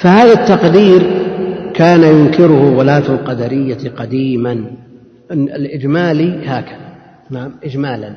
فهذا 0.00 0.32
التقدير 0.32 1.02
كان 1.74 2.02
ينكره 2.02 2.76
ولاة 2.76 3.08
القدرية 3.08 3.90
قديما. 3.96 4.64
الإجمالي 5.32 6.40
هكذا. 6.44 6.90
نعم 7.30 7.52
إجمالا. 7.64 8.16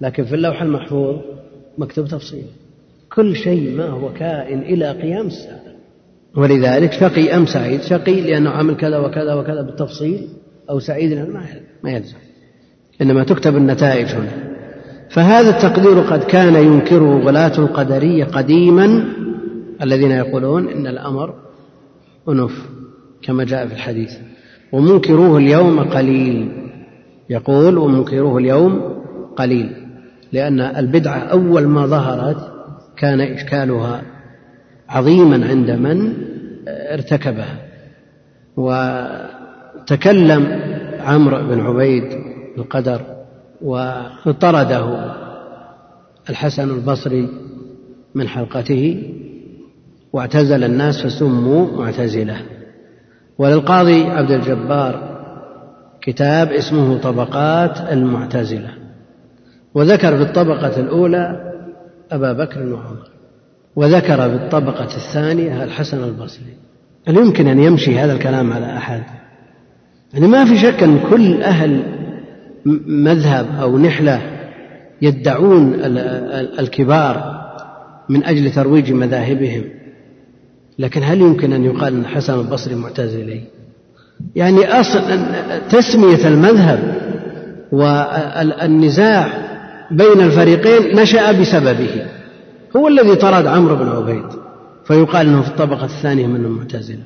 لكن 0.00 0.24
في 0.24 0.34
اللوح 0.34 0.62
المحفوظ 0.62 1.16
مكتوب 1.78 2.06
تفصيل. 2.06 2.44
كل 3.14 3.36
شيء 3.36 3.76
ما 3.76 3.86
هو 3.86 4.12
كائن 4.12 4.58
إلى 4.58 4.90
قيام 4.92 5.26
الساعة. 5.26 5.60
ولذلك 6.36 6.92
شقي 6.92 7.36
أم 7.36 7.46
سعيد؟ 7.46 7.82
شقي 7.82 8.20
لأنه 8.20 8.50
عمل 8.50 8.76
كذا 8.76 8.98
وكذا 8.98 9.34
وكذا 9.34 9.62
بالتفصيل 9.62 10.28
أو 10.70 10.78
سعيد 10.78 11.12
لأنه 11.12 11.40
ما 11.84 11.90
يلزم. 11.90 12.16
إنما 13.02 13.24
تكتب 13.24 13.56
النتائج 13.56 14.06
هنا. 14.06 14.32
فهذا 15.10 15.50
التقدير 15.50 16.00
قد 16.00 16.24
كان 16.24 16.54
ينكره 16.54 17.26
ولاة 17.26 17.58
القدرية 17.58 18.24
قديما 18.24 19.04
الذين 19.82 20.10
يقولون 20.10 20.68
إن 20.68 20.86
الأمر 20.86 21.34
أنف 22.28 22.68
كما 23.22 23.44
جاء 23.44 23.66
في 23.66 23.74
الحديث. 23.74 24.12
ومنكروه 24.72 25.38
اليوم 25.38 25.80
قليل. 25.80 26.52
يقول 27.30 27.78
ومنكروه 27.78 28.38
اليوم 28.38 29.02
قليل. 29.36 29.72
لأن 30.32 30.60
البدعة 30.60 31.18
أول 31.18 31.66
ما 31.66 31.86
ظهرت 31.86 32.52
كان 32.96 33.20
إشكالها 33.20 34.02
عظيما 34.88 35.48
عند 35.48 35.70
من 35.70 36.12
ارتكبها. 36.68 37.58
وتكلم 38.56 40.60
عمرو 41.00 41.48
بن 41.48 41.60
عبيد 41.60 42.04
القدر 42.58 43.00
وطرده 43.62 45.14
الحسن 46.30 46.70
البصري 46.70 47.28
من 48.14 48.28
حلقته. 48.28 49.12
واعتزل 50.12 50.64
الناس 50.64 51.02
فسموا 51.02 51.66
معتزلة. 51.76 52.36
وللقاضي 53.38 54.02
عبد 54.02 54.30
الجبار 54.30 55.18
كتاب 56.02 56.52
اسمه 56.52 56.98
طبقات 56.98 57.92
المعتزلة. 57.92 58.70
وذكر 59.74 60.16
في 60.16 60.22
الطبقة 60.22 60.80
الأولى 60.80 61.52
أبا 62.12 62.32
بكر 62.32 62.60
وعمر. 62.60 63.08
وذكر 63.76 64.16
في 64.16 64.34
الطبقة 64.34 64.96
الثانية 64.96 65.64
الحسن 65.64 66.04
البصري. 66.04 66.56
هل 67.08 67.16
يمكن 67.16 67.46
أن 67.46 67.58
يمشي 67.58 67.98
هذا 67.98 68.12
الكلام 68.12 68.52
على 68.52 68.76
أحد؟ 68.76 69.02
يعني 70.14 70.26
ما 70.26 70.44
في 70.44 70.58
شك 70.58 70.82
أن 70.82 71.00
كل 71.10 71.42
أهل 71.42 71.82
مذهب 72.86 73.46
أو 73.60 73.78
نحلة 73.78 74.22
يدعون 75.02 75.74
الكبار 76.58 77.38
من 78.08 78.24
أجل 78.24 78.52
ترويج 78.52 78.92
مذاهبهم. 78.92 79.64
لكن 80.78 81.02
هل 81.02 81.20
يمكن 81.20 81.52
أن 81.52 81.64
يقال 81.64 81.94
أن 81.94 82.06
حسن 82.06 82.40
البصري 82.40 82.74
معتزلي 82.74 83.42
يعني 84.36 84.80
أصل 84.80 85.00
تسمية 85.70 86.28
المذهب 86.28 86.94
والنزاع 87.72 89.32
بين 89.90 90.20
الفريقين 90.20 91.00
نشأ 91.00 91.40
بسببه. 91.40 92.06
هو 92.76 92.88
الذي 92.88 93.16
طرد 93.16 93.46
عمرو 93.46 93.76
بن 93.76 93.88
عبيد 93.88 94.26
فيقال 94.84 95.26
إنه 95.26 95.42
في 95.42 95.48
الطبقة 95.48 95.84
الثانية 95.84 96.26
من 96.26 96.44
المعتزله 96.44 97.04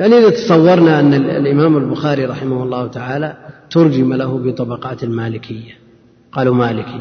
يعني 0.00 0.18
إذا 0.18 0.30
تصورنا 0.30 1.00
أن 1.00 1.14
الإمام 1.14 1.76
البخاري 1.76 2.24
رحمه 2.24 2.62
الله 2.62 2.86
تعالى 2.86 3.36
ترجم 3.70 4.12
له 4.12 4.38
بطبقات 4.38 5.04
المالكية. 5.04 5.72
قالوا 6.32 6.54
مالكي. 6.54 7.00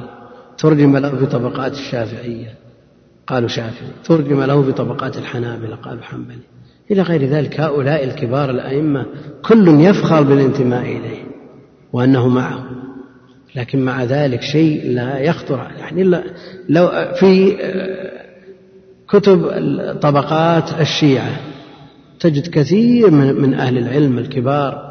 ترجم 0.57 0.97
له 0.97 1.09
بطبقات 1.09 1.71
الشافعية. 1.71 2.53
قالوا 3.29 3.49
شافعي. 3.49 3.87
ترجم 4.03 4.43
له 4.43 4.61
بطبقات 4.61 5.17
الحنابلة 5.17 5.75
قالوا 5.75 6.03
حنبلي. 6.03 6.37
إلى 6.91 7.01
غير 7.01 7.25
ذلك 7.25 7.59
هؤلاء 7.59 8.03
الكبار 8.03 8.49
الأئمة 8.49 9.05
كل 9.45 9.67
يفخر 9.67 10.21
بالانتماء 10.21 10.81
إليه 10.81 11.23
وأنه 11.93 12.27
معه 12.27 12.65
لكن 13.55 13.85
مع 13.85 14.03
ذلك 14.03 14.41
شيء 14.41 14.91
لا 14.91 15.19
يخطر. 15.19 15.67
يعني 15.77 16.21
لو 16.69 16.89
في 17.19 17.57
كتب 19.09 19.51
طبقات 20.01 20.81
الشيعة 20.81 21.39
تجد 22.19 22.47
كثير 22.47 23.11
من 23.11 23.53
أهل 23.53 23.77
العلم 23.77 24.17
الكبار 24.17 24.89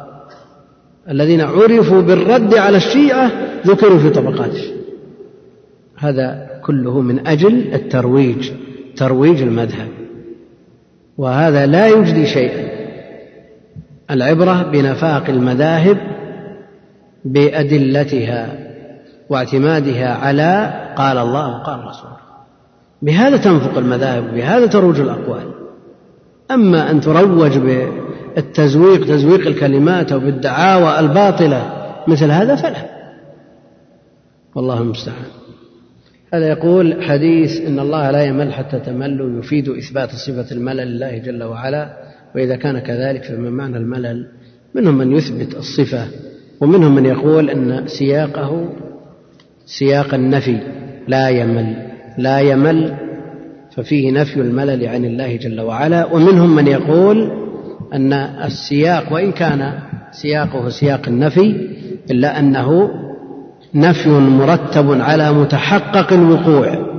الذين 1.09 1.41
عرفوا 1.41 2.01
بالرد 2.01 2.53
على 2.53 2.77
الشيعة 2.77 3.31
ذكروا 3.67 3.99
في 3.99 4.09
طبقات 4.09 4.51
الشيعة. 4.53 4.79
هذا 5.97 6.48
كله 6.69 7.01
من 7.01 7.27
أجل 7.27 7.73
الترويج 7.73 8.51
ترويج 8.95 9.41
المذهب. 9.41 9.87
وهذا 11.17 11.65
لا 11.65 11.87
يجدي 11.87 12.25
شيئا. 12.25 12.69
العبرة 14.11 14.63
بنفاق 14.63 15.29
المذاهب 15.29 15.97
بأدلتها 17.25 18.57
واعتمادها 19.29 20.13
على 20.13 20.73
قال 20.95 21.17
الله 21.17 21.59
وقال 21.59 21.79
الرسول. 21.79 22.11
بهذا 23.01 23.37
تنفق 23.37 23.77
المذاهب 23.77 24.33
بهذا 24.33 24.65
تروج 24.65 24.99
الأقوال. 24.99 25.51
أما 26.51 26.91
أن 26.91 27.01
تروج 27.01 27.57
بالتزويق 27.57 29.07
تزويق 29.07 29.47
الكلمات 29.47 30.11
أو 30.11 30.19
بالدعاوى 30.19 30.99
الباطلة 30.99 31.71
مثل 32.07 32.31
هذا 32.31 32.55
فلا. 32.55 32.89
والله 34.55 34.81
المستعان. 34.81 35.38
هذا 36.33 36.47
يقول 36.47 37.03
حديث 37.03 37.61
إن 37.61 37.79
الله 37.79 38.11
لا 38.11 38.23
يمل 38.23 38.53
حتى 38.53 38.79
تملوا 38.79 39.39
يفيد 39.39 39.69
إثبات 39.69 40.09
صفة 40.09 40.55
الملل 40.55 40.87
لله 40.87 41.17
جل 41.17 41.43
وعلا 41.43 41.97
وإذا 42.35 42.55
كان 42.55 42.79
كذلك 42.79 43.23
فما 43.23 43.49
معنى 43.49 43.77
الملل؟ 43.77 44.27
منهم 44.75 44.97
من 44.97 45.11
يثبت 45.11 45.55
الصفة 45.55 46.07
ومنهم 46.61 46.95
من 46.95 47.05
يقول 47.05 47.49
أن 47.49 47.87
سياقه 47.87 48.69
سياق 49.65 50.13
النفي 50.13 50.57
لا 51.07 51.29
يمل 51.29 51.75
لا 52.17 52.39
يمل 52.39 52.97
ففيه 53.75 54.11
نفي 54.11 54.41
الملل 54.41 54.87
عن 54.87 55.05
الله 55.05 55.35
جل 55.35 55.61
وعلا 55.61 56.05
ومنهم 56.05 56.55
من 56.55 56.67
يقول 56.67 57.31
أن 57.93 58.13
السياق 58.13 59.13
وإن 59.13 59.31
كان 59.31 59.73
سياقه 60.11 60.69
سياق 60.69 61.07
النفي 61.07 61.69
إلا 62.11 62.39
أنه 62.39 62.89
نفي 63.75 64.09
مرتب 64.09 65.01
على 65.01 65.31
متحقق 65.31 66.13
الوقوع. 66.13 66.89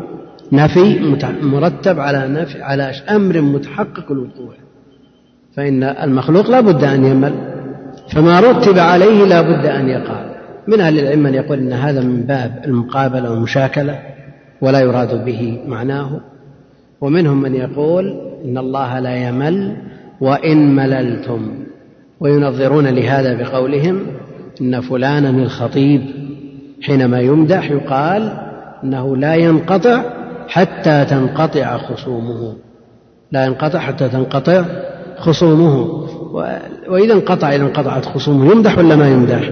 نفي 0.52 1.16
مرتب 1.42 2.00
على 2.00 2.28
نفي 2.28 2.62
على 2.62 2.92
أمر 3.10 3.40
متحقق 3.40 4.12
الوقوع. 4.12 4.54
فإن 5.56 5.82
المخلوق 5.82 6.50
لا 6.50 6.60
بد 6.60 6.84
أن 6.84 7.04
يمل. 7.04 7.32
فما 8.12 8.40
رتب 8.40 8.78
عليه 8.78 9.24
لا 9.24 9.40
بد 9.40 9.66
أن 9.66 9.88
يقع. 9.88 10.30
من 10.68 10.80
أهل 10.80 10.98
العلم 10.98 11.22
من 11.22 11.34
يقول 11.34 11.58
إن 11.58 11.72
هذا 11.72 12.00
من 12.00 12.22
باب 12.22 12.62
المقابلة 12.64 13.30
والمشاكلة 13.30 13.98
ولا 14.60 14.80
يراد 14.80 15.24
به 15.24 15.58
معناه. 15.66 16.20
ومنهم 17.00 17.42
من 17.42 17.54
يقول 17.54 18.20
إن 18.44 18.58
الله 18.58 18.98
لا 18.98 19.28
يمل 19.28 19.76
وإن 20.20 20.76
مللتم. 20.76 21.50
وينظرون 22.20 22.86
لهذا 22.86 23.34
بقولهم 23.34 24.06
إن 24.60 24.80
فلانا 24.80 25.30
الخطيب 25.30 26.29
حينما 26.82 27.20
يمدح 27.20 27.70
يقال 27.70 28.32
إنه 28.84 29.16
لا 29.16 29.34
ينقطع 29.34 30.02
حتى 30.48 31.04
تنقطع 31.04 31.78
خصومه. 31.78 32.56
لا 33.32 33.44
ينقطع 33.44 33.78
حتى 33.78 34.08
تنقطع 34.08 34.64
خصومه. 35.18 36.06
وإذا 36.88 37.12
انقطع 37.12 37.54
إذا 37.54 37.62
انقطعت 37.62 38.04
خصومه 38.04 38.52
يمدح 38.52 38.78
ولا 38.78 38.96
ما 38.96 39.08
يمدح؟ 39.08 39.50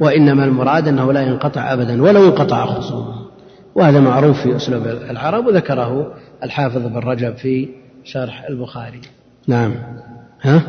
وإنما 0.00 0.44
المراد 0.44 0.88
أنه 0.88 1.12
لا 1.12 1.22
ينقطع 1.22 1.72
ابدا 1.72 2.02
ولو 2.02 2.24
انقطع 2.24 2.66
خصومه. 2.66 3.26
وهذا 3.74 4.00
معروف 4.00 4.40
في 4.40 4.56
أسلوب 4.56 4.82
العرب 5.10 5.46
وذكره 5.46 6.12
الحافظ 6.42 6.86
بن 6.86 6.98
رجب 6.98 7.36
في 7.36 7.68
شرح 8.04 8.44
البخاري. 8.50 9.00
نعم. 9.48 9.74
ها؟ 10.42 10.62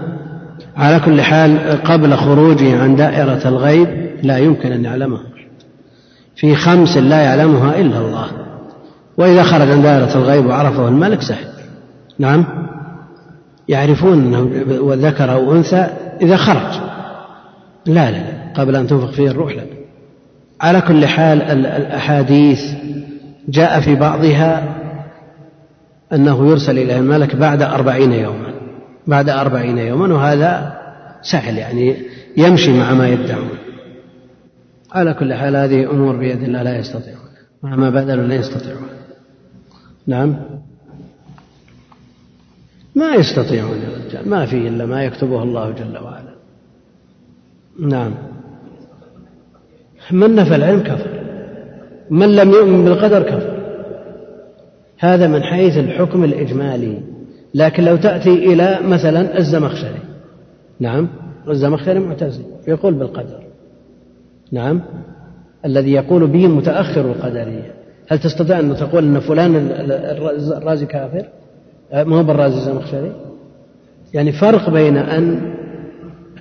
على 0.77 0.99
كل 0.99 1.21
حال 1.21 1.83
قبل 1.83 2.13
خروجه 2.13 2.81
عن 2.81 2.95
دائرة 2.95 3.47
الغيب 3.47 3.87
لا 4.23 4.37
يمكن 4.37 4.71
أن 4.71 4.85
يعلمه. 4.85 5.19
في 6.37 6.55
خمس 6.55 6.97
لا 6.97 7.21
يعلمها 7.21 7.79
إلا 7.79 7.97
الله. 7.97 8.27
وإذا 9.17 9.43
خرج 9.43 9.71
عن 9.71 9.81
دائرة 9.81 10.15
الغيب 10.15 10.45
وعرفه 10.45 10.87
الملك 10.87 11.21
سهل. 11.21 11.47
نعم. 12.19 12.45
يعرفون 13.67 14.13
أنه 14.13 14.49
ذكر 14.93 15.33
أو 15.33 15.51
أنثى 15.51 15.87
إذا 16.21 16.37
خرج. 16.37 16.81
لا 17.85 18.11
لا 18.11 18.23
قبل 18.55 18.75
أن 18.75 18.87
تنفخ 18.87 19.11
فيه 19.11 19.31
الروح 19.31 19.55
لا. 19.55 19.63
على 20.61 20.81
كل 20.81 21.05
حال 21.05 21.41
الأحاديث 21.41 22.61
جاء 23.49 23.79
في 23.79 23.95
بعضها 23.95 24.75
أنه 26.13 26.49
يرسل 26.49 26.77
إلى 26.77 26.97
الملك 26.97 27.35
بعد 27.35 27.61
أربعين 27.61 28.11
يوما. 28.11 28.53
بعد 29.07 29.29
أربعين 29.29 29.77
يوما 29.77 30.13
وهذا 30.13 30.73
سهل 31.21 31.57
يعني 31.57 31.95
يمشي 32.37 32.79
مع 32.79 32.93
ما 32.93 33.07
يدعون. 33.09 33.56
على 34.97 35.13
كل 35.13 35.33
حال 35.33 35.55
هذه 35.55 35.91
أمور 35.91 36.15
بيد 36.15 36.43
الله 36.43 36.63
لا 36.63 36.79
يستطيعون. 36.79 37.27
مهما 37.63 37.89
بذلوا 37.89 38.27
لا 38.27 38.35
يستطيعون. 38.35 38.87
نعم. 40.07 40.35
ما 42.95 43.15
يستطيعون 43.15 43.77
يا 43.77 44.07
رجال. 44.07 44.29
ما 44.29 44.45
في 44.45 44.67
إلا 44.67 44.85
ما 44.85 45.03
يكتبه 45.03 45.43
الله 45.43 45.71
جل 45.71 45.97
وعلا. 45.97 46.33
نعم. 47.79 48.13
من 50.11 50.35
نفى 50.35 50.55
العلم 50.55 50.79
كفر. 50.79 51.09
من 52.09 52.35
لم 52.35 52.51
يؤمن 52.51 52.85
بالقدر 52.85 53.23
كفر. 53.23 53.57
هذا 54.97 55.27
من 55.27 55.43
حيث 55.43 55.77
الحكم 55.77 56.23
الإجمالي. 56.23 57.01
لكن 57.53 57.83
لو 57.83 57.95
تأتي 57.95 58.33
إلى 58.33 58.79
مثلا 58.83 59.37
الزمخشري. 59.37 59.99
نعم. 60.79 61.09
الزمخشري 61.49 61.99
معتزلي 61.99 62.45
يقول 62.67 62.93
بالقدر. 62.93 63.46
نعم. 64.51 64.81
الذي 65.65 65.91
يقول 65.91 66.27
به 66.27 66.47
متأخر 66.47 67.01
القدرية. 67.01 67.73
هل 68.07 68.19
تستطيع 68.19 68.59
أن 68.59 68.75
تقول 68.75 69.03
أن 69.03 69.19
فلان 69.19 69.55
الرازي 70.57 70.85
كافر؟ 70.85 71.25
ما 71.93 72.19
هو 72.19 72.23
بالرازي 72.23 72.57
الزمخشري 72.57 73.11
يعني 74.13 74.31
فرق 74.31 74.69
بين 74.69 74.97
أن 74.97 75.53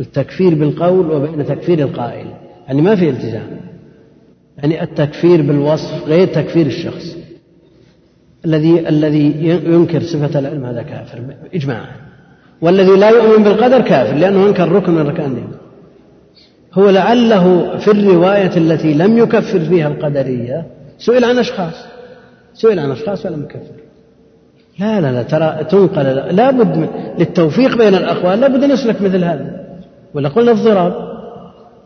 التكفير 0.00 0.54
بالقول 0.54 1.10
وبين 1.10 1.46
تكفير 1.46 1.78
القائل. 1.78 2.26
يعني 2.66 2.82
ما 2.82 2.96
في 2.96 3.10
التزام. 3.10 3.46
يعني 4.58 4.82
التكفير 4.82 5.42
بالوصف 5.42 6.08
غير 6.08 6.26
تكفير 6.26 6.66
الشخص. 6.66 7.16
الذي 8.44 8.88
الذي 8.88 9.48
ينكر 9.66 10.02
صفة 10.02 10.38
العلم 10.38 10.64
هذا 10.64 10.82
كافر. 10.82 11.22
إجماعا. 11.54 11.86
والذي 12.60 12.96
لا 12.96 13.10
يؤمن 13.10 13.44
بالقدر 13.44 13.80
كافر 13.80 14.14
لأنه 14.14 14.48
أنكر 14.48 14.72
ركن 14.72 14.92
من 14.92 15.06
أركان 15.06 15.30
الإيمان. 15.30 15.65
هو 16.78 16.90
لعله 16.90 17.76
في 17.78 17.90
الرواية 17.90 18.56
التي 18.56 18.94
لم 18.94 19.18
يكفر 19.18 19.60
فيها 19.60 19.88
القدرية 19.88 20.66
سئل 20.98 21.24
عن 21.24 21.38
أشخاص. 21.38 21.74
سئل 22.54 22.78
عن 22.78 22.90
أشخاص 22.90 23.26
ولم 23.26 23.42
يكفر. 23.42 23.76
لا 24.78 25.00
لا 25.00 25.12
لا 25.12 25.22
ترى 25.22 25.64
تنقل 25.64 26.36
لا 26.36 26.50
بد 26.50 26.88
للتوفيق 27.18 27.76
بين 27.76 27.94
الأقوال 27.94 28.40
لا 28.40 28.48
بد 28.48 28.64
أن 28.64 28.70
يسلك 28.70 29.02
مثل 29.02 29.24
هذا. 29.24 29.66
ولا 30.14 30.28
قلنا 30.28 30.52
الضراب. 30.52 30.94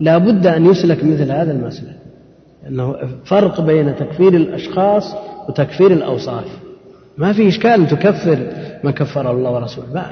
لا 0.00 0.19
بد 0.19 0.46
أن 0.46 0.66
يسلك 0.66 1.04
مثل 1.04 1.32
هذا 1.32 1.52
المسلك. 1.52 1.96
أنه 2.69 2.96
فرق 3.25 3.60
بين 3.60 3.96
تكفير 3.96 4.34
الأشخاص 4.34 5.14
وتكفير 5.48 5.90
الأوصاف. 5.90 6.44
ما 7.19 7.32
في 7.32 7.48
إشكال 7.48 7.88
تكفر 7.88 8.38
ما 8.84 8.90
كفر 8.90 9.31
الله 9.31 9.50
ورسوله. 9.50 10.04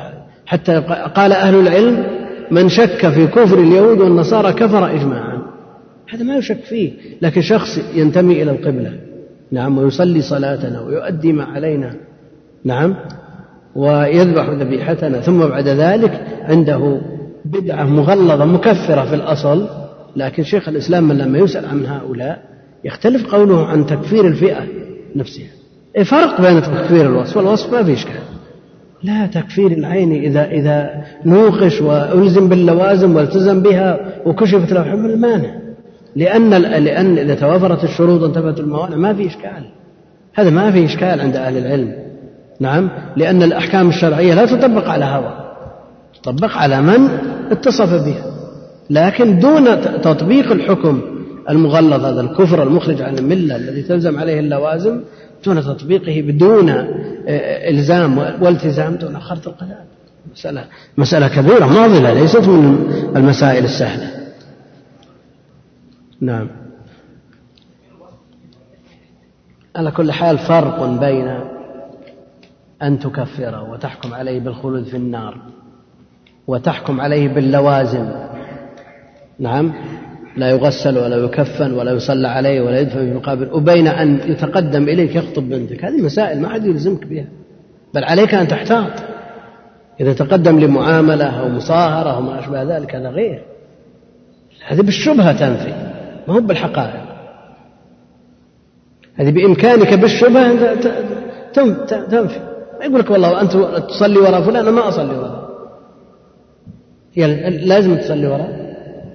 حتى 0.47 0.77
قال 1.15 1.33
أهل 1.33 1.55
العلم 1.55 2.18
من 2.51 2.69
شك 2.69 3.09
في 3.09 3.27
كفر 3.27 3.59
اليهود 3.59 4.01
والنصارى 4.01 4.53
كفر 4.53 4.91
إجماعا. 4.95 5.43
هذا 6.09 6.25
ما 6.25 6.37
يشك 6.37 6.61
فيه 6.61 6.93
لكن 7.23 7.43
شخص 7.43 7.81
ينتمي 7.95 8.43
إلى 8.43 8.51
القبلة. 8.51 8.93
نعم 9.53 9.79
ويصلي 9.79 10.23
صلاتنا 10.23 10.81
ويؤدي 10.81 11.33
ما 11.33 11.45
علينا. 11.45 11.95
نعم 12.65 12.95
ويذبح 13.75 14.51
ذبيحتنا. 14.51 15.21
ثم 15.21 15.47
بعد 15.47 15.69
ذلك 15.69 16.27
عنده 16.43 17.01
بدعة 17.45 17.85
مغلظة 17.85 18.45
مكفرة 18.45 19.05
في 19.05 19.15
الأصل. 19.15 19.69
لكن 20.17 20.43
شيخ 20.43 20.69
الإسلام 20.69 21.09
من 21.09 21.19
لما 21.19 21.39
يسأل 21.39 21.67
عن 21.67 21.87
هؤلاء 21.87 22.43
يختلف 22.85 23.35
قوله 23.35 23.67
عن 23.67 23.87
تكفير 23.87 24.27
الفئة 24.27 24.67
نفسها. 25.17 25.49
إيه 25.97 26.05
فرق 26.05 26.41
بين 26.41 26.63
تكفير 26.63 27.07
الوصف 27.07 27.37
والوصف 27.37 27.73
ما 27.73 27.83
في 27.83 27.93
إشكال. 27.93 28.38
لا 29.03 29.27
تكفير 29.27 29.73
العين 29.73 30.13
إذا 30.13 30.45
إذا 30.45 31.05
نوقش 31.25 31.81
وألزم 31.81 32.49
باللوازم 32.49 33.17
والتزم 33.17 33.63
بها 33.63 33.99
وكشفت 34.27 34.73
له 34.73 34.83
حمل 34.83 35.11
المانع. 35.11 35.59
لأن 36.17 36.51
لأن 36.85 37.19
إذا 37.19 37.35
توافرت 37.35 37.85
الشروط 37.85 38.23
وانتفت 38.23 38.61
الموانع 38.61 38.97
ما 38.97 39.15
في 39.15 39.27
إشكال. 39.27 39.65
هذا 40.35 40.51
ما 40.51 40.71
في 40.71 40.85
إشكال 40.85 41.21
عند 41.21 41.37
أهل 41.37 41.59
العلم. 41.59 41.93
نعم؟ 42.61 42.91
لأن 43.17 43.43
الأحكام 43.43 43.89
الشرعية 43.89 44.35
لا 44.35 44.47
تطبق 44.47 44.89
على 44.89 45.05
هوى. 45.05 45.35
تطبق 46.23 46.57
على 46.57 46.83
من 46.83 47.09
اتصف 47.51 48.05
بها. 48.05 48.25
لكن 48.91 49.39
دون 49.39 49.81
تطبيق 49.81 50.53
الحكم 50.53 51.01
المغلظ 51.51 52.05
هذا 52.05 52.21
الكفر 52.21 52.63
المخرج 52.63 53.03
عن 53.03 53.19
الملة 53.19 53.57
الذي 53.57 53.83
تلزم 53.83 54.19
عليه 54.19 54.41
اللوازم 54.41 55.01
دون 55.45 55.63
تطبيقه 55.63 56.23
بدون 56.23 56.71
آه، 56.71 57.71
إلزام 57.71 58.19
والتزام 58.19 58.95
دون 58.95 59.21
خرط 59.21 59.49
القلم 59.49 59.85
مسألة 60.33 60.65
مسألة 60.99 61.29
كبيرة 61.29 61.67
معضلة 61.67 62.13
ليست 62.13 62.49
من 62.49 62.93
المسائل 63.17 63.65
السهلة. 63.65 64.11
نعم. 66.21 66.49
على 69.77 69.91
كل 69.91 70.13
حال 70.13 70.39
فرق 70.39 70.85
بين 71.01 71.41
أن 72.83 72.99
تكفره 72.99 73.71
وتحكم 73.71 74.15
عليه 74.15 74.41
بالخلود 74.41 74.85
في 74.85 74.97
النار 74.97 75.39
وتحكم 76.47 77.01
عليه 77.01 77.29
باللوازم. 77.29 78.09
نعم. 79.39 79.73
لا 80.39 80.51
يغسل 80.51 80.99
ولا 80.99 81.17
يكفن 81.17 81.73
ولا 81.73 81.93
يصلى 81.93 82.29
عليه 82.29 82.61
ولا 82.61 82.81
يدفن 82.81 82.99
في 82.99 83.15
مقابر 83.15 83.55
وبين 83.55 83.87
أن 83.87 84.21
يتقدم 84.27 84.83
إليك 84.83 85.17
يخطب 85.17 85.49
بنتك. 85.49 85.85
هذه 85.85 86.03
مسائل 86.03 86.41
ما 86.41 86.49
حد 86.49 86.67
يلزمك 86.67 87.07
بها. 87.07 87.27
بل 87.95 88.05
عليك 88.05 88.35
أن 88.35 88.49
تحتاط. 88.49 88.93
إذا 90.01 90.13
تقدم 90.13 90.61
لمعاملة 90.61 91.41
أو 91.41 91.49
مصاهرة 91.49 92.11
أو 92.11 92.21
ما 92.21 92.41
أشبه 92.41 92.63
ذلك 92.63 92.95
هذا 92.95 93.09
غير. 93.09 93.43
هذه 94.67 94.81
بالشبهة 94.81 95.33
تنفي 95.33 95.73
ما 96.29 96.35
هو 96.35 96.41
بالحقائق. 96.41 97.05
هذه 99.15 99.31
بإمكانك 99.31 99.95
بالشبهة 99.95 100.75
تنفي. 102.11 102.41
ما 102.79 102.85
يقول 102.85 103.01
لك 103.01 103.11
والله 103.11 103.41
أنت 103.41 103.53
تصلي 103.89 104.19
وراء 104.19 104.41
فلان 104.41 104.57
أنا 104.57 104.71
ما 104.71 104.89
أصلي 104.89 105.17
وراء 105.17 105.49
يعني 107.17 107.51
لازم 107.67 107.97
تصلي 107.97 108.27
وراء 108.27 108.58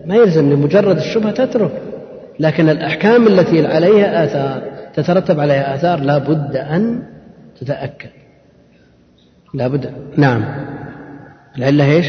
ما 0.06 0.16
يلزم 0.16 0.54
لمجرد 0.54 0.98
الشبهة 0.98 1.32
تترك. 1.32 1.72
لكن 2.40 2.70
الأحكام 2.70 3.28
التي 3.28 3.68
عليها 3.68 4.24
آثار 4.24 4.62
تترتب 4.96 5.40
عليها 5.40 5.76
آثار 5.76 6.00
لا 6.00 6.18
بد 6.18 6.56
أن 6.56 7.04
تتأكد. 7.62 8.10
لا 9.54 9.68
بد 9.68 9.90
نعم. 10.18 10.46
العلة 11.58 11.92
إيش؟ 11.92 12.08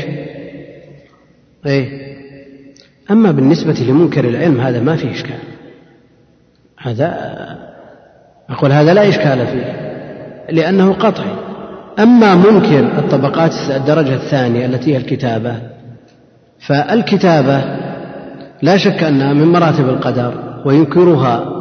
إيه. 1.66 2.14
أما 3.10 3.30
بالنسبة 3.30 3.72
لمنكر 3.88 4.24
العلم 4.24 4.60
هذا 4.60 4.80
ما 4.80 4.96
فيه 4.96 5.10
إشكال. 5.10 5.38
هذا 6.78 7.34
أقول 8.50 8.72
هذا 8.72 8.94
لا 8.94 9.08
إشكال 9.08 9.46
فيه 9.46 9.94
لأنه 10.50 10.92
قطعي. 10.92 11.36
أما 11.98 12.34
منكر 12.34 12.98
الطبقات 12.98 13.52
الدرجة 13.70 14.14
الثانية 14.14 14.66
التي 14.66 14.92
هي 14.92 14.96
الكتابة 14.96 15.56
فالكتابة 16.66 17.83
لا 18.62 18.76
شك 18.76 19.02
أنها 19.02 19.32
من 19.32 19.46
مراتب 19.46 19.88
القدر 19.88 20.62
وينكرها 20.66 21.54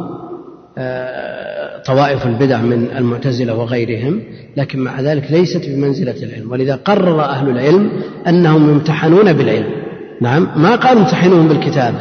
آه، 0.78 1.82
طوائف 1.82 2.26
البدع 2.26 2.60
من 2.60 2.90
المعتزلة 2.96 3.54
وغيرهم 3.54 4.22
لكن 4.56 4.78
مع 4.78 5.00
ذلك 5.00 5.30
ليست 5.30 5.68
بمنزلة 5.68 6.22
العلم. 6.22 6.50
ولذا 6.50 6.76
قرر 6.76 7.24
أهل 7.24 7.48
العلم 7.48 7.90
أنهم 8.26 8.70
يمتحنون 8.70 9.32
بالعلم. 9.32 9.72
نعم 10.20 10.48
ما 10.56 10.76
قال 10.76 10.98
امتحنوهم 10.98 11.48
بالكتابة. 11.48 11.98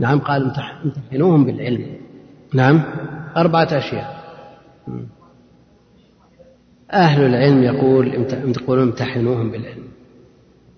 نعم 0.00 0.18
قال 0.18 0.52
امتحنوهم 0.84 1.44
بالعلم. 1.44 1.86
نعم 2.54 2.82
أربعة 3.36 3.68
أشياء. 3.72 4.22
أهل 6.92 7.22
العلم 7.22 7.62
يقول 7.62 8.14
يقولون 8.60 8.82
امتحنوهم 8.82 9.50
بالعلم. 9.50 9.84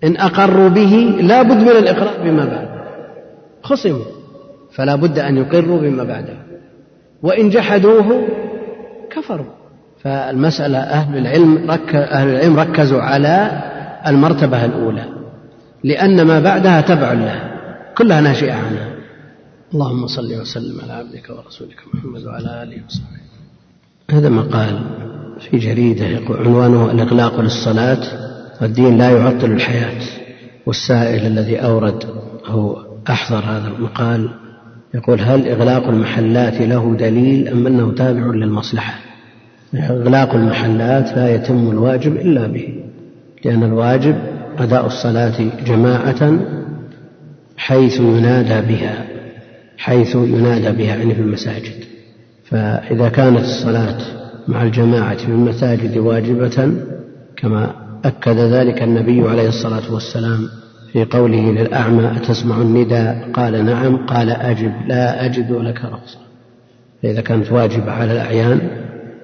إن 0.03 0.17
أقروا 0.17 0.69
به 0.69 1.15
لا 1.21 1.41
بد 1.41 1.61
من 1.61 1.69
الإقرار 1.69 2.23
بما 2.23 2.45
بعده 2.45 2.74
خصموا 3.65 4.05
فلا 4.71 4.95
بد 4.95 5.19
أن 5.19 5.37
يقروا 5.37 5.79
بما 5.81 6.03
بعده. 6.03 6.37
وإن 7.23 7.49
جحدوه 7.49 8.27
كفروا. 9.09 9.53
فالمسألة 10.03 10.77
أهل 10.77 11.17
العلم 11.17 11.71
رك 11.71 11.95
أهل 11.95 12.27
العلم 12.29 12.59
ركزوا 12.59 13.01
على 13.01 13.63
المرتبة 14.07 14.65
الأولى 14.65 15.05
لأن 15.83 16.21
ما 16.21 16.39
بعدها 16.39 16.81
تبع 16.81 17.13
لها 17.13 17.51
كلها 17.97 18.21
ناشئة 18.21 18.53
عنها. 18.53 18.89
اللهم 19.73 20.07
صل 20.07 20.41
وسلم 20.41 20.81
على 20.83 20.93
عبدك 20.93 21.29
ورسولك 21.29 21.79
محمد 21.93 22.25
وعلى 22.25 22.63
آله 22.63 22.81
وصحبه. 22.87 23.25
هذا 24.11 24.29
مقال 24.29 24.79
في 25.39 25.57
جريدة 25.57 26.05
عنوانه 26.29 26.91
الإغلاق 26.91 27.39
للصلاة 27.39 28.03
والدين 28.61 28.97
لا 28.97 29.09
يعطل 29.09 29.51
الحياة 29.51 30.01
والسائل 30.65 31.25
الذي 31.25 31.57
أورد 31.57 32.03
هو 32.45 32.84
أحضر 33.09 33.39
هذا 33.39 33.67
المقال 33.67 34.29
يقول 34.93 35.21
هل 35.21 35.47
إغلاق 35.47 35.87
المحلات 35.87 36.61
له 36.61 36.95
دليل 36.95 37.47
أم 37.47 37.67
أنه 37.67 37.91
تابع 37.91 38.25
للمصلحة؟ 38.25 38.99
إغلاق 39.75 40.35
المحلات 40.35 41.17
لا 41.17 41.35
يتم 41.35 41.69
الواجب 41.71 42.15
إلا 42.15 42.47
به 42.47 42.83
لأن 43.45 43.63
الواجب 43.63 44.15
أداء 44.57 44.85
الصلاة 44.85 45.49
جماعة 45.65 46.39
حيث 47.57 47.99
ينادى 47.99 48.67
بها 48.73 49.05
حيث 49.77 50.15
ينادى 50.15 50.71
بها 50.71 50.95
يعني 50.95 51.15
في 51.15 51.21
المساجد. 51.21 51.85
فإذا 52.45 53.09
كانت 53.09 53.39
الصلاة 53.39 53.97
مع 54.47 54.63
الجماعة 54.63 55.17
في 55.17 55.27
المساجد 55.27 55.97
واجبة 55.97 56.71
كما 57.37 57.71
أكد 58.05 58.37
ذلك 58.37 58.83
النبي 58.83 59.29
عليه 59.29 59.47
الصلاة 59.47 59.93
والسلام 59.93 60.49
في 60.95 61.05
قوله 61.05 61.51
للأعمى 61.51 62.11
أتسمع 62.17 62.61
النداء؟ 62.61 63.29
قال 63.33 63.65
نعم. 63.65 63.97
قال 63.97 64.29
أجب. 64.29 64.71
لا 64.87 65.25
أجد 65.25 65.51
لك 65.51 65.85
رخصة 65.85 66.17
فإذا 67.03 67.21
كانت 67.21 67.51
واجبة 67.51 67.91
على 67.91 68.13
الأعيان 68.13 68.59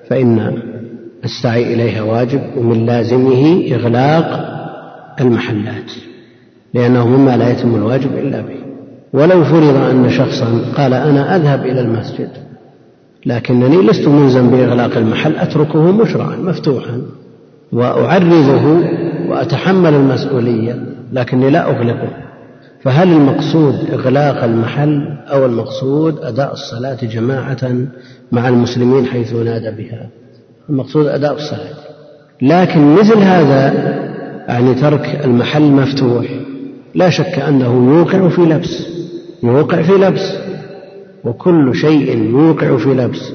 فإن 0.09 0.57
السعي 1.23 1.73
إليها 1.73 2.01
واجب 2.01 2.41
ومن 2.57 2.85
لازمه 2.85 3.63
إغلاق 3.71 4.51
المحلات 5.21 5.91
لأنه 6.73 7.07
مما 7.07 7.37
لا 7.37 7.51
يتم 7.51 7.75
الواجب 7.75 8.17
إلا 8.17 8.41
به. 8.41 8.57
ولو 9.13 9.43
فرض 9.43 9.75
أن 9.75 10.09
شخصا 10.09 10.61
قال 10.77 10.93
أنا 10.93 11.35
أذهب 11.35 11.65
إلى 11.65 11.81
المسجد 11.81 12.29
لكنني 13.25 13.77
لست 13.77 14.07
ملزم 14.07 14.49
بإغلاق 14.49 14.97
المحل 14.97 15.35
أتركه 15.35 15.91
مشرعا 15.91 16.35
مفتوحا 16.35 17.01
وأعرضه 17.71 18.81
وأتحمل 19.27 19.93
المسؤولية. 19.93 20.90
لكني 21.11 21.49
لا 21.49 21.69
أغلقه. 21.69 22.09
فهل 22.83 23.11
المقصود 23.11 23.75
إغلاق 23.93 24.43
المحل 24.43 25.17
أو 25.27 25.45
المقصود 25.45 26.19
أداء 26.19 26.53
الصلاة 26.53 26.97
جماعة 27.01 27.71
مع 28.31 28.49
المسلمين 28.49 29.05
حيث 29.05 29.33
نادى 29.33 29.71
بها؟ 29.71 30.09
المقصود 30.69 31.07
أداء 31.07 31.33
الصلاة. 31.33 31.75
لكن 32.41 32.95
مثل 32.95 33.17
هذا 33.17 33.73
يعني 34.47 34.73
ترك 34.73 35.21
المحل 35.25 35.61
مفتوح. 35.61 36.25
لا 36.95 37.09
شك 37.09 37.39
أنه 37.39 37.97
يوقع 37.97 38.29
في 38.29 38.41
لبس. 38.41 38.87
يوقع 39.43 39.81
في 39.81 39.91
لبس. 39.91 40.37
وكل 41.23 41.75
شيء 41.75 42.17
يوقع 42.17 42.77
في 42.77 42.89
لبس. 42.89 43.31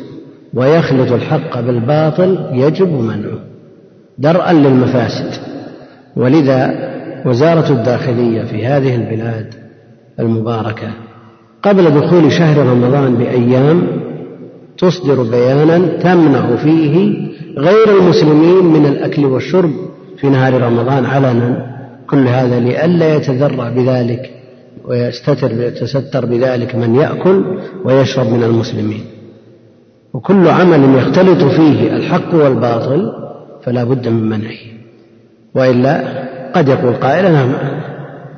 ويخلط 0.55 1.13
الحق 1.13 1.61
بالباطل 1.61 2.47
يجب 2.53 2.93
منعه. 2.93 3.39
درءا 4.19 4.53
للمفاسد. 4.53 5.41
ولذا 6.17 6.96
وزارة 7.27 7.73
الداخلية 7.73 8.43
في 8.43 8.67
هذه 8.67 8.95
البلاد 8.95 9.55
المباركة 10.21 10.89
قبل 11.63 11.91
دخول 11.91 12.33
شهر 12.33 12.67
رمضان 12.67 13.15
بأيام 13.15 13.87
تصدر 14.79 15.23
بيانا 15.23 15.79
تمنع 15.87 16.57
فيه 16.57 17.27
غير 17.59 17.99
المسلمين 17.99 18.65
من 18.65 18.87
الأكل 18.87 19.25
والشرب 19.25 19.71
في 20.17 20.29
نهار 20.29 20.63
رمضان 20.63 21.05
علنا. 21.05 21.77
كل 22.11 22.29
هذا 22.29 22.61
لئلا 22.61 23.15
يتذرع 23.15 23.69
بذلك 23.69 24.31
ويستتر 24.85 25.51
يتستر 25.63 26.27
بذلك 26.27 26.75
من 26.75 26.95
يأكل 26.95 27.45
ويشرب 27.85 28.27
من 28.27 28.43
المسلمين. 28.43 29.05
وكل 30.15 30.49
عمل 30.49 30.99
يختلط 30.99 31.45
فيه 31.45 31.97
الحق 31.97 32.35
والباطل 32.35 33.13
فلا 33.63 33.85
بد 33.85 34.09
من 34.09 34.29
منعه. 34.29 34.59
وإلا 35.55 36.27
قد 36.55 36.69
يقول 36.69 36.95
قائل 36.95 37.27
أنا 37.27 37.47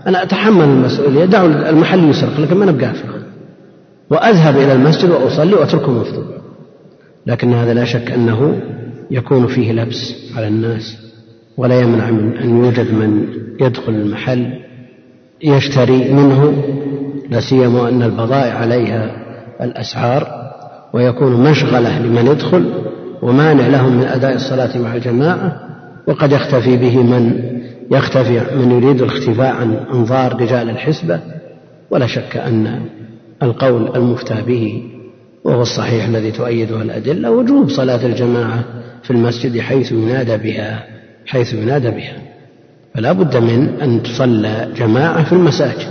أنا 0.07 0.23
أتحمل 0.23 0.65
المسؤولية 0.65 1.25
دعوا 1.25 1.71
المحل 1.71 2.11
يسرق 2.11 2.41
لكن 2.41 2.57
ما 2.57 2.67
نبقى 2.67 2.93
وأذهب 4.11 4.57
إلى 4.57 4.73
المسجد 4.73 5.11
وأصلي 5.11 5.55
وأتركه 5.55 5.93
مفتوح 5.93 6.25
لكن 7.27 7.53
هذا 7.53 7.75
لا 7.75 7.85
شك 7.85 8.11
أنه 8.11 8.61
يكون 9.11 9.47
فيه 9.47 9.73
لبس 9.73 10.15
على 10.37 10.49
الناس 10.49 10.97
ولا 11.57 11.81
يمنع 11.81 12.11
من 12.11 12.37
أن 12.37 12.65
يوجد 12.65 12.95
من 12.95 13.27
يدخل 13.61 13.93
المحل 13.93 14.53
يشتري 15.43 16.13
منه 16.13 16.65
لا 17.31 17.41
سيما 17.41 17.89
أن 17.89 18.03
البضائع 18.03 18.55
عليها 18.55 19.17
الأسعار 19.61 20.29
ويكون 20.93 21.51
مشغلة 21.51 21.99
لمن 21.99 22.27
يدخل 22.27 22.73
ومانع 23.23 23.67
لهم 23.67 23.97
من 23.97 24.05
أداء 24.05 24.35
الصلاة 24.35 24.79
مع 24.79 24.95
الجماعة 24.95 25.61
وقد 26.07 26.33
يختفي 26.33 26.77
به 26.77 27.03
من 27.03 27.33
يختفي 27.91 28.57
من 28.57 28.71
يريد 28.71 29.03
الاختفاء 29.03 29.55
عن 29.55 29.75
أنظار 29.93 30.41
رجال 30.41 30.71
الحسبة 30.71 31.21
ولا 31.91 32.07
شك 32.07 32.37
أن 32.37 32.81
القول 33.43 33.97
المفتى 33.97 34.43
به 34.47 34.83
وهو 35.45 35.63
الصحيح 35.63 36.05
الذي 36.05 36.33
تؤيده 36.33 36.83
الأدلة 36.83 37.31
وجوب 37.31 37.71
صلاة 37.71 38.07
الجماعة 38.07 38.65
في 39.03 39.11
المسجد 39.11 39.61
حيث 39.61 39.93
ينادى 39.93 40.37
بها 40.37 40.85
حيث 41.27 41.55
ينادى 41.55 41.91
بها. 41.91 42.17
فلا 42.95 43.13
بد 43.13 43.37
من 43.37 43.81
أن 43.83 44.03
تصلى 44.03 44.69
جماعة 44.77 45.25
في 45.25 45.33
المساجد. 45.33 45.89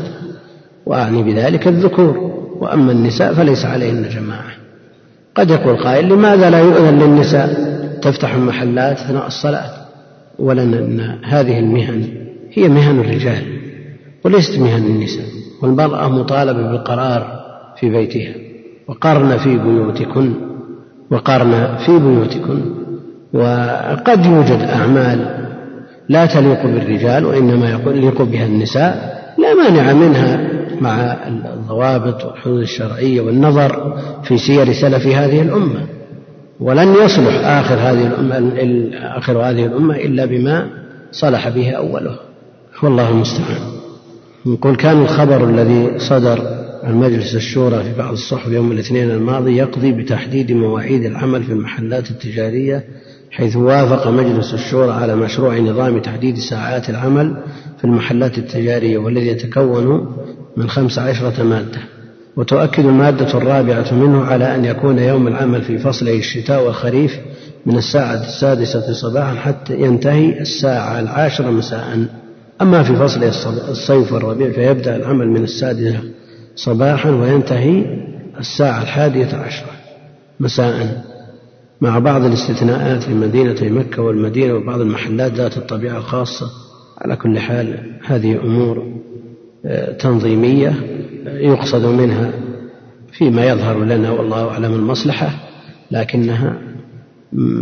وأعني 0.86 1.24
بذلك 1.24 1.68
الذكور. 1.68 2.18
وأما 2.60 2.92
النساء 2.92 3.34
فليس 3.34 3.66
عليهن 3.66 4.10
جماعة. 4.10 4.52
قد 5.36 5.50
يقول 5.50 5.84
قائل 5.84 6.10
لماذا 6.10 6.50
لا 6.50 6.60
يؤذن 6.60 7.00
للنساء؟ 7.00 7.78
تفتح 8.02 8.34
المحلات 8.34 9.00
أثناء 9.00 9.28
الصلاة 10.40 10.48
ولأن 10.48 11.18
هذه 11.24 11.60
المهن 11.60 12.04
هي 12.54 12.68
مهن 12.70 13.00
الرجال 13.00 13.44
وليست 14.26 14.60
مهن 14.60 14.86
النساء 14.86 15.26
والمرأة 15.62 16.10
مطالبة 16.10 16.72
بالقرار 16.72 17.40
في 17.80 17.90
بيتها 17.90 18.36
وقرن 18.88 19.38
في 19.38 19.58
بيوتكن 19.58 20.34
وقرن 21.12 21.78
في 21.86 22.00
بيوتكن 22.00 22.62
وقد 23.34 24.26
يوجد 24.26 24.62
أعمال 24.62 25.48
لا 26.10 26.26
تليق 26.26 26.64
بالرجال 26.66 27.26
وإنما 27.26 27.70
يليق 27.86 28.22
بها 28.22 28.46
النساء 28.46 29.18
لا 29.38 29.54
مانع 29.54 29.94
منها 29.94 30.50
مع 30.82 31.18
الضوابط 31.28 32.26
والحدود 32.26 32.62
الشرعية 32.62 33.22
والنظر 33.22 33.98
في 34.24 34.38
سير 34.38 34.74
سلف 34.74 35.08
هذه 35.08 35.42
الأمة. 35.42 35.97
ولن 36.60 36.94
يصلح 36.94 37.46
آخر 37.46 37.76
هذه 37.76 38.08
الأمة 38.08 38.62
آخر 39.18 39.38
هذه 39.38 39.66
الأمة 39.66 39.96
إلا 39.96 40.26
بما 40.26 40.70
صلح 41.12 41.50
به 41.50 41.72
أوله. 41.72 42.20
والله 42.84 43.10
المستعان. 43.10 43.62
نقول 44.46 44.76
كان 44.76 45.02
الخبر 45.02 45.50
الذي 45.50 46.00
صدر 46.00 46.68
عن 46.84 46.96
مجلس 46.96 47.36
الشورى 47.36 47.84
في 47.84 47.94
بعض 47.98 48.12
الصحف 48.12 48.48
يوم 48.48 48.72
الاثنين 48.72 49.12
الماضي 49.12 49.58
يقضي 49.58 49.92
بتحديد 49.92 50.52
مواعيد 50.52 51.06
العمل 51.06 51.44
في 51.44 51.52
المحلات 51.52 52.12
التجارية 52.12 52.84
حيث 53.32 53.56
وافق 53.56 54.08
مجلس 54.08 54.54
الشورى 54.54 54.92
على 54.92 55.16
مشروع 55.16 55.58
نظام 55.58 56.00
تحديد 56.00 56.38
ساعات 56.38 56.90
العمل 56.90 57.44
في 57.78 57.84
المحلات 57.84 58.38
التجارية 58.38 58.98
والذي 58.98 59.28
يتكون 59.28 60.16
من 60.58 60.70
خمس 60.70 61.00
عشرة 61.00 61.44
مادة. 61.44 61.97
وتؤكد 62.38 62.86
المادة 62.86 63.38
الرابعة 63.38 63.94
منه 63.94 64.24
على 64.24 64.56
أن 64.56 64.66
يكون 64.66 65.00
يوم 65.00 65.28
العمل 65.28 65.62
في 65.62 65.78
فصلي 65.78 66.18
الشتاء 66.18 66.66
والخريف 66.66 67.20
من 67.66 67.78
الساعة 67.78 68.14
السادسة 68.14 68.94
صباحا 68.94 69.36
حتى 69.36 69.82
ينتهي 69.82 70.40
الساعة 70.40 71.00
العاشرة 71.00 71.52
مساء. 71.52 72.08
أما 72.62 72.84
في 72.84 72.96
فصل 72.96 73.24
الصيف 73.70 74.14
والربيع 74.14 74.52
فيبدأ 74.52 74.96
العمل 74.96 75.28
من 75.28 75.44
السادسة 75.44 76.00
صباحا 76.56 77.10
وينتهي 77.10 77.86
الساعة 78.40 78.82
الحادية 78.82 79.36
عشرة 79.36 79.72
مساء. 80.40 81.04
مع 81.82 82.00
بعض 82.00 82.24
الاستثناءات 82.26 83.04
في 83.04 83.14
مدينة 83.14 83.56
مكة 83.62 84.02
والمدينة 84.02 84.54
وبعض 84.54 84.82
المحلات 84.82 85.34
ذات 85.34 85.58
الطبيعة 85.58 85.98
الخاصة 85.98 86.46
على 86.98 87.16
كل 87.16 87.40
حال 87.40 87.78
هذه 88.06 88.40
أمور 88.44 88.88
آه، 89.66 89.92
تنظيمية 89.92 90.74
يقصد 91.28 91.86
منها 91.86 92.32
فيما 93.12 93.46
يظهر 93.46 93.84
لنا 93.84 94.12
والله 94.12 94.50
أعلم 94.50 94.74
المصلحة 94.74 95.30
لكنها 95.92 96.54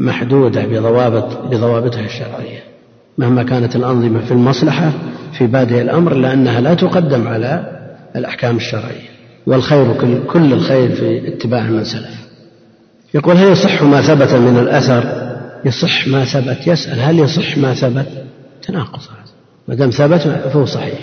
محدودة 0.06 0.66
بضوابط 0.66 1.38
بضوابطها 1.38 2.06
الشرعية. 2.06 2.64
مهما 3.18 3.44
كانت 3.44 3.76
الأنظمة 3.76 4.26
في 4.26 4.32
المصلحة 4.32 4.92
في 5.38 5.48
بادئ 5.48 5.82
الأمر 5.82 6.14
لأنها 6.14 6.62
لا 6.62 6.74
تقدم 6.74 7.28
على 7.28 7.82
الأحكام 8.16 8.56
الشرعية. 8.56 9.10
والخير 9.48 9.94
كل 10.28 10.54
الخير 10.54 10.96
في 10.96 11.28
اتباع 11.28 11.64
من 11.64 11.84
سلف. 11.84 12.26
يقول 13.14 13.38
هل 13.38 13.52
يصح 13.52 13.84
ما 13.84 14.02
ثبت 14.02 14.34
من 14.34 14.58
الأثر؟ 14.58 15.04
يصح 15.66 16.08
ما 16.08 16.26
ثبت. 16.26 16.68
يسأل 16.68 17.00
هل 17.00 17.20
يصح 17.20 17.58
ما 17.58 17.74
ثبت؟ 17.74 18.08
تناقض 18.62 19.00
ما 19.68 19.76
دام 19.76 19.90
ثبت 19.90 20.22
فهو 20.22 20.66
صحيح. 20.66 21.00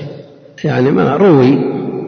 يعني 0.64 0.90
ما 0.90 1.16
روي 1.16 1.58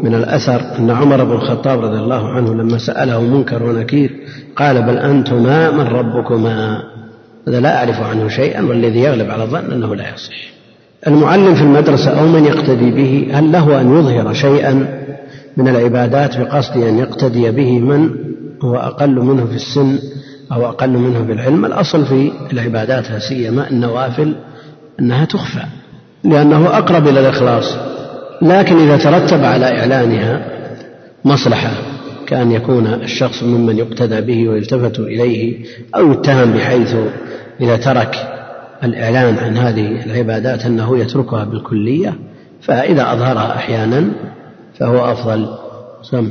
من 0.04 0.14
الأثر 0.14 0.60
أن 0.78 0.90
عمر 0.90 1.24
بن 1.24 1.32
الخطاب 1.32 1.80
رضي 1.80 1.98
الله 1.98 2.28
عنه 2.28 2.54
لما 2.54 2.78
سأله 2.78 3.20
منكر 3.20 3.62
ونكير 3.62 4.10
قال 4.56 4.82
بل 4.82 4.98
أنتما 4.98 5.70
من 5.70 5.80
ربكما. 5.80 6.82
هذا 7.48 7.60
لا 7.60 7.78
أعرف 7.78 8.00
عنه 8.00 8.28
شيئا 8.28 8.62
والذي 8.62 9.00
يغلب 9.00 9.30
على 9.30 9.42
الظن 9.42 9.72
أنه 9.72 9.94
لا 9.94 10.14
يصح. 10.14 10.34
المعلم 11.06 11.54
في 11.54 11.62
المدرسة 11.62 12.20
أو 12.20 12.26
من 12.26 12.44
يقتدي 12.44 12.90
به 12.90 13.38
هل 13.38 13.52
له 13.52 13.80
أن 13.80 13.98
يظهر 13.98 14.32
شيئا 14.32 14.72
من 15.56 15.68
العبادات 15.68 16.38
بقصد 16.38 16.76
أن 16.76 16.98
يقتدي 16.98 17.50
به 17.50 17.78
من 17.78 18.10
هو 18.62 18.76
أقل 18.76 19.20
منه 19.20 19.46
في 19.46 19.54
السن 19.54 19.98
أو 20.52 20.66
أقل 20.66 20.90
منه 20.90 21.24
في 21.24 21.32
العلم؟ 21.32 21.64
الأصل 21.64 22.06
في 22.06 22.32
العبادات 22.52 23.10
لا 23.10 23.18
سيما 23.18 23.70
النوافل 23.70 24.34
أنها 25.00 25.24
تخفى 25.24 25.64
لأنه 26.24 26.78
أقرب 26.78 27.08
إلى 27.08 27.20
الإخلاص. 27.20 27.93
لكن 28.42 28.76
إذا 28.76 28.96
ترتب 28.96 29.44
على 29.44 29.78
إعلانها 29.78 30.46
مصلحة 31.24 31.70
كأن 32.26 32.52
يكون 32.52 32.86
الشخص 32.86 33.42
ممن 33.42 33.78
يقتدى 33.78 34.20
به 34.20 34.48
ويلتفت 34.48 35.00
إليه 35.00 35.64
أو 35.96 36.12
يتهم 36.12 36.52
بحيث 36.52 36.94
إذا 37.60 37.76
ترك 37.76 38.16
الإعلان 38.84 39.38
عن 39.38 39.56
هذه 39.56 40.04
العبادات 40.06 40.66
أنه 40.66 40.98
يتركها 40.98 41.44
بالكلية 41.44 42.14
فإذا 42.62 43.12
أظهرها 43.12 43.56
أحيانا 43.56 44.10
فهو 44.78 45.12
أفضل. 45.12 45.48
سم 46.02 46.30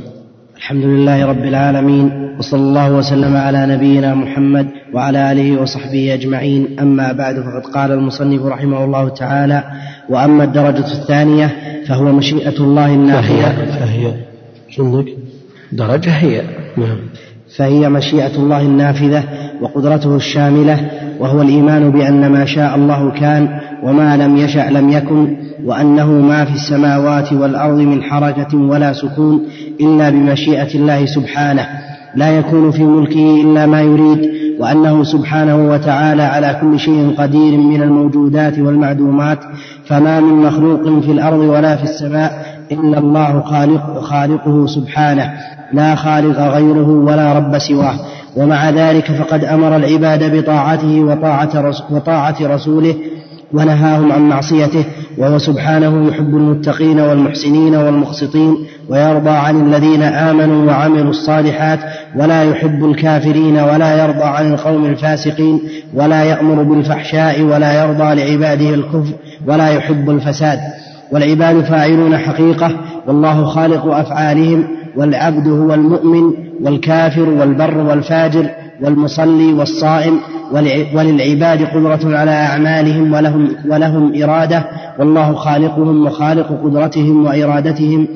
الحمد 0.56 0.84
لله 0.84 1.26
رب 1.26 1.44
العالمين 1.44 2.34
وصلى 2.38 2.60
الله 2.60 2.92
وسلم 2.92 3.36
على 3.36 3.66
نبينا 3.66 4.14
محمد 4.14 4.66
وعلى 4.92 5.32
آله 5.32 5.62
وصحبه 5.62 6.14
أجمعين. 6.14 6.80
أما 6.80 7.12
بعد 7.12 7.34
فقد 7.34 7.74
قال 7.74 7.92
المصنف 7.92 8.46
رحمه 8.46 8.84
الله 8.84 9.08
تعالى 9.08 9.64
وأما 10.08 10.44
الدرجة 10.44 10.92
الثانية 10.92 11.56
فهو 11.88 12.12
مشيئة 12.12 12.56
الله 12.60 12.94
النافيه 12.94 13.42
فهي 13.42 14.14
فهي 14.76 15.04
درجة؟ 15.72 16.10
هي 16.10 16.42
نعم. 16.76 16.98
فهي 17.56 17.88
مشيئة 17.88 18.36
الله 18.36 18.60
النافذة 18.60 19.24
وقدرته 19.60 20.16
الشاملة 20.16 20.90
وهو 21.20 21.42
الإيمان 21.42 21.90
بأن 21.90 22.32
ما 22.32 22.44
شاء 22.44 22.74
الله 22.74 23.10
كان 23.10 23.48
وما 23.82 24.16
لم 24.16 24.36
يشأ 24.36 24.70
لم 24.70 24.90
يكن 24.90 25.36
وأنه 25.64 26.12
ما 26.12 26.44
في 26.44 26.54
السماوات 26.54 27.32
والأرض 27.32 27.78
من 27.78 28.02
حركه 28.02 28.58
ولا 28.58 28.92
سكون 28.92 29.40
إلا 29.80 30.10
بمشيئة 30.10 30.74
الله 30.74 31.06
سبحانه. 31.06 31.66
لا 32.16 32.38
يكون 32.38 32.70
في 32.70 32.84
ملكه 32.84 33.40
إلا 33.42 33.66
ما 33.66 33.80
يريد 33.80 34.30
وأنه 34.60 35.04
سبحانه 35.04 35.70
وتعالى 35.70 36.22
على 36.22 36.58
كل 36.60 36.78
شيء 36.78 37.14
قدير 37.18 37.56
من 37.56 37.82
الموجودات 37.82 38.58
والمعدومات. 38.58 39.38
فما 39.86 40.20
من 40.20 40.46
مخلوق 40.46 41.00
في 41.00 41.12
الأرض 41.12 41.38
ولا 41.38 41.76
في 41.76 41.84
السماء 41.84 42.46
إلا 42.72 42.98
الله 42.98 43.40
خالق 43.40 44.00
خالقه 44.00 44.66
سبحانه. 44.66 45.32
لا 45.72 45.94
خالق 45.94 46.40
غيره 46.40 46.88
ولا 46.88 47.32
رب 47.32 47.58
سواه. 47.58 47.94
ومع 48.36 48.70
ذلك 48.70 49.12
فقد 49.12 49.44
أمر 49.44 49.76
العباد 49.76 50.36
بطاعته 50.36 51.00
وطاعة, 51.00 51.72
وطاعة 51.90 52.36
رسوله 52.40 52.94
ونهاهم 53.52 54.12
عن 54.12 54.28
معصيته 54.28 54.84
وهو 55.18 55.38
سبحانه 55.38 56.08
يحب 56.08 56.36
المتقين 56.36 57.00
والمحسنين 57.00 57.74
والمقسطين 57.74 58.56
ويرضى 58.88 59.30
عن 59.30 59.66
الذين 59.66 60.02
آمنوا 60.02 60.66
وعملوا 60.66 61.10
الصالحات 61.10 61.78
ولا 62.16 62.42
يحب 62.42 62.84
الكافرين 62.84 63.56
ولا 63.56 64.04
يرضى 64.04 64.24
عن 64.24 64.52
القوم 64.52 64.86
الفاسقين 64.86 65.60
ولا 65.94 66.24
يأمر 66.24 66.62
بالفحشاء 66.62 67.42
ولا 67.42 67.84
يرضى 67.84 68.14
لعباده 68.14 68.74
الكفر 68.74 69.12
ولا 69.46 69.68
يحب 69.68 70.10
الفساد. 70.10 70.58
والعباد 71.12 71.64
فاعلون 71.64 72.18
حقيقة 72.18 72.70
والله 73.06 73.44
خالق 73.44 73.94
أفعالهم 73.94 74.64
والعبد 74.96 75.48
هو 75.48 75.74
المؤمن 75.74 76.32
والكافر 76.62 77.28
والبر 77.28 77.78
والفاجر 77.78 78.46
والمصلي 78.82 79.52
والصائم 79.52 80.20
وللعباد 80.94 81.62
قدرة 81.62 82.16
على 82.16 82.30
أعمالهم 82.30 83.12
ولهم, 83.12 83.48
ولهم 83.70 84.22
إرادة 84.22 84.64
والله 84.98 85.34
خالقهم 85.34 86.06
وخالق 86.06 86.60
قدرتهم 86.64 87.24
وإرادتهم 87.24 88.08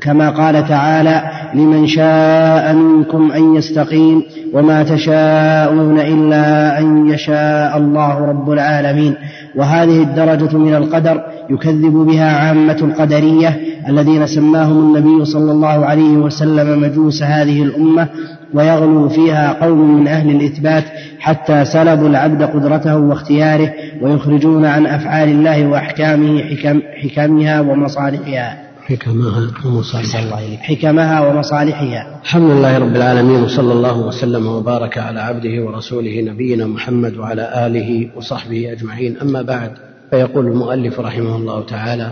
كما 0.00 0.30
قال 0.30 0.68
تعالى 0.68 1.22
لمن 1.54 1.86
شاء 1.86 2.74
منكم 2.74 3.32
أن 3.32 3.54
يستقيم 3.54 4.22
وما 4.54 4.82
تشاءون 4.82 6.00
إلا 6.00 6.78
أن 6.78 7.06
يشاء 7.06 7.76
الله 7.76 8.18
رب 8.18 8.50
العالمين 8.50 9.14
وهذه 9.56 10.02
الدرجة 10.02 10.56
من 10.56 10.74
القدر 10.74 11.22
يكذب 11.50 11.92
بها 11.92 12.32
عامة 12.36 12.78
القدرية 12.82 13.60
الذين 13.88 14.26
سماهم 14.26 14.78
النبي 14.78 15.24
صلى 15.24 15.52
الله 15.52 15.86
عليه 15.86 16.16
وسلم 16.16 16.80
مجوس 16.82 17.22
هذه 17.22 17.62
الأمة 17.62 18.08
ويغلو 18.54 19.08
فيها 19.08 19.52
قوم 19.52 20.00
من 20.00 20.08
أهل 20.08 20.30
الإثبات 20.30 20.84
حتى 21.18 21.64
سلبوا 21.64 22.08
العبد 22.08 22.42
قدرته 22.42 22.96
واختياره 22.96 23.72
ويخرجون 24.02 24.64
عن 24.64 24.86
أفعال 24.86 25.28
الله 25.28 25.66
وأحكامه 25.66 26.42
حكم 26.42 26.80
حكمها 27.02 27.60
ومصالحها. 27.60 28.68
حكمها 28.86 29.50
ومصالحها. 29.64 30.56
حكمها 30.56 31.20
ومصالحها. 31.20 32.20
الحمد 32.24 32.50
لله 32.50 32.78
رب 32.78 32.96
العالمين 32.96 33.42
وصلى 33.42 33.72
الله 33.72 33.98
وسلم 33.98 34.46
وبارك 34.46 34.98
على 34.98 35.20
عبده 35.20 35.64
ورسوله 35.64 36.20
نبينا 36.20 36.66
محمد 36.66 37.16
وعلى 37.16 37.66
آله 37.66 38.08
وصحبه 38.16 38.72
أجمعين. 38.72 39.16
أما 39.22 39.42
بعد 39.42 39.70
فيقول 40.10 40.46
المؤلف 40.46 41.00
رحمه 41.00 41.36
الله 41.36 41.64
تعالى 41.64 42.10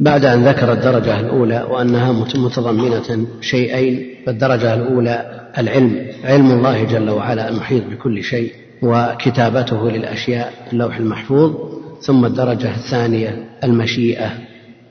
بعد 0.00 0.24
أن 0.24 0.48
ذكر 0.48 0.72
الدرجة 0.72 1.20
الأولى 1.20 1.66
وأنها 1.70 2.12
متضمنة 2.36 3.26
شيئين 3.40 4.06
فالدرجة 4.26 4.74
الأولى 4.74 5.44
العلم 5.58 6.06
علم 6.24 6.50
الله 6.50 6.84
جل 6.84 7.10
وعلا 7.10 7.48
المحيط 7.48 7.82
بكل 7.90 8.22
شيء 8.22 8.52
وكتابته 8.82 9.90
للأشياء 9.90 10.52
اللوح 10.72 10.96
المحفوظ 10.96 11.54
ثم 12.00 12.24
الدرجة 12.24 12.70
الثانية 12.70 13.44
المشيئة 13.64 14.30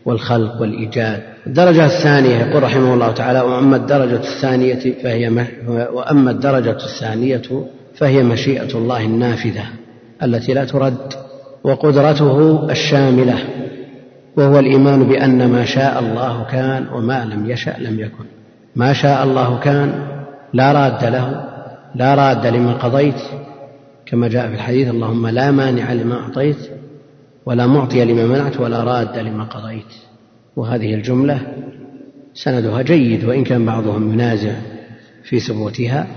والخلق 0.05 0.61
والإيجاد. 0.61 1.21
الدرجة 1.47 1.85
الثانية 1.85 2.35
يقول 2.35 2.63
رحمه 2.63 2.93
الله 2.93 3.11
تعالى 3.11 3.41
وأما 3.41 3.75
الدرجة 3.75 4.15
الثانية 4.15 4.93
فهي 5.03 5.47
وأما 5.67 6.31
الدرجة 6.31 6.77
الثانية 6.85 7.41
فهي 7.95 8.23
مشيئة 8.23 8.77
الله 8.77 9.05
النافذة 9.05 9.65
التي 10.23 10.53
لا 10.53 10.65
ترد 10.65 11.13
وقدرته 11.63 12.67
الشاملة. 12.71 13.37
وهو 14.37 14.59
الإيمان 14.59 15.03
بأن 15.03 15.49
ما 15.49 15.65
شاء 15.65 15.99
الله 15.99 16.43
كان 16.43 16.87
وما 16.93 17.25
لم 17.25 17.49
يشأ 17.49 17.75
لم 17.79 17.99
يكن. 17.99 18.25
ما 18.75 18.93
شاء 18.93 19.23
الله 19.23 19.59
كان 19.59 19.93
لا 20.53 20.71
راد 20.71 21.03
له 21.03 21.45
لا 21.95 22.15
راد 22.15 22.47
لما 22.47 22.73
قضيت. 22.73 23.21
كما 24.05 24.27
جاء 24.27 24.47
في 24.47 24.53
الحديث 24.53 24.89
اللهم 24.89 25.27
لا 25.27 25.51
مانع 25.51 25.93
لما 25.93 26.15
أعطيت 26.15 26.57
ولا 27.45 27.67
معطي 27.67 28.05
لما 28.05 28.25
منعت 28.25 28.59
ولا 28.59 28.83
راد 28.83 29.17
لما 29.17 29.43
قضيت. 29.43 29.93
وهذه 30.55 30.93
الجملة 30.93 31.39
سندها 32.33 32.81
جيد 32.81 33.25
وإن 33.25 33.43
كان 33.43 33.65
بعضهم 33.65 34.13
ينازع 34.13 34.53
في 35.23 35.39
ثبوتها 35.39 36.07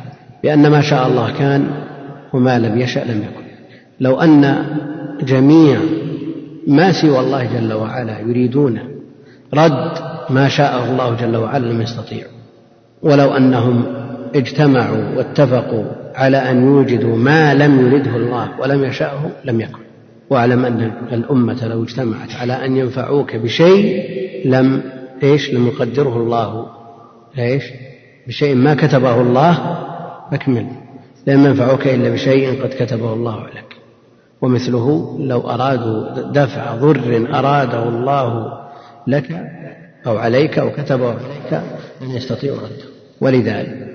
بأن 0.42 0.70
ما 0.70 0.80
شاء 0.80 1.08
الله 1.08 1.38
كان 1.38 1.66
وما 2.32 2.58
لم 2.58 2.78
يشأ 2.78 3.00
لم 3.00 3.18
يكن. 3.18 3.46
لو 4.00 4.20
أن 4.20 4.66
جميع 5.22 5.80
ما 6.66 6.92
سوى 6.92 7.20
الله 7.20 7.44
جل 7.44 7.72
وعلا 7.72 8.20
يريدون 8.20 8.78
رد 9.54 9.92
ما 10.30 10.48
شاءه 10.48 10.90
الله 10.90 11.14
جل 11.14 11.36
وعلا 11.36 11.66
لم 11.66 11.82
يستطيعوا 11.82 12.32
ولو 13.02 13.36
أنهم 13.36 13.84
اجتمعوا 14.34 15.16
واتفقوا 15.16 15.84
على 16.14 16.36
أن 16.36 16.64
يوجدوا 16.66 17.16
ما 17.16 17.54
لم 17.54 17.86
يرده 17.86 18.16
الله 18.16 18.60
ولم 18.60 18.84
يشأه 18.84 19.30
لم 19.44 19.60
يكن 19.60 19.86
واعلم 20.30 20.64
أن 20.64 20.92
الأمة 21.12 21.66
لو 21.66 21.82
اجتمعت 21.82 22.34
على 22.40 22.52
أن 22.52 22.76
ينفعوك 22.76 23.36
بشيء 23.36 24.04
لم 24.44 24.82
إيش؟ 25.22 25.54
لم 25.54 25.66
يقدره 25.66 26.16
الله. 26.16 26.66
إيش؟ 27.38 27.64
بشيء 28.26 28.54
ما 28.54 28.74
كتبه 28.74 29.20
الله 29.20 29.78
أكمل 30.32 30.66
لم 31.26 31.46
ينفعوك 31.46 31.86
إلا 31.86 32.08
بشيء 32.08 32.62
قد 32.62 32.68
كتبه 32.68 33.12
الله 33.12 33.46
لك. 33.46 33.65
ومثله 34.42 35.16
لو 35.20 35.40
أرادوا 35.40 36.22
دفع 36.32 36.74
ضر 36.74 37.28
أراده 37.34 37.88
الله 37.88 38.52
لك 39.06 39.52
أو 40.06 40.18
عليك 40.18 40.58
أو 40.58 40.70
كتبه 40.70 41.08
عليك 41.08 41.62
لن 42.02 42.10
يستطيعوا 42.10 42.58
رده. 42.58 42.84
ولذلك 43.20 43.86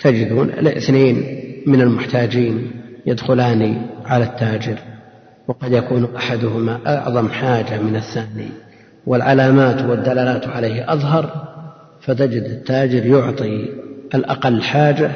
تجدون 0.00 0.48
الاثنين 0.48 1.40
من 1.66 1.80
المحتاجين 1.80 2.70
يدخلان 3.06 3.86
على 4.06 4.24
التاجر 4.24 4.78
وقد 5.48 5.72
يكون 5.72 6.16
أحدهما 6.16 6.78
أعظم 6.86 7.28
حاجة 7.28 7.80
من 7.80 7.96
الثاني 7.96 8.48
والعلامات 9.06 9.82
والدلالات 9.82 10.48
عليه 10.48 10.92
أظهر 10.92 11.30
فتجد 12.00 12.42
التاجر 12.42 13.06
يعطي 13.06 13.68
الأقل 14.14 14.62
حاجة 14.62 15.10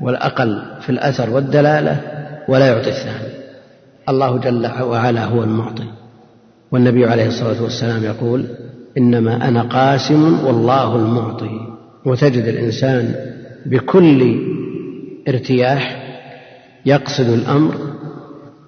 والأقل 0.00 0.62
في 0.80 0.90
الأثر 0.90 1.30
والدلالة 1.30 2.00
ولا 2.48 2.66
يعطي 2.66 2.88
الثاني. 2.88 3.45
الله 4.08 4.38
جل 4.38 4.82
وعلا 4.82 5.24
هو 5.24 5.42
المعطي. 5.42 5.88
والنبي 6.72 7.06
عليه 7.06 7.26
الصلاة 7.26 7.62
والسلام 7.62 8.04
يقول 8.04 8.46
إنما 8.98 9.48
أنا 9.48 9.62
قاسم 9.62 10.46
والله 10.46 10.96
المعطي. 10.96 11.60
وتجد 12.06 12.44
الإنسان 12.44 13.14
بكل 13.66 14.40
ارتياح 15.28 16.06
يقصد 16.86 17.28
الأمر 17.28 17.74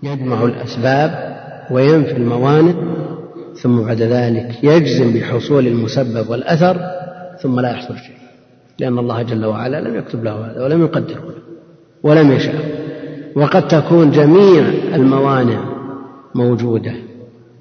يجمع 0.02 0.44
الأسباب 0.44 1.38
وينفي 1.70 2.16
الموانع 2.16 2.74
ثم 3.62 3.80
بعد 3.80 4.02
ذلك 4.02 4.64
يجزم 4.64 5.12
بحصول 5.14 5.66
المسبب 5.66 6.30
والأثر 6.30 6.80
ثم 7.42 7.60
لا 7.60 7.70
يحصل 7.70 7.96
شيء. 7.96 8.18
لأن 8.78 8.98
الله 8.98 9.22
جل 9.22 9.44
وعلا 9.44 9.80
لم 9.80 9.94
يكتب 9.96 10.24
له 10.24 10.46
هذا 10.46 10.64
ولم 10.64 10.82
يقدره 10.82 11.24
له 11.24 11.42
ولم 12.02 12.32
يشاء 12.32 12.77
وقد 13.36 13.68
تكون 13.68 14.10
جميع 14.10 14.64
الموانع 14.94 15.60
موجودة 16.34 16.92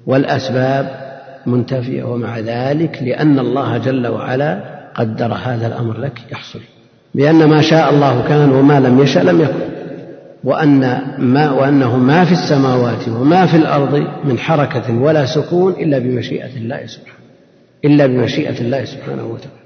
والأسباب 0.06 1.08
منتفية 1.46 2.04
ومع 2.04 2.38
ذلك 2.38 2.98
لأن 3.02 3.38
الله 3.38 3.78
جل 3.78 4.06
وعلا 4.06 4.60
قدر 4.94 5.32
هذا 5.32 5.66
الأمر 5.66 6.00
لك 6.00 6.18
يحصل. 6.32 6.60
بأن 7.14 7.44
ما 7.44 7.60
شاء 7.60 7.90
الله 7.90 8.28
كان 8.28 8.50
وما 8.50 8.80
لم 8.80 9.00
يشأ 9.00 9.18
لم 9.20 9.40
يكن. 9.40 9.78
وأن 10.44 11.00
ما 11.18 11.50
وأنه 11.50 11.96
ما 11.96 12.24
في 12.24 12.32
السماوات 12.32 13.08
وما 13.08 13.46
في 13.46 13.56
الأرض 13.56 14.06
من 14.24 14.38
حركة 14.38 14.98
ولا 15.00 15.26
سكون 15.26 15.72
إلا 15.72 15.98
بمشيئة 15.98 16.56
الله 16.56 16.86
سبحانه 16.86 17.18
إلا 17.84 18.06
بمشيئة 18.06 18.60
الله 18.60 18.84
سبحانه 18.84 19.26
وتعالى. 19.26 19.58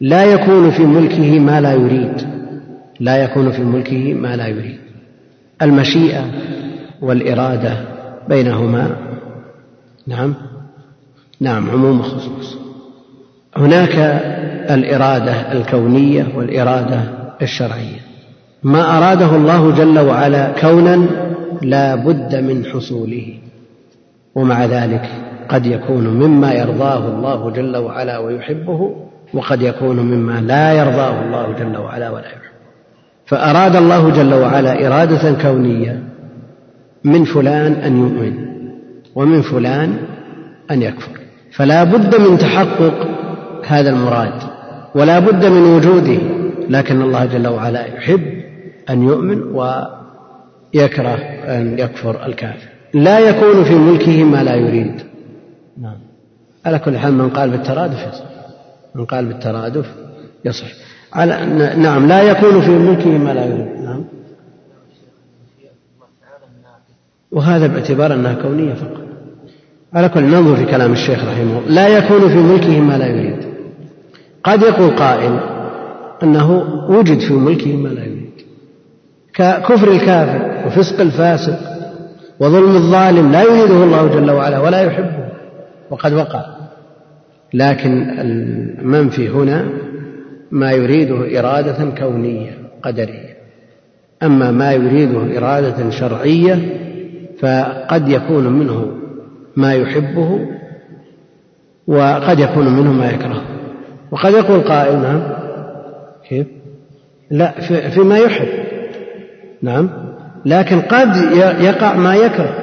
لا 0.00 0.24
يكون 0.24 0.70
في 0.70 0.82
ملكه 0.82 1.38
ما 1.38 1.60
لا 1.60 1.72
يريد. 1.72 2.26
لا 3.00 3.16
يكون 3.16 3.50
في 3.50 3.62
ملكه 3.62 4.14
ما 4.14 4.36
لا 4.36 4.46
يريد. 4.46 4.78
المشيئة 5.62 6.24
والإرادة 7.02 7.76
بينهما. 8.28 8.96
نعم. 10.06 10.34
نعم 11.40 11.70
عموم 11.70 12.02
خصوص. 12.02 12.56
هناك 13.56 13.94
الإرادة 14.70 15.52
الكونية 15.52 16.26
والإرادة 16.36 17.00
الشرعية. 17.42 18.00
ما 18.62 18.98
أراده 18.98 19.36
الله 19.36 19.70
جل 19.70 19.98
وعلا 19.98 20.52
كونا 20.60 21.06
لا 21.62 21.94
بد 21.94 22.34
من 22.34 22.64
حصوله 22.64 23.38
ومع 24.34 24.64
ذلك 24.64 25.08
قد 25.48 25.66
يكون 25.66 26.06
مما 26.06 26.52
يرضاه 26.52 27.08
الله 27.08 27.50
جل 27.50 27.76
وعلا 27.76 28.18
ويحبه 28.18 28.96
وقد 29.34 29.62
يكون 29.62 29.96
مما 29.96 30.40
لا 30.40 30.72
يرضاه 30.72 31.22
الله 31.22 31.52
جل 31.58 31.76
وعلا 31.76 32.10
ولا 32.10 32.26
يحبه. 32.26 32.49
فأراد 33.30 33.76
الله 33.76 34.10
جل 34.10 34.34
وعلا 34.34 34.86
إرادة 34.86 35.42
كونية. 35.42 36.02
من 37.04 37.24
فلان 37.24 37.72
أن 37.72 37.96
يؤمن 37.96 38.34
ومن 39.14 39.42
فلان 39.42 39.96
أن 40.70 40.82
يكفر. 40.82 41.20
فلا 41.52 41.84
بد 41.84 42.20
من 42.20 42.38
تحقق 42.38 43.08
هذا 43.66 43.90
المراد 43.90 44.32
ولا 44.94 45.18
بد 45.18 45.44
من 45.46 45.62
وجوده 45.62 46.18
لكن 46.68 47.02
الله 47.02 47.24
جل 47.24 47.48
وعلا 47.48 47.86
يحب 47.86 48.22
أن 48.90 49.02
يؤمن 49.02 49.42
ويكره 49.42 51.18
أن 51.44 51.78
يكفر 51.78 52.26
الكافر. 52.26 52.68
لا 52.94 53.18
يكون 53.18 53.64
في 53.64 53.74
ملكه 53.74 54.24
ما 54.24 54.44
لا 54.44 54.54
يريد. 54.54 54.94
نعم. 55.82 55.98
على 56.66 56.78
كل 56.78 56.98
حال 56.98 57.14
من 57.14 57.28
قال 57.28 57.50
بالترادف 57.50 57.98
يصح. 58.08 58.24
من 58.94 59.04
قال 59.04 59.24
بالترادف 59.26 59.86
يصح. 60.44 60.89
على 61.12 61.46
نعم 61.76 62.06
لا 62.06 62.22
يكون 62.22 62.60
في 62.60 62.70
ملكه 62.70 63.18
ما 63.18 63.34
لا 63.34 63.44
يريد. 63.44 63.80
نعم. 63.84 64.04
وهذا 67.32 67.66
باعتبار 67.66 68.14
أنها 68.14 68.34
كونية 68.34 68.74
فقط. 68.74 69.00
على 69.94 70.08
كل 70.08 70.22
ننظر 70.22 70.56
في 70.56 70.64
كلام 70.64 70.92
الشيخ 70.92 71.24
رحمه 71.24 71.58
الله. 71.58 71.68
لا 71.68 71.88
يكون 71.88 72.28
في 72.28 72.36
ملكه 72.36 72.80
ما 72.80 72.98
لا 72.98 73.06
يريد. 73.06 73.44
قد 74.44 74.62
يقول 74.62 74.90
قائل 74.90 75.40
أنه 76.22 76.52
وجد 76.88 77.18
في 77.18 77.32
ملكه 77.32 77.76
ما 77.76 77.88
لا 77.88 78.04
يريد. 78.04 78.30
ككفر 79.34 79.90
الكافر 79.90 80.66
وفسق 80.66 81.00
الفاسق 81.00 81.58
وظلم 82.40 82.76
الظالم 82.76 83.32
لا 83.32 83.42
يريده 83.42 83.84
الله 83.84 84.06
جل 84.06 84.30
وعلا 84.30 84.58
ولا 84.58 84.80
يحبه. 84.80 85.28
وقد 85.90 86.12
وقع. 86.12 86.44
لكن 87.54 88.10
المنفي 88.20 89.28
هنا؟ 89.28 89.89
ما 90.50 90.72
يريده 90.72 91.38
إرادة 91.38 91.90
كونية 91.98 92.58
قدرية. 92.82 93.36
أما 94.22 94.50
ما 94.50 94.72
يريده 94.72 95.38
إرادة 95.38 95.90
شرعية 95.90 96.58
فقد 97.40 98.08
يكون 98.08 98.46
منه 98.46 98.86
ما 99.56 99.74
يحبه 99.74 100.46
وقد 101.86 102.38
يكون 102.38 102.68
منه 102.68 102.92
ما 102.92 103.10
يكرهه. 103.10 103.42
وقد 104.10 104.32
يقول 104.32 104.60
قائل 104.60 105.02
نعم. 105.02 105.22
كيف؟ 106.28 106.46
لا 107.30 107.60
فيما 107.90 108.18
يحب. 108.18 108.48
نعم. 109.62 109.90
لكن 110.44 110.80
قد 110.80 111.16
يقع 111.60 111.94
ما 111.94 112.14
يكره. 112.14 112.54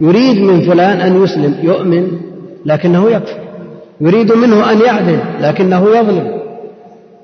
يريد 0.00 0.40
من 0.40 0.60
فلان 0.60 1.00
أن 1.00 1.22
يسلم 1.22 1.54
يؤمن 1.62 2.08
لكنه 2.66 3.10
يكفر. 3.10 3.40
يريد 4.00 4.32
منه 4.32 4.72
أن 4.72 4.80
يعدل 4.80 5.18
لكنه 5.40 5.88
يظلم. 5.96 6.45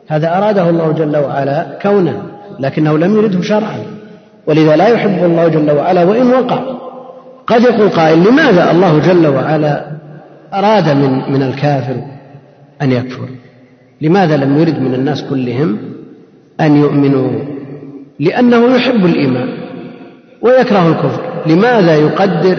هذا 0.09 0.39
أراده 0.39 0.71
الله 0.71 0.93
جل 0.93 1.17
وعلا 1.17 1.79
كونا 1.83 2.23
لكنه 2.61 2.99
لم 2.99 3.17
يرده 3.17 3.43
شرعا. 3.43 3.79
ولذا 4.47 4.77
لا 4.77 4.89
يحب 4.89 5.25
الله 5.25 5.49
جل 5.49 5.71
وعلا 5.71 6.05
وإن 6.05 6.31
وقع. 6.31 6.63
قد 7.47 7.63
يقول 7.63 7.89
قائل 7.89 8.19
لماذا 8.19 8.71
الله 8.71 8.99
جل 8.99 9.27
وعلا 9.27 9.87
أراد 10.55 10.89
من 10.89 11.33
من 11.33 11.43
الكافر 11.43 11.97
أن 12.83 12.93
يكفر؟ 12.93 13.29
لماذا 14.01 14.37
لم 14.37 14.61
يرد 14.61 14.81
من 14.81 14.95
الناس 14.95 15.23
كلهم 15.23 15.79
أن 16.61 16.77
يؤمنوا؟ 16.77 17.31
لأنه 18.21 18.77
يحب 18.77 19.07
الإيمان 19.07 19.49
ويكره 20.43 20.89
الكفر. 20.89 21.23
لماذا 21.47 21.97
يقدر 21.97 22.59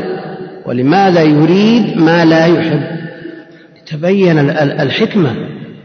ولماذا 0.65 1.21
يريد 1.21 1.97
ما 1.97 2.25
لا 2.25 2.45
يحب؟ 2.45 2.84
تبين 3.86 4.39
الحكمة. 4.60 5.36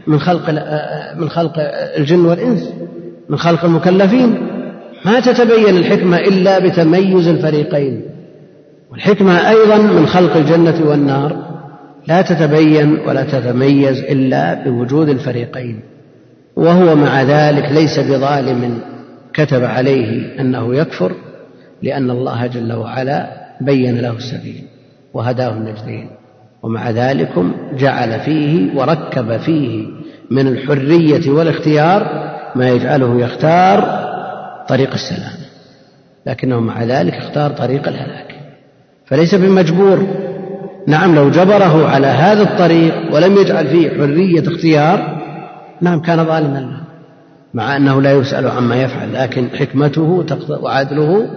من 0.09 0.19
خلق 0.19 0.49
من 1.17 1.29
خلق 1.29 1.53
الجن 1.97 2.25
والإنس 2.25 2.73
من 3.29 3.37
خلق 3.37 3.65
المكلفين. 3.65 4.37
ما 5.05 5.19
تتبين 5.19 5.77
الحكمة 5.77 6.17
إلا 6.17 6.59
بتميز 6.59 7.27
الفريقين. 7.27 8.01
والحكمة 8.91 9.49
أيضا 9.49 9.77
من 9.77 10.05
خلق 10.05 10.37
الجنة 10.37 10.75
والنار. 10.85 11.49
لا 12.07 12.21
تتبين 12.21 12.97
ولا 13.07 13.23
تتميز 13.23 13.99
إلا 13.99 14.63
بوجود 14.63 15.09
الفريقين. 15.09 15.79
وهو 16.55 16.95
مع 16.95 17.23
ذلك 17.23 17.71
ليس 17.71 17.99
بظالم 17.99 18.79
كتب 19.33 19.63
عليه 19.63 20.41
أنه 20.41 20.75
يكفر 20.75 21.11
لأن 21.83 22.09
الله 22.09 22.47
جل 22.47 22.73
وعلا 22.73 23.27
بين 23.61 23.99
له 23.99 24.11
السبيل 24.11 24.63
وهداه 25.13 25.53
النجدين. 25.53 26.09
ومع 26.63 26.89
ذلك 26.89 27.31
جعل 27.77 28.19
فيه 28.19 28.75
وركب 28.75 29.37
فيه 29.37 29.87
من 30.31 30.47
الحرية 30.47 31.31
والاختيار 31.31 32.29
ما 32.55 32.69
يجعله 32.69 33.21
يختار 33.21 34.09
طريق 34.69 34.93
السلام 34.93 35.39
لكنه 36.25 36.59
مع 36.59 36.83
ذلك 36.83 37.13
اختار 37.13 37.51
طريق 37.51 37.87
الهلاك. 37.87 38.35
فليس 39.05 39.35
بمجبور. 39.35 40.07
نعم 40.87 41.15
لو 41.15 41.29
جبره 41.29 41.87
على 41.87 42.07
هذا 42.07 42.41
الطريق 42.41 42.93
ولم 43.13 43.37
يجعل 43.37 43.67
فيه 43.67 43.89
حرية 43.89 44.47
اختيار 44.47 45.19
نعم 45.81 46.01
كان 46.01 46.25
ظالما 46.25 46.59
له 46.59 46.79
مع 47.53 47.75
أنه 47.75 48.01
لا 48.01 48.11
يسأل 48.11 48.47
عما 48.47 48.75
يفعل 48.81 49.13
لكن 49.13 49.49
حكمته 49.49 50.25
وعدله 50.49 51.27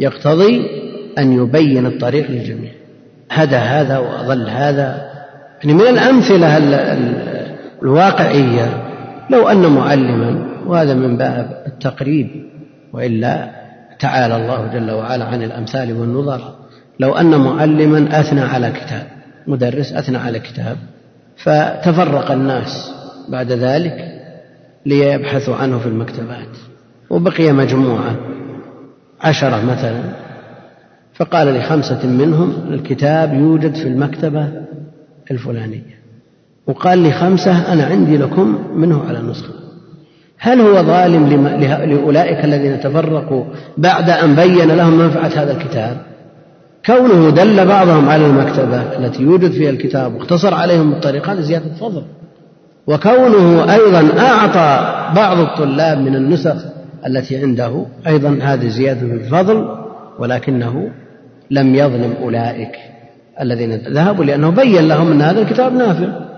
يقتضي 0.00 0.66
أن 1.18 1.32
يبين 1.32 1.86
الطريق 1.86 2.30
للجميع. 2.30 2.70
هدى 3.30 3.56
هذا 3.56 3.98
وأضل 3.98 4.48
هذا. 4.48 5.10
يعني 5.60 5.74
من 5.74 5.86
الأمثلة 5.88 6.56
الواقعية. 7.82 8.86
لو 9.30 9.48
أن 9.48 9.66
معلما 9.66 10.46
وهذا 10.66 10.94
من 10.94 11.16
باب 11.16 11.62
التقريب 11.66 12.28
وإلا 12.92 13.50
تعالى 13.98 14.36
الله 14.36 14.66
جل 14.66 14.90
وعلا 14.90 15.24
عن 15.24 15.42
الأمثال 15.42 15.92
والنظر. 15.92 16.54
لو 17.00 17.12
أن 17.12 17.40
معلما 17.40 18.20
أثنى 18.20 18.40
على 18.40 18.70
كتاب 18.70 19.06
مدرس 19.46 19.92
أثنى 19.92 20.18
على 20.18 20.38
كتاب 20.38 20.76
فتفرق 21.36 22.30
الناس 22.30 22.92
بعد 23.28 23.52
ذلك 23.52 24.20
ليبحثوا 24.86 25.56
عنه 25.56 25.78
في 25.78 25.86
المكتبات. 25.86 26.56
وبقي 27.10 27.52
مجموعة 27.52 28.16
عشرة 29.20 29.64
مثلا. 29.64 30.02
فقال 31.14 31.58
لخمسة 31.58 32.06
منهم 32.06 32.72
الكتاب 32.72 33.34
يوجد 33.34 33.74
في 33.74 33.88
المكتبة 33.88 34.48
الفلانية. 35.30 35.99
وقال 36.70 37.08
لخمسة 37.08 37.72
أنا 37.72 37.84
عندي 37.84 38.16
لكم 38.16 38.58
منه 38.74 39.04
على 39.08 39.18
نسخة 39.18 39.52
هل 40.38 40.60
هو 40.60 40.82
ظالم 40.82 41.48
لأولئك 41.84 42.44
الذين 42.44 42.80
تفرقوا 42.80 43.44
بعد 43.78 44.10
أن 44.10 44.34
بين 44.34 44.70
لهم 44.70 44.98
منفعة 44.98 45.42
هذا 45.42 45.52
الكتاب؟ 45.52 45.96
كونه 46.86 47.30
دل 47.30 47.66
بعضهم 47.66 48.08
على 48.08 48.26
المكتبة 48.26 48.80
التي 48.80 49.22
يوجد 49.22 49.50
فيها 49.50 49.70
الكتاب 49.70 50.14
واقتصر 50.14 50.54
عليهم 50.54 50.92
الطريق 50.92 51.28
هذا 51.30 51.40
زيادة 51.40 51.74
فضل. 51.80 52.02
وكونه 52.86 53.74
أيضا 53.74 54.20
أعطى 54.20 54.94
بعض 55.16 55.38
الطلاب 55.38 55.98
من 55.98 56.16
النسخ 56.16 56.56
التي 57.06 57.36
عنده 57.36 57.86
أيضا 58.06 58.38
هذه 58.42 58.68
زيادة 58.68 59.14
الفضل 59.14 59.68
ولكنه 60.18 60.90
لم 61.50 61.74
يظلم 61.74 62.14
أولئك 62.22 62.72
الذين 63.40 63.72
ذهبوا 63.72 64.24
لأنه 64.24 64.50
بين 64.50 64.88
لهم 64.88 65.12
أن 65.12 65.22
هذا 65.22 65.42
الكتاب 65.42 65.72
نافع. 65.72 66.29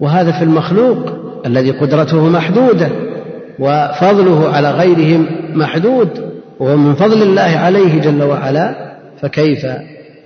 وهذا 0.00 0.32
في 0.32 0.44
المخلوق 0.44 0.98
الذي 1.46 1.70
قدرته 1.70 2.28
محدودة 2.28 2.88
وفضله 3.58 4.48
على 4.48 4.70
غيرهم 4.70 5.26
محدود 5.54 6.08
وهو 6.60 6.76
من 6.76 6.94
فضل 6.94 7.22
الله 7.22 7.58
عليه 7.58 8.00
جل 8.00 8.22
وعلا 8.22 8.94
فكيف 9.20 9.66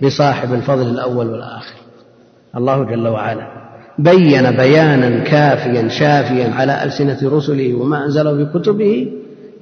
بصاحب 0.02 0.54
الفضل 0.54 0.90
الأول 0.90 1.26
والآخر؟ 1.26 1.74
الله 2.56 2.84
جل 2.84 3.08
وعلا 3.08 3.46
بين 3.98 4.50
بيانا 4.50 5.24
كافيا 5.24 5.88
شافيا 5.88 6.54
على 6.54 6.84
ألسنة 6.84 7.18
رسله 7.36 7.74
وما 7.74 8.04
أنزله 8.04 8.36
في 8.36 8.58
كتبه 8.58 9.12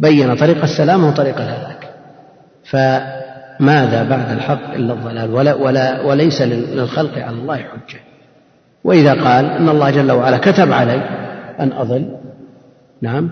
بين 0.01 0.37
طريق 0.37 0.63
السلام 0.63 1.05
وطريق 1.05 1.37
الهلاك. 1.37 1.89
فماذا 2.65 4.03
بعد 4.03 4.31
الحق 4.31 4.75
إلا 4.75 4.93
الضلال؟ 4.93 5.35
ولا 5.35 5.55
ولا 5.55 6.03
وليس 6.03 6.43
للخلق 6.43 7.19
على 7.19 7.37
الله 7.37 7.57
حجة. 7.57 8.06
وإذا 8.87 9.13
قال 9.13 9.45
أن 9.45 9.69
الله 9.69 9.91
جل 9.91 10.13
وعلا 10.13 10.37
كتب 10.39 10.73
علي 10.73 11.01
أن 11.61 11.73
أضل 11.73 12.07
نعم 13.03 13.31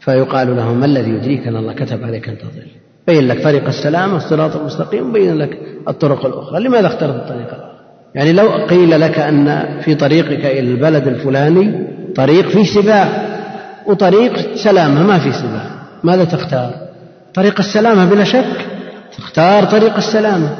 فيقال 0.00 0.56
له 0.56 0.74
ما 0.74 0.86
الذي 0.86 1.10
يدريك 1.10 1.48
أن 1.48 1.56
الله 1.56 1.72
كتب 1.72 2.04
عليك 2.04 2.28
أن 2.28 2.38
تضل؟ 2.38 2.66
بين 3.06 3.28
لك 3.28 3.42
طريق 3.42 3.66
السلام 3.66 4.14
الصراط 4.14 4.56
المستقيم 4.56 5.10
وبين 5.10 5.38
لك 5.38 5.58
الطرق 5.88 6.26
الأخرى. 6.26 6.64
لماذا 6.64 6.86
اخترت 6.86 7.14
الطريق 7.14 7.54
الآخر؟ 7.54 7.74
يعني 8.14 8.32
لو 8.32 8.48
قيل 8.48 9.00
لك 9.00 9.18
أن 9.18 9.64
في 9.80 9.94
طريقك 9.94 10.44
إلى 10.44 10.60
البلد 10.72 11.08
الفلاني 11.08 11.86
طريق 12.16 12.48
فيه 12.48 12.64
سباع 12.64 13.08
وطريق 13.86 14.54
سلامة 14.54 15.02
ما 15.02 15.18
في 15.18 15.32
سباع 15.32 15.66
ماذا 16.04 16.24
تختار؟ 16.24 16.70
طريق 17.34 17.58
السلامة 17.58 18.10
بلا 18.10 18.24
شك 18.24 18.66
تختار 19.18 19.64
طريق 19.64 19.96
السلامة. 19.96 20.56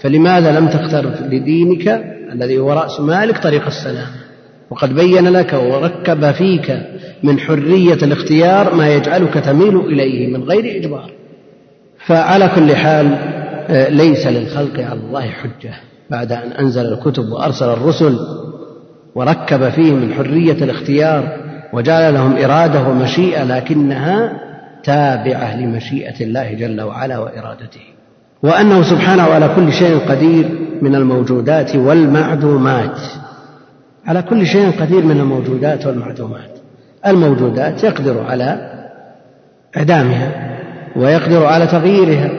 فلماذا 0.00 0.60
لم 0.60 0.68
تختر 0.68 1.06
لدينك 1.30 2.12
الذي 2.32 2.58
هو 2.58 2.72
رأس 2.72 3.00
مالك 3.00 3.38
طريق 3.38 3.66
السلامة 3.66 4.16
وقد 4.70 4.94
بين 4.94 5.28
لك 5.28 5.52
وركب 5.52 6.32
فيك 6.32 6.78
من 7.22 7.40
حرية 7.40 7.94
الاختيار 7.94 8.74
ما 8.74 8.88
يجعلك 8.88 9.34
تميل 9.34 9.76
إليه 9.76 10.36
من 10.36 10.42
غير 10.42 10.76
إجبار. 10.76 11.10
فعلى 12.06 12.50
كل 12.54 12.76
حال 12.76 13.06
آه، 13.68 13.88
ليس 13.88 14.26
للخلق 14.26 14.80
على 14.80 15.00
الله 15.00 15.30
حجة. 15.30 15.74
بعد 16.10 16.32
أن 16.32 16.52
أنزل 16.52 16.92
الكتب 16.92 17.24
وأرسل 17.28 17.68
الرسل 17.68 18.18
وركب 19.14 19.68
فيه 19.68 19.92
من 19.92 20.14
حرية 20.14 20.64
الاختيار 20.64 21.36
وجعل 21.72 22.14
لهم 22.14 22.36
إرادة 22.36 22.88
ومشيئة 22.88 23.44
لكنها 23.44 24.32
تابعة 24.84 25.56
لمشيئة 25.56 26.24
الله 26.24 26.52
جل 26.52 26.80
وعلا 26.80 27.18
وإرادته. 27.18 27.91
وأنه 28.42 28.82
سبحانه 28.82 29.22
على 29.22 29.54
كل 29.56 29.72
شيء 29.72 29.98
قدير 29.98 30.48
من 30.82 30.94
الموجودات 30.94 31.76
والمعدومات. 31.76 32.98
على 34.06 34.22
كل 34.22 34.46
شيء 34.46 34.70
قدير 34.80 35.04
من 35.04 35.20
الموجودات 35.20 35.86
والمعدومات. 35.86 36.58
الموجودات 37.06 37.84
يقدر 37.84 38.22
على 38.22 38.72
إعدامها 39.76 40.58
ويقدر 40.96 41.46
على 41.46 41.66
تغييرها 41.66 42.30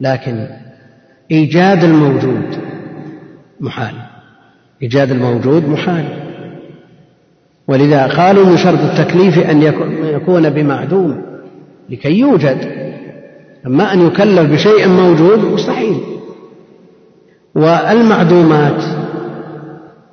لكن 0.00 0.46
إيجاد 1.30 1.84
الموجود 1.84 2.58
محال. 3.60 3.94
إيجاد 4.82 5.10
الموجود 5.10 5.68
محال. 5.68 6.04
ولذا 7.68 8.06
قالوا 8.06 8.46
من 8.46 8.56
شرط 8.56 8.80
التكليف 8.80 9.38
أن 9.38 9.62
يكون 10.02 10.50
بمعدوم 10.50 11.22
لكي 11.90 12.18
يوجد 12.18 12.85
أما 13.66 13.92
أن 13.92 14.06
يكلف 14.06 14.52
بشيء 14.52 14.88
موجود 14.88 15.38
مستحيل. 15.38 16.00
والمعدومات 17.54 18.82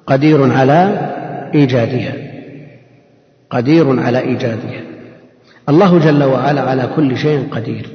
قدير 0.08 0.52
على 0.52 1.12
إيجادها. 1.56 2.14
قدير 3.50 4.00
على 4.00 4.20
إيجادها. 4.20 4.82
الله 5.70 6.00
جل 6.00 6.24
وعلا 6.24 6.62
على 6.62 6.90
كل 6.96 7.18
شيء 7.18 7.48
قدير. 7.52 7.90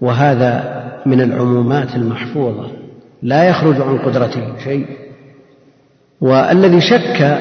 وهذا 0.00 0.82
من 1.06 1.20
العمومات 1.20 1.94
المحفوظة. 1.94 2.66
لا 3.22 3.48
يخرج 3.48 3.80
عن 3.80 3.98
قدرته 3.98 4.42
شيء. 4.64 4.86
والذي 6.20 6.80
شك 6.80 7.38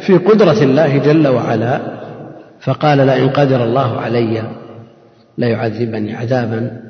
في 0.00 0.16
قدرة 0.16 0.62
الله 0.62 0.98
جل 0.98 1.28
وعلا 1.28 1.80
فقال 2.60 2.98
لئن 2.98 3.28
قدر 3.28 3.64
الله 3.64 4.00
علي 4.00 4.63
ليعذبني 5.38 6.16
عذابا 6.16 6.80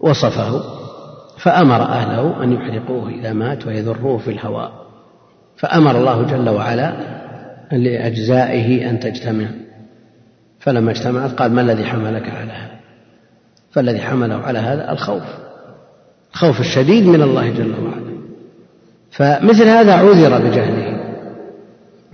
وصفه 0.00 0.62
فأمر 1.38 1.82
أهله 1.82 2.44
أن 2.44 2.52
يحرقوه 2.52 3.08
إذا 3.08 3.32
مات 3.32 3.66
ويذروه 3.66 4.18
في 4.18 4.30
الهواء. 4.30 4.72
فأمر 5.56 5.98
الله 5.98 6.22
جل 6.22 6.48
وعلا 6.48 6.92
لأجزائه 7.72 8.90
أن 8.90 9.00
تجتمع. 9.00 9.46
فلما 10.60 10.90
اجتمعت 10.90 11.30
قال 11.30 11.52
ما 11.52 11.60
الذي 11.60 11.84
حملك 11.84 12.30
على 12.30 12.52
هذا؟ 12.52 12.78
فالذي 13.70 14.00
حمله 14.00 14.34
على 14.34 14.58
هذا 14.58 14.92
الخوف 14.92 15.22
الخوف 16.32 16.60
الشديد 16.60 17.06
من 17.06 17.22
الله 17.22 17.50
جل 17.50 17.74
وعلا. 17.82 18.18
فمثل 19.10 19.68
هذا 19.68 19.92
عذر 19.92 20.38
بجهله 20.38 20.98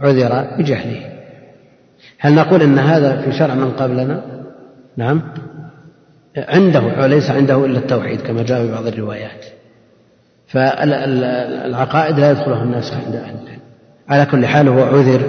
عذر 0.01 0.57
بجهله. 0.59 1.15
هل 2.19 2.35
نقول 2.35 2.63
إن 2.63 2.79
هذا 2.79 3.21
في 3.21 3.33
شرع 3.33 3.55
من 3.55 3.71
قبلنا؟ 3.71 4.23
نعم. 4.97 5.23
عنده 6.37 6.83
وليس 7.03 7.31
عنده 7.31 7.65
إلا 7.65 7.79
التوحيد 7.79 8.21
كما 8.21 8.43
جاء 8.43 8.67
في 8.67 8.73
بعض 8.73 8.87
الروايات. 8.87 9.45
فالعقائد 10.47 12.21
لا 12.21 12.31
يدخلها 12.31 12.63
الناس 12.63 12.93
عند 12.93 13.17
أهل 13.17 13.35
العلم. 13.43 13.61
على 14.09 14.27
كل 14.27 14.47
حال 14.47 14.69
هو 14.69 14.83
عذر 14.83 15.23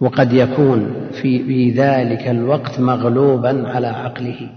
وقد 0.00 0.32
يكون 0.32 0.90
في, 1.12 1.44
في 1.44 1.70
ذلك 1.70 2.28
الوقت 2.28 2.80
مغلوبا 2.80 3.68
على 3.68 3.86
عقله. 3.86 4.50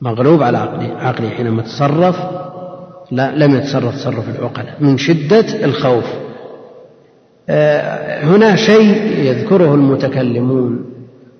مغلوب 0.00 0.42
على 0.42 0.58
عقله 0.58 0.96
عقله 0.98 1.28
حينما 1.28 1.62
تصرف 1.62 2.16
لا 3.10 3.36
لم 3.36 3.56
يتصرف 3.56 3.94
تصرف 3.94 4.38
العقلاء 4.38 4.74
من 4.80 4.98
شدة 4.98 5.64
الخوف. 5.64 6.04
آه، 7.48 8.24
هنا 8.24 8.56
شيء 8.56 9.18
يذكره 9.18 9.74
المتكلمون 9.74 10.84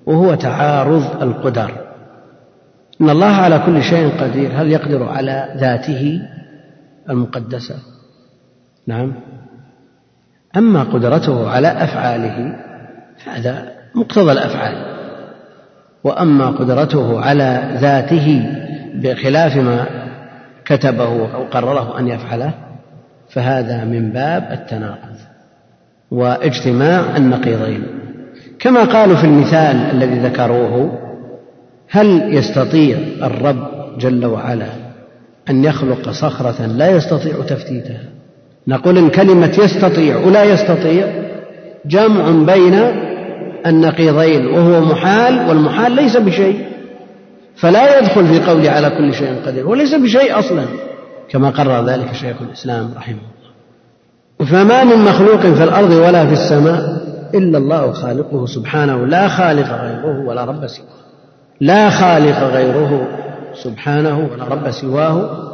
وهو 0.07 0.35
تعارض 0.35 1.23
القدر. 1.23 1.84
إن 3.01 3.11
الله 3.11 3.27
على 3.27 3.59
كل 3.67 3.83
شيء 3.83 4.09
قدير. 4.21 4.51
هل 4.55 4.73
يقدر 4.73 5.09
على 5.09 5.55
ذاته 5.57 6.23
المقدسة؟ 7.11 7.75
نعم. 8.87 9.13
أما 10.57 10.83
قدرته 10.83 11.51
على 11.51 11.69
أفعاله 11.69 12.57
هذا 13.25 13.73
مقتضى 13.95 14.33
الأفعال. 14.33 14.95
وأما 16.05 16.47
قدرته 16.47 17.21
على 17.21 17.71
ذاته 17.81 18.51
بخلاف 18.95 19.57
ما 19.57 19.87
كتبه 20.65 21.35
أو 21.35 21.45
قرره 21.45 21.99
أن 21.99 22.09
يفعله 22.09 22.55
فهذا 23.29 23.85
من 23.85 24.11
باب 24.11 24.49
التناقض 24.53 25.17
واجتماع 26.11 27.17
النقيضين. 27.17 27.87
كما 28.59 28.85
قالوا 28.85 29.17
في 29.17 29.25
المثال 29.25 29.77
الذي 29.77 30.19
ذكروه 30.19 31.04
هل 31.95 32.35
يستطيع 32.35 32.99
الرب 33.23 33.69
جل 33.99 34.27
وعلا 34.27 34.69
أن 35.51 35.65
يخلق 35.65 36.11
صخرة 36.11 36.67
لا 36.67 36.91
يستطيع 36.91 37.33
تفتيتها؟ 37.49 38.05
نقول 38.69 38.99
إن 38.99 39.11
كلمة 39.11 39.59
يستطيع 39.59 40.17
ولا 40.17 40.45
يستطيع 40.45 41.07
جمع 41.87 42.55
بين 42.55 42.75
النقيضين 43.67 44.47
وهو 44.47 44.81
محال 44.81 45.49
والمحال 45.49 45.93
ليس 45.93 46.17
بشيء. 46.17 46.67
فلا 47.57 47.99
يدخل 47.99 48.27
في 48.27 48.41
قوله 48.51 48.71
على 48.71 48.91
كل 48.91 49.15
شيء 49.15 49.35
قدير 49.47 49.69
وليس 49.69 49.95
بشيء 49.95 50.39
أصلا 50.39 50.65
كما 51.29 51.51
قرر 51.51 51.87
ذلك 51.87 52.13
شيخ 52.13 52.37
الإسلام 52.43 52.91
رحمه 52.97 53.17
الله. 53.17 54.51
فما 54.51 54.85
من 54.85 55.05
مخلوق 55.05 55.41
في 55.41 55.65
الأرض 55.65 55.91
ولا 55.91 56.27
في 56.27 56.33
السماء 56.33 57.05
إلا 57.35 57.59
الله 57.59 57.93
خالقه 57.93 58.47
سبحانه 58.47 59.07
لا 59.07 59.29
خالق 59.29 59.69
غيره 59.69 60.29
ولا 60.29 60.45
رب 60.45 60.67
سواه. 60.67 61.04
لا 61.61 61.91
خالق 61.91 62.39
غيره 62.39 63.09
سبحانه 63.55 64.29
ولا 64.33 64.45
رب 64.45 64.71
سواه. 64.71 65.45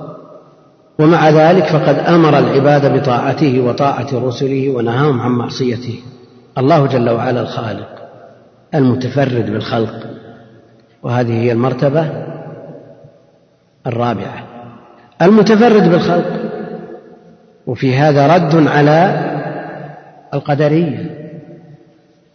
ومع 0.99 1.31
ذلك 1.31 1.67
فقد 1.67 1.99
أمر 1.99 2.39
العباد 2.39 3.01
بطاعته 3.01 3.61
وطاعة 3.61 4.09
رسله 4.13 4.71
ونهاهم 4.71 5.21
عن 5.21 5.31
معصيته. 5.31 6.01
الله 6.59 6.87
جل 6.87 7.11
وعلا 7.11 7.41
الخالق 7.41 7.89
المتفرد 8.75 9.51
بالخلق. 9.51 10.07
وهذه 11.03 11.43
هي 11.43 11.53
المرتبة 11.53 12.07
الرابعة. 13.87 14.45
المتفرد 15.23 15.91
بالخلق. 15.91 16.41
وفي 17.67 17.97
هذا 17.97 18.37
رد 18.37 18.67
على 18.67 19.27
القدرية 20.35 21.11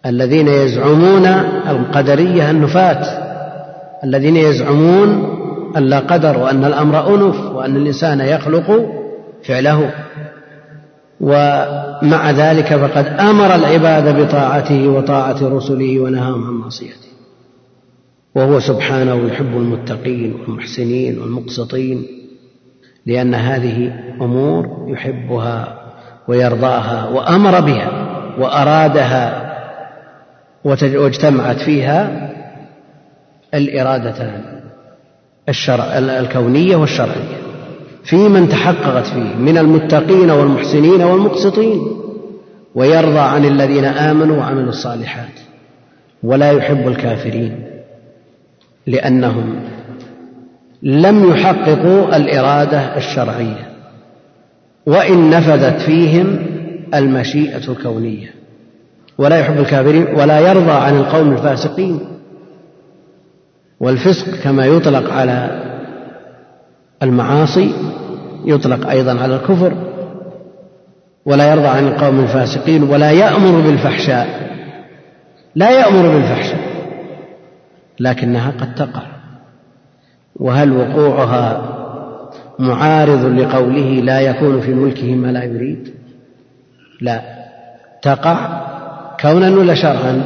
الذين 0.06 0.48
يزعمون 0.48 1.26
القدرية 1.68 2.52
النفاة. 2.52 3.25
الذين 4.04 4.36
يزعمون 4.36 5.36
أن 5.78 5.84
لا 5.84 6.00
قدر 6.00 6.38
وأن 6.38 6.66
الأمر 6.66 7.16
أنف 7.16 7.40
وأن 7.52 7.76
الإنسان 7.76 8.20
يخلق 8.20 8.90
فعله. 9.48 9.94
ومع 11.22 12.32
ذلك 12.32 12.76
فقد 12.76 13.06
أمر 13.08 13.56
العباد 13.56 14.22
بطاعته 14.22 14.88
وطاعة 14.88 15.38
رسله 15.42 16.00
ونهاهم 16.00 16.48
عن 16.48 16.54
معصيته. 16.54 17.06
وهو 18.36 18.60
سبحانه 18.60 19.28
يحب 19.28 19.58
المتقين 19.58 20.34
والمحسنين 20.34 21.20
والمقسطين 21.20 22.06
لأن 23.06 23.34
هذه 23.34 23.94
أمور 24.22 24.86
يحبها 24.88 25.82
ويرضاها 26.28 27.10
وأمر 27.10 27.60
بها 27.60 27.92
وأرادها 28.40 29.56
واجتمعت 30.66 31.60
فيها 31.60 32.32
الإرادتان 33.54 34.42
الشرع 35.50 35.98
الكونية 35.98 36.76
والشرعية. 36.76 37.38
في 38.04 38.16
من 38.16 38.50
تحققت 38.50 39.06
فيه 39.06 39.36
من 39.36 39.58
المتقين 39.58 40.32
والمحسنين 40.32 41.02
والمقسطين. 41.02 41.82
ويرضى 42.76 43.20
عن 43.20 43.46
الذين 43.46 43.86
آمنوا 43.86 44.38
وعملوا 44.38 44.70
الصالحات. 44.70 45.40
ولا 46.24 46.52
يحب 46.52 46.88
الكافرين. 46.88 47.66
لأنهم 48.88 49.56
لم 50.84 51.32
يحققوا 51.32 52.16
الإرادة 52.16 52.98
الشرعية. 52.98 53.70
وإن 54.86 55.30
نفذت 55.30 55.82
فيهم 55.82 56.46
المشيئة 56.94 57.72
الكونية. 57.72 58.34
ولا 59.18 59.40
يحب 59.40 59.60
الكافرين 59.60 60.08
ولا 60.16 60.40
يرضى 60.40 60.72
عن 60.72 60.98
القوم 60.98 61.32
الفاسقين. 61.34 62.00
والفسق 63.86 64.36
كما 64.44 64.66
يطلق 64.66 65.14
على 65.14 65.64
المعاصي 67.04 67.74
يطلق 68.46 68.90
أيضا 68.90 69.22
على 69.22 69.36
الكفر 69.36 69.74
ولا 71.26 71.52
يرضى 71.52 71.68
عن 71.68 71.88
القوم 71.88 72.20
الفاسقين 72.20 72.84
ولا 72.84 73.12
يأمر 73.12 73.62
بالفحشاء. 73.62 74.28
لا 75.56 75.70
يأمر 75.72 76.14
بالفحشاء 76.14 76.60
لكنها 78.00 78.52
قد 78.52 78.76
تقع. 78.76 79.02
وهل 80.36 80.72
وقوعها 80.72 81.62
معارض 82.60 83.26
لقوله 83.26 84.02
لا 84.02 84.20
يكون 84.20 84.62
في 84.62 84.74
ملكه 84.74 85.16
ما 85.16 85.28
لا 85.28 85.44
يريد؟ 85.44 85.94
لا. 87.02 87.22
تقع 88.02 88.38
كونا 89.22 89.50
ولا 89.50 89.74
شرعا؟ 89.74 90.24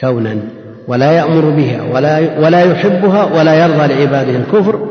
كونا. 0.00 0.36
ولا 0.88 1.12
يأمر 1.12 1.50
بها 1.50 1.82
ولا 1.82 2.38
ولا 2.38 2.60
يحبها 2.60 3.24
ولا 3.24 3.54
يرضى 3.54 3.94
لعباده 3.94 4.36
الكفر 4.36 4.88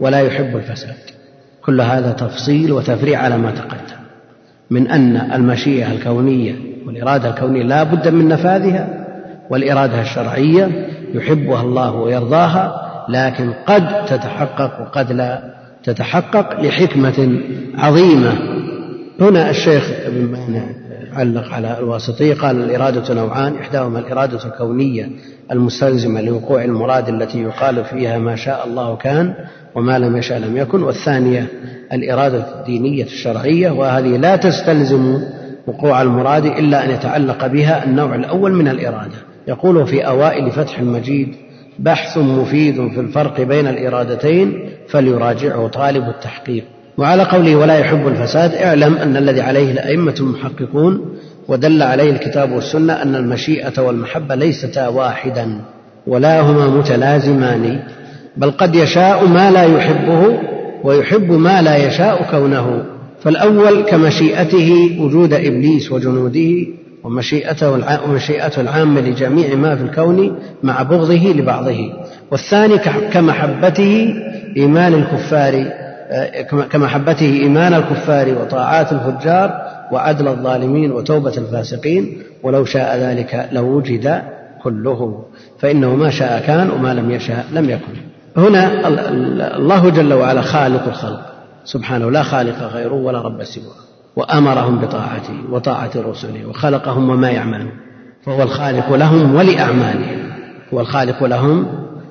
ولا 0.00 0.20
يحب 0.20 0.56
الفساد. 0.56 0.96
كل 1.64 1.80
هذا 1.80 2.12
تفصيل 2.12 2.72
وتفريع 2.72 3.20
على 3.20 3.38
ما 3.38 3.50
تقدم. 3.50 3.98
من 4.70 4.90
أن 4.90 5.16
المشيئة 5.16 5.92
الكونية 5.92 6.54
والإرادة 6.86 7.30
الكونية 7.30 7.62
لا 7.62 7.82
بد 7.82 8.08
من 8.08 8.28
نفاذها 8.28 9.06
والإرادة 9.50 10.00
الشرعية 10.00 10.88
يحبها 11.14 11.62
الله 11.62 11.92
ويرضاها 11.92 12.88
لكن 13.08 13.52
قد 13.66 14.04
تتحقق 14.04 14.80
وقد 14.80 15.12
لا 15.12 15.54
تتحقق 15.84 16.60
لحكمة 16.60 17.40
عظيمة. 17.78 18.32
هنا 19.20 19.50
الشيخ 19.50 19.90
ابن 20.06 20.24
مانع 20.24 20.62
علق 21.12 21.52
على 21.52 21.78
الواسطية. 21.78 22.34
قال 22.34 22.62
الإرادة 22.62 23.14
نوعان 23.14 23.54
إحداهما 23.54 23.98
الإرادة 23.98 24.44
الكونية 24.44 25.08
المستلزمة 25.52 26.20
لوقوع 26.20 26.64
المراد 26.64 27.08
التي 27.08 27.42
يقال 27.42 27.84
فيها 27.84 28.18
ما 28.18 28.36
شاء 28.36 28.66
الله 28.66 28.96
كان 28.96 29.34
وما 29.74 29.98
لم 29.98 30.16
يشاء 30.16 30.38
لم 30.38 30.56
يكن 30.56 30.82
والثانية 30.82 31.46
الإرادة 31.92 32.60
الدينية 32.60 33.04
الشرعية 33.04 33.70
وهذه 33.70 34.16
لا 34.16 34.36
تستلزم 34.36 35.20
وقوع 35.66 36.02
المراد 36.02 36.44
إلا 36.44 36.84
أن 36.84 36.90
يتعلق 36.90 37.46
بها 37.46 37.84
النوع 37.84 38.14
الأول 38.14 38.52
من 38.52 38.68
الإرادة. 38.68 39.16
يقول 39.48 39.86
في 39.86 40.06
أوائل 40.06 40.50
فتح 40.50 40.78
المجيد 40.78 41.34
بحث 41.78 42.18
مفيد 42.18 42.74
في 42.74 43.00
الفرق 43.00 43.40
بين 43.40 43.66
الإرادتين 43.66 44.70
فليراجعه 44.88 45.68
طالب 45.68 46.08
التحقيق. 46.08 46.64
وعلى 46.98 47.22
قوله 47.22 47.56
ولا 47.56 47.78
يحب 47.78 48.06
الفساد 48.08 48.54
اعلم 48.54 48.94
أن 48.94 49.16
الذي 49.16 49.40
عليه 49.40 49.72
الأئمة 49.72 50.14
المحققون 50.20 51.18
ودل 51.48 51.82
عليه 51.82 52.10
الكتاب 52.10 52.52
والسنة 52.52 52.92
أن 52.92 53.14
المشيئة 53.14 53.82
والمحبة 53.82 54.34
ليستا 54.34 54.88
واحدا 54.88 55.60
ولا 56.06 56.40
هما 56.40 56.66
متلازمان 56.68 57.80
بل 58.36 58.50
قد 58.50 58.74
يشاء 58.74 59.26
ما 59.26 59.50
لا 59.50 59.64
يحبه 59.64 60.38
ويحب 60.84 61.32
ما 61.32 61.62
لا 61.62 61.76
يشاء 61.76 62.26
كونه. 62.30 62.84
فالأول 63.20 63.82
كمشيئته 63.82 64.96
وجود 65.00 65.32
إبليس 65.32 65.92
وجنوده 65.92 66.66
ومشيئته 67.04 67.70
ومشيئته 68.08 68.60
العامة 68.60 69.00
لجميع 69.00 69.54
ما 69.54 69.76
في 69.76 69.82
الكون 69.82 70.38
مع 70.62 70.82
بغضه 70.82 71.32
لبعضه 71.32 71.92
والثاني 72.30 72.78
كمحبته 73.12 74.14
إيمان 74.56 74.94
الكفار 74.94 75.64
كمحبته 76.70 77.26
إيمان 77.26 77.74
الكفار 77.74 78.28
وطاعات 78.28 78.92
الفجار 78.92 79.62
وعدل 79.92 80.28
الظالمين 80.28 80.92
وتوبة 80.92 81.36
الفاسقين 81.38 82.22
ولو 82.42 82.64
شاء 82.64 82.98
ذلك 82.98 83.48
لوجد 83.52 84.22
كله 84.62 85.24
فإنه 85.58 85.96
ما 85.96 86.10
شاء 86.10 86.40
كان 86.46 86.70
وما 86.70 86.94
لم 86.94 87.10
يشاء 87.10 87.44
لم 87.52 87.70
يكن. 87.70 87.92
هنا 88.36 88.88
الله 89.56 89.90
جل 89.90 90.12
وعلا 90.12 90.40
خالق 90.40 90.88
الخلق. 90.88 91.20
سبحانه 91.64 92.10
لا 92.10 92.22
خالق 92.22 92.62
غيره 92.62 92.94
ولا 92.94 93.22
رب 93.22 93.44
سواه. 93.44 93.74
وأمرهم 94.16 94.78
بطاعته 94.78 95.34
وطاعة 95.50 95.90
رسله 95.96 96.46
وخلقهم 96.48 97.10
وما 97.10 97.30
يعملون. 97.30 97.72
فهو 98.24 98.42
الخالق 98.42 98.92
لهم 98.92 99.34
ولأعمالهم. 99.34 100.30
هو 100.74 100.80
الخالق 100.80 101.24
لهم 101.24 101.66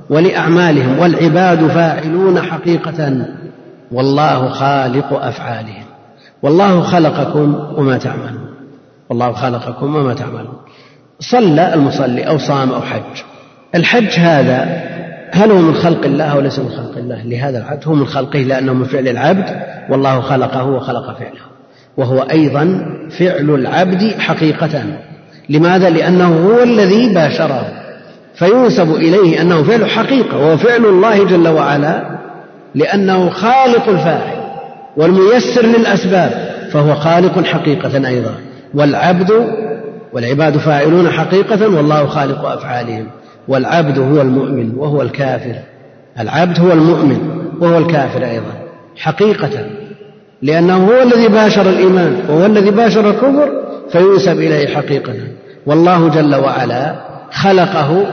ولأعمالهم. 0.10 1.00
والعباد 1.00 1.68
فاعلون 1.68 2.42
حقيقة. 2.42 3.26
والله 3.92 4.50
خالق 4.50 5.14
أفعالهم. 5.14 5.86
والله 6.44 6.82
خلقكم 6.82 7.56
وما 7.78 7.98
تعملون. 7.98 8.50
والله 9.10 9.32
خلقكم 9.32 9.96
وما 9.96 10.14
تعملون. 10.14 10.58
صلى 11.20 11.74
المصلي 11.74 12.24
أو 12.24 12.38
صام 12.38 12.72
أو 12.72 12.82
حج. 12.82 13.24
الحج 13.76 14.20
هذا 14.20 14.88
هل 15.32 15.52
هو 15.52 15.58
من 15.58 15.74
خلق 15.74 16.06
الله 16.06 16.24
أو 16.24 16.40
ليس 16.40 16.60
من 16.60 16.70
خلق 16.70 16.98
الله؟ 16.98 17.24
لهذا 17.24 17.58
العبد 17.58 17.88
هو 17.88 17.94
من 17.94 18.06
خلقه 18.06 18.40
لأنه 18.40 18.74
من 18.74 18.86
فعل 18.86 19.08
العبد. 19.08 19.62
والله 19.90 20.22
خلقه 20.22 20.64
وخلق 20.64 21.18
فعله. 21.20 21.48
وهو 21.98 22.22
أيضا 22.22 22.86
فعل 23.20 23.50
العبد 23.50 24.16
حقيقة 24.20 24.84
لماذا؟ 25.50 25.90
لأنه 25.90 26.48
هو 26.48 26.64
الذي 26.64 27.14
باشره. 27.14 27.66
فينسب 28.36 28.96
إليه 28.96 29.42
أنه 29.42 29.64
فعل 29.64 29.90
حقيقة. 29.90 30.38
وهو 30.38 30.58
فعل 30.58 30.86
الله 30.86 31.24
جل 31.24 31.48
وعلا 31.48 32.17
لأنه 32.76 33.30
خالق 33.30 33.90
الفاعل 33.90 34.38
والميسر 34.98 35.66
للأسباب 35.66 36.32
فهو 36.72 36.96
خالق 36.96 37.46
حقيقة 37.46 38.08
أيضا. 38.08 38.36
والعبد 38.74 39.32
والعباد 40.14 40.58
فاعلون 40.58 41.10
حقيقة 41.10 41.76
والله 41.76 42.08
خالق 42.08 42.46
أفعالهم. 42.46 43.08
والعبد 43.48 44.00
هو 44.00 44.22
المؤمن 44.22 44.74
وهو 44.78 45.02
الكافر. 45.02 45.56
العبد 46.20 46.60
هو 46.60 46.72
المؤمن 46.72 47.20
وهو 47.60 47.78
الكافر 47.78 48.26
أيضا. 48.26 48.54
حقيقة 48.98 49.50
لأنه 50.42 50.88
هو 50.88 51.04
الذي 51.04 51.28
باشر 51.28 51.70
الإيمان 51.70 52.20
وهو 52.30 52.46
الذي 52.46 52.72
باشر 52.72 53.10
الكفر 53.10 53.50
فينسب 53.90 54.38
إليه 54.38 54.76
حقيقة. 54.76 55.14
والله 55.66 56.10
جل 56.10 56.36
وعلا 56.36 56.96
خلقه 57.32 58.06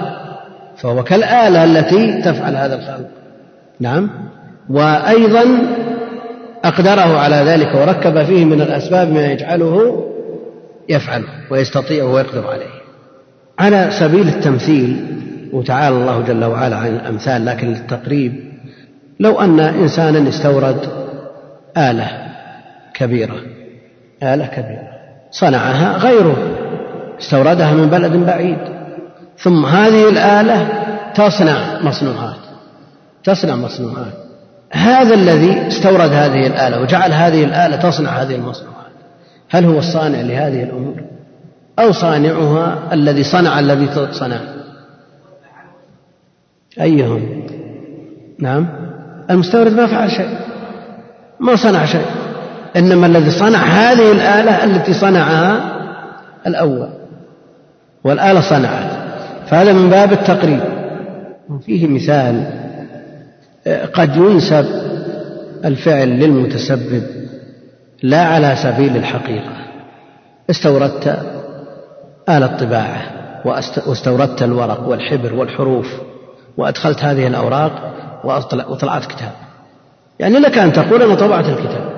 فهو 0.76 1.02
كالآلة 1.02 1.64
التي 1.64 2.22
تفعل 2.22 2.56
هذا 2.56 2.74
الخلق. 2.74 3.08
نعم؟ 3.80 4.10
وأيضا 4.70 5.44
أقدره 6.64 7.18
على 7.18 7.37
ذلك 7.37 7.74
وركب 7.74 8.22
فيه 8.24 8.44
من 8.44 8.61
الأسباب 8.61 9.12
ما 9.12 9.27
يجعله 9.27 10.05
يفعله 10.88 11.29
ويستطيع 11.50 12.05
ويقدر 12.05 12.46
عليه. 12.46 12.85
على 13.59 13.88
سبيل 14.00 14.29
التمثيل 14.29 15.07
وتعالى 15.53 15.96
الله 15.96 16.20
جل 16.20 16.44
وعلا 16.44 16.77
عن 16.77 16.87
الأمثال 16.87 17.44
لكن 17.44 17.68
للتقريب 17.68 18.53
لو 19.20 19.40
أن 19.40 19.61
إنسانا 19.61 20.29
استورد 20.29 20.88
آلة 21.77 22.11
كبيرة 22.95 23.36
آلة 24.22 24.47
كبيرة 24.47 24.88
صنعها 25.30 25.99
غيره 25.99 26.36
استوردها 27.20 27.72
من 27.72 27.86
بلد 27.86 28.12
بعيد 28.12 28.59
ثم 29.38 29.66
هذه 29.66 30.09
الآلة 30.09 30.68
تصنع 31.14 31.82
مصنوعات 31.82 32.36
تصنع 33.24 33.57
مصنوعات. 33.57 34.24
هذا 34.75 35.14
الذي 35.14 35.68
استورد 35.68 36.12
هذه 36.12 36.47
الآلة 36.47 36.81
وجعل 36.81 37.12
هذه 37.12 37.45
الآلة 37.45 37.77
تصنع 37.77 38.11
هذه 38.11 38.35
المصنوعات. 38.35 38.75
هل 39.51 39.64
هو 39.64 39.79
الصانع 39.79 40.20
لهذه 40.20 40.62
الأمور؟ 40.62 41.01
أو 41.79 41.93
صانعها 41.93 42.79
الذي 42.93 43.25
صنع 43.25 43.59
الذي 43.59 43.89
صنع؟ 44.12 44.41
أيهم؟ 46.81 47.47
نعم. 48.39 48.66
المستورد 49.31 49.72
ما 49.72 49.87
فعل 49.87 50.11
شيء. 50.11 50.39
ما 51.41 51.57
صنع 51.57 51.85
شيء. 51.85 52.07
إنما 52.77 53.07
الذي 53.07 53.31
صنع 53.31 53.59
هذه 53.59 54.12
الآلة 54.12 54.64
التي 54.64 54.93
صنعها 54.93 55.75
الأول. 56.47 56.89
والآلة 58.05 58.41
صنعت. 58.41 58.91
فهذا 59.47 59.72
من 59.72 59.91
باب 59.91 60.12
التقريب. 60.12 60.61
فيه 61.66 61.87
مثال. 61.87 62.63
قد 63.94 64.16
ينسب 64.16 64.66
الفعل 65.64 66.08
للمتسبب 66.08 67.02
لا 68.02 68.22
على 68.22 68.56
سبيل 68.56 68.96
الحقيقة. 68.96 69.52
استوردت 70.50 71.18
آلة 72.28 72.46
طباعة 72.46 73.02
واستوردت 73.86 74.42
الورق 74.42 74.88
والحبر 74.88 75.34
والحروف 75.34 75.92
وأدخلت 76.56 77.04
هذه 77.04 77.26
الأوراق 77.26 77.94
وطلعت 78.68 79.06
كتاب. 79.06 79.32
يعني 80.18 80.38
لك 80.38 80.58
أن 80.58 80.72
تقول 80.72 81.02
أنا 81.02 81.14
طبعت 81.14 81.48
الكتاب. 81.48 81.94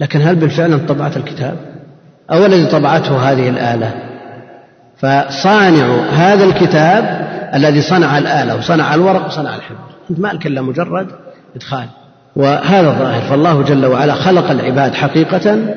لكن 0.00 0.20
هل 0.20 0.36
بالفعل 0.36 0.72
أنت 0.72 0.88
طبعت 0.88 1.16
الكتاب؟ 1.16 1.56
أو 2.32 2.46
الذي 2.46 2.66
طبعته 2.66 3.30
هذه 3.30 3.48
الآلة؟ 3.48 3.94
فصانع 4.96 6.00
هذا 6.12 6.44
الكتاب 6.44 7.28
الذي 7.54 7.80
صنع 7.80 8.18
الآلة 8.18 8.56
وصنع 8.56 8.94
الورق 8.94 9.26
وصنع 9.26 9.56
الحبر. 9.56 9.89
مالك 10.18 10.46
إلا 10.46 10.62
مجرد 10.62 11.06
إدخال. 11.56 11.88
وهذا 12.36 12.88
الظاهر 12.88 13.22
فالله 13.22 13.62
جل 13.62 13.86
وعلا 13.86 14.14
خلق 14.14 14.50
العباد 14.50 14.94
حقيقة 14.94 15.74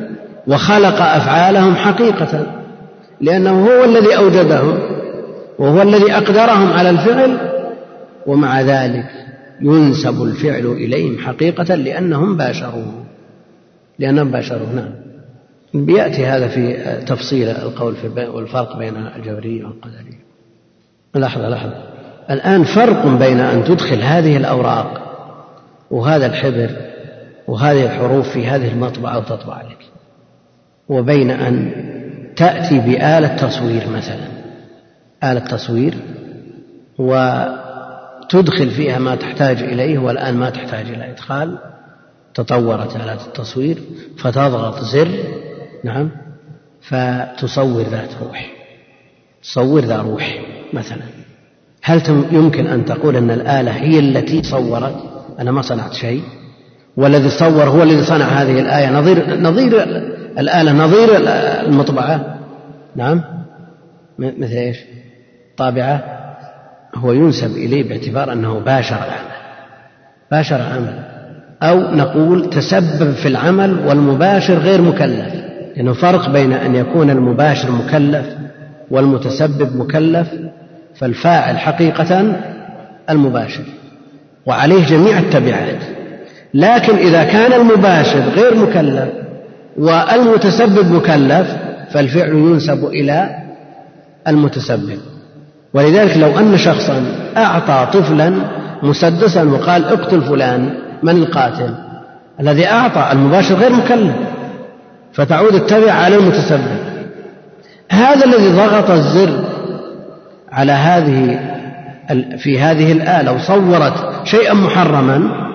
وخلق 0.47 1.01
أفعالهم 1.01 1.75
حقيقة 1.75 2.45
لأنه 3.21 3.65
هو 3.67 3.83
الذي 3.83 4.17
أوجدهم 4.17 4.79
وهو 5.59 5.81
الذي 5.81 6.13
أقدرهم 6.13 6.73
على 6.73 6.89
الفعل 6.89 7.37
ومع 8.27 8.61
ذلك 8.61 9.05
ينسب 9.61 10.23
الفعل 10.23 10.65
إليهم 10.65 11.17
حقيقة 11.17 11.75
لأنهم 11.75 12.37
باشروه 12.37 13.03
لأنهم 13.99 14.31
باشروه 14.31 14.73
نعم. 14.75 14.93
بيأتي 15.73 16.25
هذا 16.25 16.47
في 16.47 16.73
تفصيل 17.07 17.47
القول 17.47 17.95
في 17.95 18.27
والفرق 18.27 18.77
بين 18.77 18.93
الجبرية 19.15 19.63
والقدرية 19.63 20.23
لحظة 21.15 21.49
لحظة. 21.49 21.92
الآن 22.29 22.63
فرق 22.63 23.07
بين 23.07 23.39
أن 23.39 23.63
تدخل 23.63 24.01
هذه 24.01 24.37
الأوراق 24.37 25.03
وهذا 25.91 26.25
الحبر 26.25 26.69
وهذه 27.47 27.85
الحروف 27.85 28.29
في 28.29 28.47
هذه 28.47 28.71
المطبعة 28.71 29.17
وتطبع 29.17 29.61
لك 29.61 29.77
وبين 30.89 31.31
أن 31.31 31.71
تأتي 32.35 32.79
بآلة 32.79 33.35
تصوير 33.35 33.89
مثلا. 33.89 34.27
آلة 35.23 35.39
تصوير 35.39 35.93
وتدخل 36.97 38.71
فيها 38.71 38.99
ما 38.99 39.15
تحتاج 39.15 39.63
إليه 39.63 39.99
والآن 39.99 40.37
ما 40.37 40.49
تحتاج 40.49 40.85
إلى 40.89 41.11
إدخال 41.11 41.57
تطورت 42.33 42.95
آلات 42.95 43.21
التصوير 43.21 43.77
فتضغط 44.17 44.79
زر 44.79 45.23
نعم 45.83 46.11
فتصور 46.81 47.81
ذات 47.81 48.09
روح 48.21 48.51
تصور 49.43 49.81
ذا 49.81 50.01
روح 50.01 50.41
مثلا. 50.73 51.22
هل 51.85 52.01
يمكن 52.31 52.67
أن 52.67 52.85
تقول 52.85 53.15
أن 53.15 53.31
الآلة 53.31 53.71
هي 53.71 53.99
التي 53.99 54.43
صورت؟ 54.43 54.95
أنا 55.39 55.51
ما 55.51 55.61
صنعت 55.61 55.93
شيء. 55.93 56.21
والذي 56.97 57.29
صور 57.29 57.63
هو 57.63 57.83
الذي 57.83 58.03
صنع 58.03 58.25
هذه 58.25 58.59
الآية. 58.59 58.91
نظير 58.91 59.39
نظير 59.41 59.83
الآلة 60.39 60.71
نظير 60.71 61.09
المطبعة. 61.67 62.35
نعم. 62.95 63.21
مثل 64.19 64.53
إيش؟ 64.53 64.77
طابعة. 65.57 66.03
هو 66.95 67.11
ينسب 67.11 67.51
إليه 67.51 67.89
باعتبار 67.89 68.33
أنه 68.33 68.59
باشر 68.59 68.95
العمل. 68.95 69.33
باشر 70.31 70.61
عمل 70.61 71.03
أو 71.63 71.79
نقول 71.79 72.49
تسبب 72.49 73.13
في 73.13 73.27
العمل 73.27 73.87
والمباشر 73.87 74.53
غير 74.53 74.81
مكلف. 74.81 75.33
لأنه 75.75 75.93
فرق 75.93 76.29
بين 76.29 76.53
أن 76.53 76.75
يكون 76.75 77.09
المباشر 77.09 77.71
مكلف 77.71 78.25
والمتسبب 78.91 79.75
مكلف 79.75 80.27
فالفاعل 80.95 81.57
حقيقة 81.57 82.35
المباشر 83.09 83.63
وعليه 84.45 84.85
جميع 84.85 85.19
التبعات. 85.19 85.79
لكن 86.53 86.95
إذا 86.95 87.23
كان 87.23 87.53
المباشر 87.53 88.19
غير 88.19 88.55
مكلف 88.55 89.09
والمتسبب 89.77 90.91
مكلف 90.91 91.47
فالفعل 91.91 92.29
ينسب 92.29 92.85
إلى 92.85 93.29
المتسبب. 94.27 94.99
ولذلك 95.73 96.17
لو 96.17 96.39
أن 96.39 96.57
شخصا 96.57 97.05
أعطى 97.37 97.99
طفلا 97.99 98.33
مسدسا 98.83 99.43
وقال 99.43 99.85
اقتل 99.85 100.21
فلان 100.21 100.69
من 101.03 101.17
القاتل؟ 101.17 101.75
الذي 102.39 102.67
أعطى 102.67 103.09
المباشر 103.11 103.55
غير 103.55 103.73
مكلف 103.73 104.15
فتعود 105.13 105.55
التبع 105.55 105.91
على 105.91 106.15
المتسبب. 106.15 106.77
هذا 107.91 108.25
الذي 108.25 108.47
ضغط 108.47 108.91
الزر 108.91 109.52
على 110.53 110.71
هذه 110.71 111.39
في 112.37 112.59
هذه 112.59 112.91
الآلة 112.91 113.33
وصورت 113.33 113.93
شيئا 114.23 114.53
محرما 114.53 115.47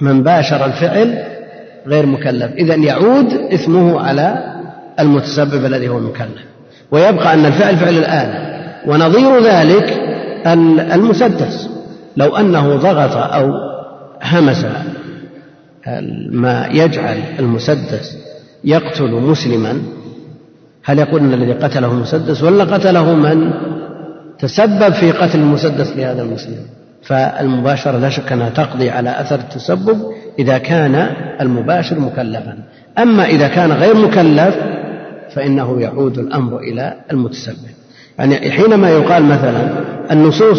من 0.00 0.22
باشر 0.22 0.64
الفعل 0.64 1.18
غير 1.86 2.06
مكلف. 2.06 2.52
إذا 2.52 2.74
يعود 2.74 3.32
إثمه 3.32 4.00
على 4.00 4.54
المتسبب 5.00 5.64
الذي 5.64 5.88
هو 5.88 5.98
المكلف 5.98 6.44
ويبقى 6.90 7.34
أن 7.34 7.46
الفعل 7.46 7.76
فعل 7.76 7.98
الآلة. 7.98 8.56
ونظير 8.86 9.42
ذلك 9.42 10.00
المسدس 10.94 11.70
لو 12.16 12.36
أنه 12.36 12.76
ضغط 12.76 13.16
أو 13.16 13.52
همس 14.22 14.66
ما 16.30 16.68
يجعل 16.72 17.18
المسدس 17.38 18.16
يقتل 18.64 19.12
مسلما 19.12 19.82
هل 20.84 20.98
يقول 20.98 21.20
إن 21.20 21.34
الذي 21.34 21.52
قتله 21.52 21.94
مسدس 21.94 22.42
ولا 22.42 22.64
قتله 22.64 23.14
من 23.14 23.52
تسبب 24.38 24.92
في 24.92 25.12
قتل 25.12 25.38
المسدس 25.38 25.96
لهذا 25.96 26.22
المسلم. 26.22 26.60
فالمباشرة 27.02 27.98
لا 27.98 28.10
شك 28.10 28.32
أنها 28.32 28.48
تقضي 28.48 28.90
على 28.90 29.20
أثر 29.20 29.34
التسبب 29.34 30.00
إذا 30.38 30.58
كان 30.58 31.08
المباشر 31.40 32.00
مكلفا. 32.00 32.58
أما 32.98 33.24
إذا 33.24 33.48
كان 33.48 33.72
غير 33.72 33.94
مكلف 33.94 34.56
فإنه 35.34 35.80
يعود 35.80 36.18
الأمر 36.18 36.58
إلى 36.58 36.94
المتسبب. 37.12 37.56
يعني 38.18 38.50
حينما 38.50 38.90
يقال 38.90 39.24
مثلا 39.24 39.68
النصوص 40.10 40.58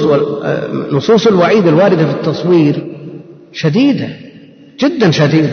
نصوص 0.92 1.28
الوعيد 1.28 1.68
الواردة 1.68 2.06
في 2.06 2.12
التصوير 2.12 2.88
شديدة 3.54 4.08
جدا 4.80 5.12
شديدة. 5.12 5.50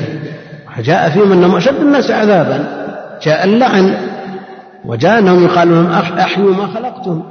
جاء 0.85 1.11
فيهم 1.11 1.33
أنهم 1.33 1.57
أشد 1.57 1.81
الناس 1.81 2.11
عذابا 2.11 2.65
جاء 3.23 3.45
اللعن 3.45 3.95
وجاء 4.85 5.19
أنهم 5.19 5.45
يقال 5.45 5.71
لهم 5.71 5.87
أحيوا 6.19 6.55
ما 6.55 6.67
خلقتم. 6.67 7.23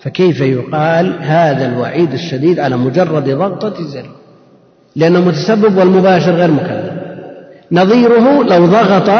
فكيف 0.00 0.40
يقال 0.40 1.14
هذا 1.20 1.66
الوعيد 1.66 2.12
الشديد 2.12 2.60
على 2.60 2.76
مجرد 2.76 3.24
ضغطة 3.24 3.82
زر 3.82 4.06
لأنه 4.96 5.20
متسبب 5.20 5.76
والمباشر 5.76 6.32
غير 6.32 6.50
مكلف. 6.50 6.92
نظيره 7.72 8.42
لو 8.42 8.66
ضغط 8.66 9.10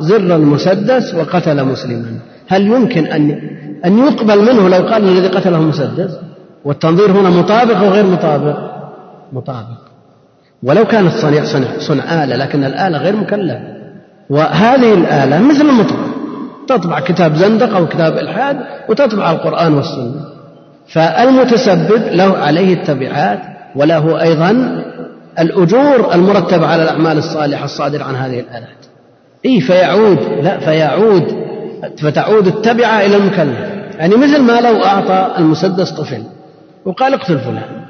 زر 0.00 0.36
المسدس 0.36 1.14
وقتل 1.14 1.64
مسلما. 1.64 2.18
هل 2.48 2.66
يمكن 2.66 3.06
أن 3.06 3.40
أن 3.84 3.98
يقبل 3.98 4.38
منه 4.38 4.68
لو 4.68 4.88
قال 4.88 5.04
الذي 5.04 5.28
قتله 5.28 5.60
مسدس؟ 5.60 6.18
والتنظير 6.64 7.10
هنا 7.10 7.30
مطابق 7.30 7.76
أو 7.76 7.88
غير 7.88 8.06
مطابق؟ 8.06 8.58
مطابق. 9.32 9.78
ولو 10.62 10.84
كانت 10.84 11.12
صنع 11.12 11.44
صنع, 11.44 11.78
صنع 11.78 12.24
آلة 12.24 12.36
لكن 12.36 12.64
الآلة 12.64 12.98
غير 12.98 13.16
مكلفة. 13.16 13.60
وهذه 14.30 14.94
الآلة 14.94 15.38
مثل 15.38 15.68
المطبع 15.68 16.05
تطبع 16.68 17.00
كتاب 17.00 17.34
زندق 17.34 17.76
أو 17.76 17.86
كتاب 17.86 18.12
إلحاد 18.18 18.56
وتطبع 18.88 19.30
القرآن 19.30 19.74
والسنة. 19.74 20.24
فالمتسبب 20.88 22.02
له 22.12 22.36
عليه 22.36 22.74
التبعات 22.74 23.40
وله 23.76 24.22
أيضا 24.22 24.82
الأجور 25.38 26.14
المرتبة 26.14 26.66
على 26.66 26.82
الأعمال 26.82 27.18
الصالحة 27.18 27.64
الصادرة 27.64 28.04
عن 28.04 28.14
هذه 28.14 28.40
الآلات. 28.40 28.86
إي 29.46 29.60
فيعود 29.60 30.18
لا 30.42 30.58
فيعود 30.58 31.46
فتعود 31.98 32.46
التبعة 32.46 33.00
إلى 33.00 33.16
المكلف. 33.16 33.58
يعني 33.98 34.16
مثل 34.16 34.42
ما 34.42 34.60
لو 34.60 34.84
أعطى 34.84 35.34
المسدس 35.38 35.90
طفل 35.90 36.22
وقال 36.84 37.14
اقتل 37.14 37.38
فلان 37.38 37.86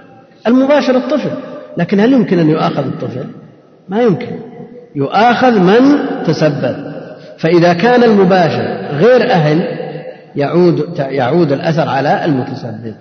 المباشر 0.46 0.96
الطفل 0.96 1.30
لكن 1.76 2.00
هل 2.00 2.12
يمكن 2.12 2.38
أن 2.38 2.50
يؤاخذ 2.50 2.86
الطفل؟ 2.86 3.24
ما 3.88 4.02
يمكن. 4.02 4.38
يؤاخذ 4.94 5.58
من 5.58 5.82
تسبب. 6.26 6.95
فإذا 7.38 7.72
كان 7.72 8.02
المباشر 8.04 8.78
غير 8.92 9.30
أهل 9.30 9.62
يعود 10.36 10.84
يعود 10.98 11.52
الأثر 11.52 11.88
على 11.88 12.24
المتسبب. 12.24 12.94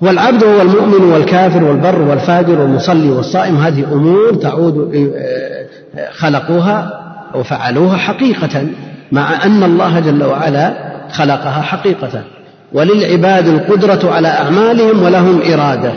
والعبد 0.00 0.44
هو 0.44 0.62
المؤمن 0.62 1.12
والكافر 1.12 1.64
والبر 1.64 2.02
والفاجر 2.02 2.60
والمصلي 2.60 3.10
والصائم. 3.10 3.56
هذه 3.56 3.84
أمور 3.92 4.34
تعود 4.34 5.06
خلقوها 6.12 7.02
وفعلوها 7.34 7.96
حقيقة 7.96 8.66
مع 9.12 9.44
أن 9.44 9.62
الله 9.62 10.00
جل 10.00 10.24
وعلا 10.24 10.74
خلقها 11.12 11.62
حقيقة. 11.62 12.22
وللعباد 12.72 13.46
القدرة 13.46 14.12
على 14.12 14.28
أعمالهم 14.28 15.02
ولهم 15.02 15.40
إرادة. 15.52 15.92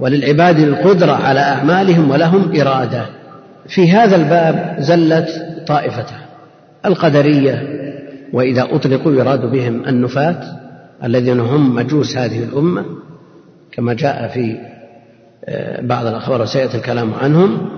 وللعباد 0.00 0.58
القدرة 0.58 1.12
على 1.12 1.40
أعمالهم 1.40 2.10
ولهم 2.10 2.60
إرادة. 2.60 3.02
في 3.68 3.92
هذا 3.92 4.16
الباب 4.16 4.76
زلت 4.78 5.28
طائفتان 5.66 6.25
القدرية 6.86 7.62
وإذا 8.32 8.68
أطلقوا 8.70 9.12
يراد 9.12 9.50
بهم 9.50 9.84
النفاة 9.88 10.42
الذين 11.04 11.40
هم 11.40 11.74
مجوس 11.74 12.16
هذه 12.16 12.44
الأمة 12.44 12.84
كما 13.72 13.94
جاء 13.94 14.28
في 14.28 14.58
آه، 15.44 15.80
بعض 15.80 16.06
الأخبار 16.06 16.42
وسيأتي 16.42 16.76
الكلام 16.76 17.14
عنهم. 17.14 17.68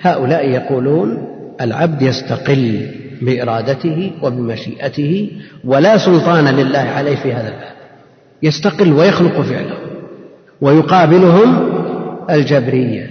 هؤلاء 0.00 0.48
يقولون 0.50 1.28
العبد 1.60 2.02
يستقل 2.02 2.90
بإرادته 3.22 4.12
ويقابلهم 10.60 11.68
الجبرية. 12.30 13.10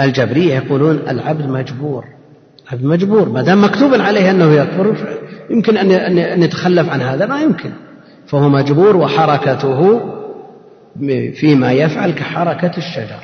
الجبرية 0.00 0.54
يقولون 0.54 0.98
العبد 1.08 1.46
مجبور. 1.46 2.04
العبد 2.68 2.84
مجبور. 2.84 3.28
ما 3.28 3.42
دام 3.42 3.64
مكتوب 3.64 3.94
عليه 3.94 4.30
أنه 4.30 4.52
يكفر 4.52 4.96
يمكن 5.50 5.76
أن 5.76 6.42
يتخلف 6.42 6.90
عن 6.90 7.00
هذا 7.00 7.26
ما 7.26 7.40
يمكن. 7.42 7.70
فهو 8.26 8.48
مجبور 8.48 8.96
وحركته 8.96 10.00
فيما 11.34 11.72
يفعل 11.72 12.10
كحركة 12.10 12.76
الشجر. 12.78 13.20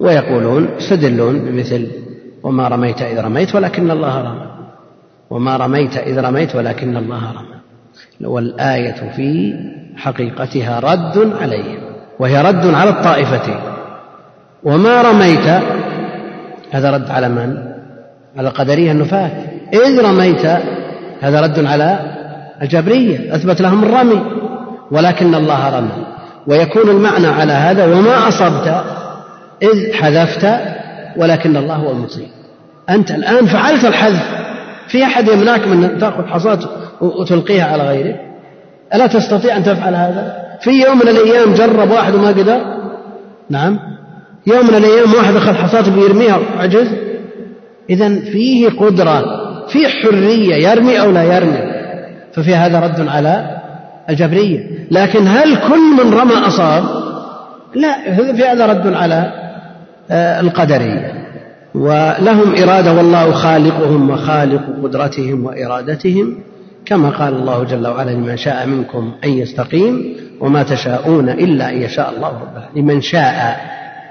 ويقولون 0.00 0.68
يستدلون 0.76 1.38
بمثل 1.38 1.88
وما 2.42 2.68
رميت 2.68 3.02
إذ 3.02 3.20
رميت 3.20 3.54
ولكن 3.54 3.90
الله 3.90 4.20
رمى. 4.20 4.46
وما 5.30 5.56
رميت 5.56 5.96
إذ 5.96 6.20
رميت 6.20 6.56
ولكن 6.56 6.96
الله 6.96 7.32
رمى. 7.32 7.52
والآية 8.20 9.12
في 9.16 9.54
حقيقتها 9.96 10.80
رد 10.80 11.32
عليهم 11.40 11.78
وهي 12.18 12.42
رد 12.42 12.66
على 12.66 12.90
الطائفتين 12.90 13.60
وما 14.64 15.02
رميت 15.02 15.62
هذا 16.70 16.90
رد 16.90 17.10
على 17.10 17.28
من؟ 17.28 17.71
على 18.36 18.48
القدرية 18.48 18.92
النفاة 18.92 19.30
إذ 19.72 20.04
رميت 20.04 20.46
هذا 21.20 21.40
رد 21.40 21.64
على 21.64 21.98
الجبرية 22.62 23.34
أثبت 23.34 23.60
لهم 23.60 23.82
الرمي 23.82 24.22
ولكن 24.90 25.34
الله 25.34 25.78
رمى. 25.78 26.06
ويكون 26.46 26.90
المعنى 26.90 27.26
على 27.26 27.52
هذا 27.52 27.84
وما 27.84 28.28
أصبت 28.28 28.84
إذ 29.62 29.92
حذفت 29.92 30.48
ولكن 31.16 31.56
الله 31.56 31.74
هو 31.74 31.90
المصيب. 31.90 32.28
أنت 32.90 33.10
الآن 33.10 33.46
فعلت 33.46 33.84
الحذف. 33.84 34.42
في 34.88 35.04
أحد 35.04 35.28
يمنعك 35.28 35.66
من 35.66 35.84
أن 35.84 35.98
تأخذ 35.98 36.26
حصاة 36.26 36.58
وتلقيها 37.00 37.64
على 37.64 37.82
غيرك؟ 37.82 38.20
ألا 38.94 39.06
تستطيع 39.06 39.56
أن 39.56 39.64
تفعل 39.64 39.94
هذا؟ 39.94 40.36
في 40.60 40.70
يوم 40.70 40.96
من 40.98 41.08
الأيام 41.08 41.54
جرب 41.54 41.90
واحد 41.90 42.14
وما 42.14 42.28
قدر؟ 42.28 42.60
نعم. 43.50 43.78
يوم 44.46 44.66
من 44.66 44.74
الأيام 44.74 45.14
واحد 45.14 45.36
أخذ 45.36 45.54
حصاة 45.54 45.90
بيرميها 45.90 46.38
وعجز 46.56 46.88
إذا 47.90 48.20
فيه 48.20 48.68
قدرة 48.68 49.24
فيه 49.68 49.88
حرية 49.88 50.68
يرمي 50.68 51.00
أو 51.00 51.10
لا 51.10 51.22
يرمي. 51.22 51.72
ففي 52.32 52.54
هذا 52.54 52.80
رد 52.80 53.08
على 53.08 53.60
الجبرية. 54.10 54.86
لكن 54.90 55.26
هل 55.26 55.56
كل 55.56 56.04
من 56.04 56.14
رمى 56.14 56.34
أصاب؟ 56.34 56.84
لا 57.74 58.14
في 58.14 58.44
هذا 58.44 58.66
رد 58.66 58.94
على 58.94 59.32
آه، 60.10 60.40
القدرية 60.40 61.12
ولهم 61.74 62.54
إرادة 62.62 62.94
والله 62.94 63.32
خالقهم 63.32 64.10
وخالق 64.10 64.62
قدرتهم 64.82 65.44
وإرادتهم. 65.44 66.38
كما 66.86 67.10
قال 67.10 67.34
الله 67.34 67.64
جل 67.64 67.86
وعلا 67.86 68.10
لمن 68.10 68.36
شاء 68.36 68.66
منكم 68.66 69.12
أن 69.24 69.30
يستقيم 69.30 70.16
وما 70.40 70.62
تشاءون 70.62 71.28
إلا 71.28 71.70
أن 71.70 71.82
يشاء 71.82 72.12
الله. 72.16 72.28
رب 72.28 72.76
لمن 72.76 73.00
شاء 73.00 73.60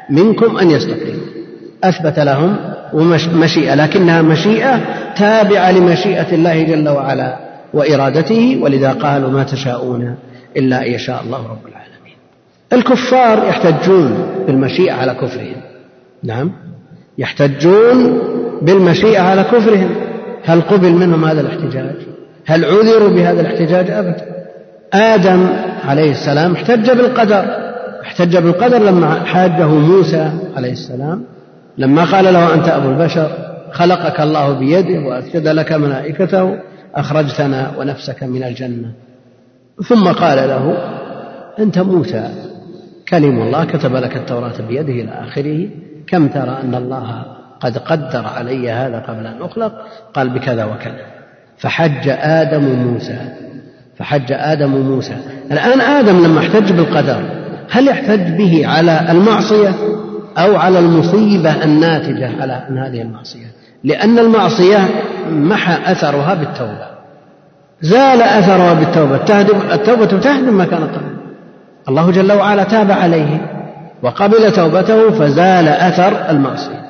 منكم 0.09 0.57
أن 0.57 0.71
يستقيم. 0.71 1.21
أثبت 1.83 2.19
لهم 2.19 2.57
مشيئة 3.33 3.75
لكنها 3.75 4.21
مشيئة 4.21 4.79
تابعة 5.15 5.71
لمشيئة 5.71 6.35
الله 6.35 6.63
جل 6.63 6.89
وعلا 6.89 7.37
وإرادته 7.73 8.59
ولذا 8.61 8.91
قالوا 8.91 9.29
ما 9.29 9.43
تشاءون 9.43 10.15
إلا 10.57 10.85
أن 10.85 10.91
يشاء 10.91 11.21
الله 11.25 11.37
رب 11.37 11.67
العالمين. 11.67 12.15
الكفار 12.73 13.47
يحتجون 13.47 14.27
بالمشيئة 14.47 14.93
على 14.93 15.13
كفرهم. 15.13 15.61
نعم. 16.23 16.51
يحتجون 17.17 18.21
بالمشيئة 18.61 19.19
على 19.19 19.43
كفرهم. 19.43 19.89
هل 20.43 20.61
قبل 20.61 20.91
منهم 20.91 21.25
هذا 21.25 21.41
الاحتجاج؟ 21.41 21.95
هل 22.45 22.65
عذروا 22.65 23.09
بهذا 23.09 23.41
الاحتجاج 23.41 23.91
أبدا؟ 23.91 24.25
آدم 24.93 25.47
عليه 25.85 26.11
السلام 26.11 26.53
احتج 26.53 26.91
بالقدر. 26.91 27.45
احتج 28.03 28.37
بالقدر 28.37 28.77
لما 28.77 29.23
حاجة 29.25 29.67
موسى 29.67 30.31
عليه 30.55 30.71
السلام. 30.71 31.23
لما 31.81 32.03
قال 32.03 32.33
له 32.33 32.53
أنت 32.53 32.67
أبو 32.67 32.89
البشر 32.89 33.31
خلقك 33.71 34.21
الله 34.21 34.53
بيده 34.53 34.99
وأسجد 34.99 35.47
لك 35.47 35.71
ملائكته 35.71 36.57
أخرجتنا 36.95 37.71
ونفسك 37.77 38.23
من 38.23 38.43
الجنة. 38.43 38.91
ثم 39.89 40.07
قال 40.07 40.37
له 40.37 40.77
أنت 41.59 41.79
موسى. 41.79 42.29
كلم 43.09 43.41
الله 43.41 43.65
كتب 43.65 43.95
لك 43.95 44.15
التوراة 44.15 44.61
بيده 44.69 44.93
إلى 44.93 45.11
آخره. 45.11 45.69
كم 46.07 46.27
ترى 46.27 46.59
أن 46.63 46.75
الله 46.75 47.25
قد 47.59 47.77
قدر 47.77 48.25
علي 48.27 48.71
هذا 48.71 48.99
قبل 48.99 49.27
أن 49.27 49.41
أخلق؟ 49.41 49.73
قال 50.13 50.29
بكذا 50.29 50.65
وكذا. 50.65 51.05
فحج 51.57 52.09
آدم 52.21 52.63
موسى. 52.63 53.19
فحج 53.97 54.31
آدم 54.31 54.69
موسى. 54.69 55.15
الآن 55.51 55.81
آدم 55.81 56.23
لما 56.25 56.39
احتج 56.39 56.71
بالقدر 56.71 57.23
هل 57.71 57.87
يحتج 57.87 58.37
به 58.37 58.67
على 58.67 59.11
المعصية؟ 59.11 59.90
أو 60.37 60.55
على 60.55 60.79
المصيبة 60.79 61.63
الناتجة 61.63 62.41
على 62.41 62.53
عن 62.53 62.77
هذه 62.77 63.01
المعصية. 63.01 63.45
لأن 63.83 64.19
المعصية 64.19 64.89
محى 65.31 65.91
أثرها 65.91 66.33
بالتوبة. 66.33 66.91
زال 67.81 68.21
أثرها 68.21 68.73
بالتوبة. 68.73 69.15
التوبة 69.73 70.05
تهدم 70.05 70.57
ما 70.57 70.65
كان 70.65 70.83
قبل 70.83 71.11
الله 71.89 72.11
جل 72.11 72.31
وعلا 72.31 72.63
تاب 72.63 72.91
عليه 72.91 73.41
وقبل 74.03 74.51
توبته 74.51 75.11
فزال 75.11 75.67
أثر 75.67 76.29
المعصية. 76.29 76.81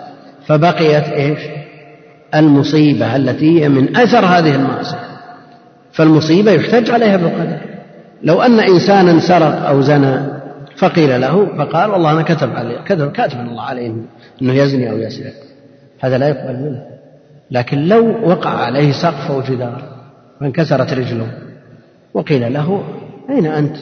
فبقيت 0.47 1.03
إيش؟ 1.03 1.39
المصيبة 2.35 3.15
التي 3.15 3.61
هي 3.61 3.69
من 3.69 3.97
أثر 3.97 4.25
هذه 4.25 4.55
المعصية. 4.55 5.11
فالمصيبة 5.91 6.51
يحتج 6.51 6.91
عليها 6.91 7.17
بالقدر. 7.17 7.57
لو 8.23 8.41
أن 8.41 8.59
إنسانا 8.59 9.19
سرق 9.19 9.67
أو 9.67 9.81
زنى 9.81 10.40
فقيل 10.81 11.21
له 11.21 11.45
فقال 11.57 11.89
والله 11.89 12.11
أنا 12.11 12.21
كتب 12.21 12.49
عليه 12.55 12.77
كتب 12.85 13.11
كاتب 13.11 13.39
الله 13.39 13.63
عليه 13.63 13.93
أنه 14.41 14.53
يزني 14.53 14.91
أو 14.91 14.97
يسرق 14.97 15.33
هذا 15.99 16.17
لا 16.17 16.27
يقبل 16.27 16.59
منه. 16.59 16.85
لكن 17.51 17.77
لو 17.77 18.29
وقع 18.29 18.49
عليه 18.49 18.91
سقف 18.91 19.31
أو 19.31 19.41
جدار 19.41 19.83
فانكسرت 20.39 20.93
رجله 20.93 21.27
وقيل 22.13 22.53
له 22.53 22.83
أين 23.29 23.45
أنت؟ 23.45 23.77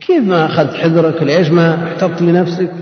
كيف 0.00 0.24
ما 0.24 0.46
أخذت 0.46 0.74
حذرك؟ 0.74 1.22
ليش 1.22 1.50
ما 1.50 1.88
احتطت 1.88 2.22
لنفسك؟ 2.22 2.72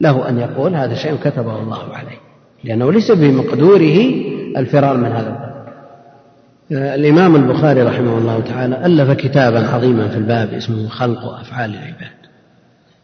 له 0.00 0.28
أن 0.28 0.38
يقول 0.38 0.74
هذا 0.74 0.94
شيء 0.94 1.16
كتبه 1.24 1.60
الله 1.60 1.94
عليه 1.94 2.18
لأنه 2.64 2.92
ليس 2.92 3.10
بمقدوره 3.10 3.98
الفرار 4.56 4.96
من 4.96 5.12
هذا 5.12 5.28
الباب. 5.28 5.48
الإمام 6.94 7.36
البخاري 7.36 7.82
رحمه 7.82 8.18
الله 8.18 8.40
تعالى 8.40 8.86
ألف 8.86 9.10
كتابا 9.10 9.68
عظيما 9.68 10.08
في 10.08 10.16
الباب 10.16 10.52
اسمه 10.52 10.88
خلق 10.88 11.24
أفعال 11.24 11.70
العباد. 11.70 12.17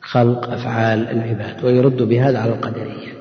خلق 0.04 0.50
أفعال 0.50 1.08
العباد 1.08 1.64
ويرد 1.64 2.02
بهذا 2.02 2.38
على 2.38 2.52
القدرية. 2.52 3.14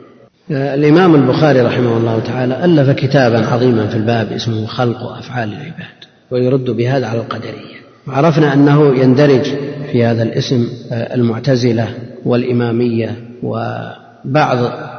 الإمام 0.51 1.15
البخاري 1.15 1.61
رحمه 1.61 1.97
الله 1.97 2.19
تعالى 2.19 2.65
ألف 2.65 2.89
كتابا 2.89 3.45
عظيما 3.45 3.88
في 3.88 3.95
الباب 3.95 4.31
اسمه 4.31 4.65
خلق 4.65 5.03
أفعال 5.03 5.49
العباد 5.49 6.03
ويرد 6.31 6.69
بهذا 6.69 7.07
على 7.07 7.19
القدرية. 7.19 7.73
عرفنا 8.07 8.53
أنه 8.53 8.95
يندرج 8.95 9.53
في 9.91 10.05
هذا 10.05 10.23
الاسم 10.23 10.67
المعتزلة 10.91 11.88
والإمامية 12.25 13.15
وبعض 13.43 14.57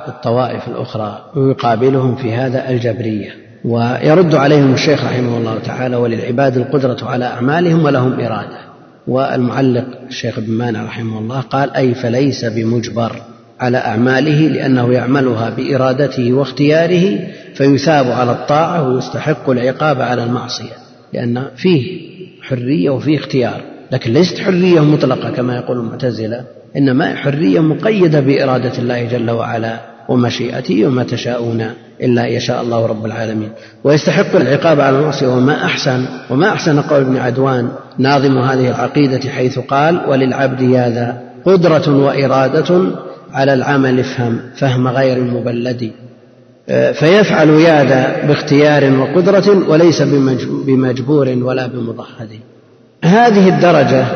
الطوائف 0.08 0.68
الأخرى 0.68 1.24
ويقابلهم 1.36 2.16
في 2.16 2.32
هذا 2.32 2.70
الجبرية. 2.70 3.30
ويرد 3.64 4.34
عليهم 4.34 4.74
الشيخ 4.74 5.04
رحمه 5.04 5.38
الله 5.38 5.58
تعالى 5.58 5.96
وللعباد 5.96 6.56
القدرة 6.56 6.96
على 7.02 7.24
أعمالهم 7.24 7.84
ولهم 7.84 8.20
إرادة. 8.20 8.63
والمعلق 9.06 9.84
الشيخ 10.08 10.38
ابن 10.38 10.52
مانع 10.52 10.84
رحمه 10.84 11.18
الله 11.18 11.40
قال 11.40 11.70
أي 11.70 11.94
فليس 11.94 12.44
بمجبر 12.44 13.22
على 13.60 13.78
أعماله 13.78 14.48
لأنه 14.48 14.92
يعملها 14.92 15.50
بإرادته 15.50 16.32
واختياره 16.32 17.18
فيثاب 17.54 18.10
على 18.10 18.32
الطاعة 18.32 18.88
ويستحق 18.88 19.50
العقاب 19.50 20.00
على 20.00 20.24
المعصية 20.24 20.72
لأن 21.12 21.44
فيه 21.56 22.00
حرية 22.42 22.90
وفيه 22.90 23.18
اختيار 23.18 23.60
لكن 23.92 24.12
ليست 24.12 24.38
حرية 24.38 24.80
مطلقة 24.80 25.30
كما 25.30 25.56
يقول 25.56 25.78
المعتزلة 25.78 26.44
إنما 26.76 27.16
حرية 27.16 27.60
مقيدة 27.60 28.20
بإرادة 28.20 28.78
الله 28.78 29.04
جل 29.04 29.30
وعلا. 29.30 29.93
ومشيئته 30.08 30.86
وما 30.86 31.02
تشاءون 31.02 31.66
إلا 32.02 32.26
يشاء 32.26 32.62
الله 32.62 32.86
رب 32.86 33.06
العالمين. 33.06 33.50
ويستحق 33.84 34.36
العقاب 34.36 34.80
على 34.80 34.98
المعصية. 34.98 35.26
وما 35.26 35.64
أحسن 35.64 36.04
وما 36.30 36.48
أحسن 36.48 36.80
قول 36.80 37.00
ابن 37.00 37.16
عدوان 37.16 37.68
ناظم 37.98 38.38
هذه 38.38 38.68
العقيدة 38.68 39.30
حيث 39.30 39.58
قال 39.58 40.00
وللعبد 40.08 40.62
هذا 40.62 41.22
قدرة 41.44 41.96
وإرادة 41.96 42.82
على 43.32 43.54
العمل 43.54 44.00
افهم 44.00 44.40
فهم 44.56 44.88
غير 44.88 45.16
المبلد. 45.16 45.90
آه، 46.68 46.92
فيفعل 46.92 47.48
ياذا 47.48 48.26
باختيار 48.26 48.98
وقدرة 48.98 49.70
وليس 49.70 50.02
بمجبور 50.66 51.28
ولا 51.42 51.66
بمضحد. 51.66 52.28
هذه 53.04 53.48
الدرجة 53.48 54.06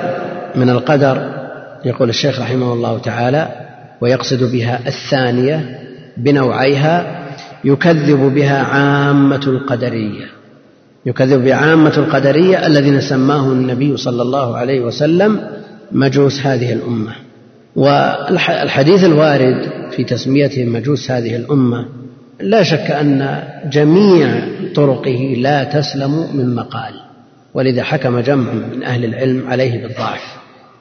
من 0.57 0.71
القدر 0.71 1.39
يقول 1.85 2.09
الشيخ 2.09 2.41
رحمه 2.41 2.73
الله 2.73 2.99
تعالى 2.99 3.68
ويقصد 4.01 4.53
بها 4.53 4.81
الثانية 4.87 5.81
بنوعيها 6.17 7.25
يكذب 7.65 8.35
بها 8.35 8.63
عامة 8.63 9.43
القدرية. 9.47 10.27
يكذب 11.07 11.45
بعامة 11.45 11.97
القدرية 11.97 12.67
الذين 12.67 13.01
سماه 13.01 13.53
النبي 13.53 13.97
صلى 13.97 14.23
الله 14.23 14.57
عليه 14.57 14.81
وسلم 14.81 15.41
مجوس 15.93 16.47
هذه 16.47 16.73
الأمة. 16.73 17.13
والحديث 17.77 19.05
الوارد 19.05 19.69
في 19.91 20.05
تسميتهم 20.05 20.73
مجوس 20.73 21.11
هذه 21.11 21.37
الأمة 21.37 21.89
لا 22.41 22.63
شك 22.63 22.91
أن 22.91 23.43
جميع 23.71 24.43
طرقه 24.75 25.35
لا 25.39 25.65
تسلم 25.65 26.37
من 26.37 26.55
مقال 26.55 26.95
ولذا 27.55 27.83
حكم 27.83 28.21
جمع 28.21 28.53
من 28.53 28.83
أهل 28.83 29.05
العلم 29.05 29.49
عليه 29.49 29.83
بالضعف 29.83 30.21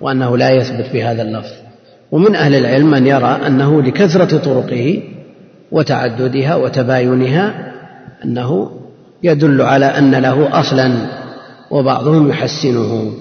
وأنه 0.01 0.38
لا 0.38 0.49
يثبت 0.49 0.86
بهذا 0.93 1.22
اللفظ. 1.22 1.66
ومن 2.12 2.36
أهل 2.36 2.55
العلم 2.55 2.91
من 2.91 3.08
يرى 3.08 3.39
أنه 3.47 3.82
لكثرة 3.82 4.38
طرقه 4.38 5.03
وتعددها 5.72 6.55
وتباينها 6.55 7.74
أنه 8.26 8.72
يدل 9.24 9.62
على 9.62 9.86
أن 9.86 10.16
له 10.16 10.60
أصلا 10.60 10.91
وبعضهم 11.72 12.30
يحسنه. 12.30 13.12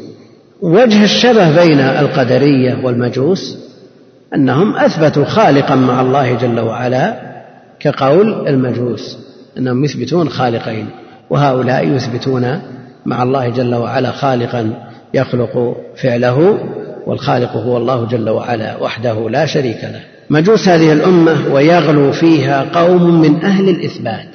وجه 0.62 1.04
الشبه 1.04 1.64
بين 1.64 1.80
القدرية 1.80 2.78
والمجوس 2.84 3.58
أنهم 4.34 4.76
أثبتوا 4.76 5.24
خالقا 5.24 5.74
مع 5.74 6.00
الله 6.00 6.34
جل 6.34 6.60
وعلا 6.60 7.20
كقول 7.80 8.48
المجوس 8.48 9.18
أنهم 9.58 9.84
يثبتون 9.84 10.28
خالقين 10.28 10.86
وهؤلاء 11.30 11.88
يثبتون 11.88 12.60
مع 13.06 13.22
الله 13.22 13.48
جل 13.48 13.74
وعلا 13.74 14.10
خالقا 14.10 14.70
يخلق 15.14 15.76
فعله 16.02 16.58
والخالق 17.06 17.56
هو 17.56 17.76
الله 17.76 18.06
جل 18.06 18.30
وعلا 18.30 18.76
وحده 18.76 19.30
لا 19.30 19.46
شريك 19.46 19.84
له. 19.84 20.00
مجوس 20.30 20.68
هذه 20.68 20.92
الأمة 20.92 21.36
ويغلو 21.52 22.12
فيها 22.12 22.66
قوم 22.72 23.20
من 23.20 23.44
أهل 23.44 23.68
الإثبات 23.68 24.28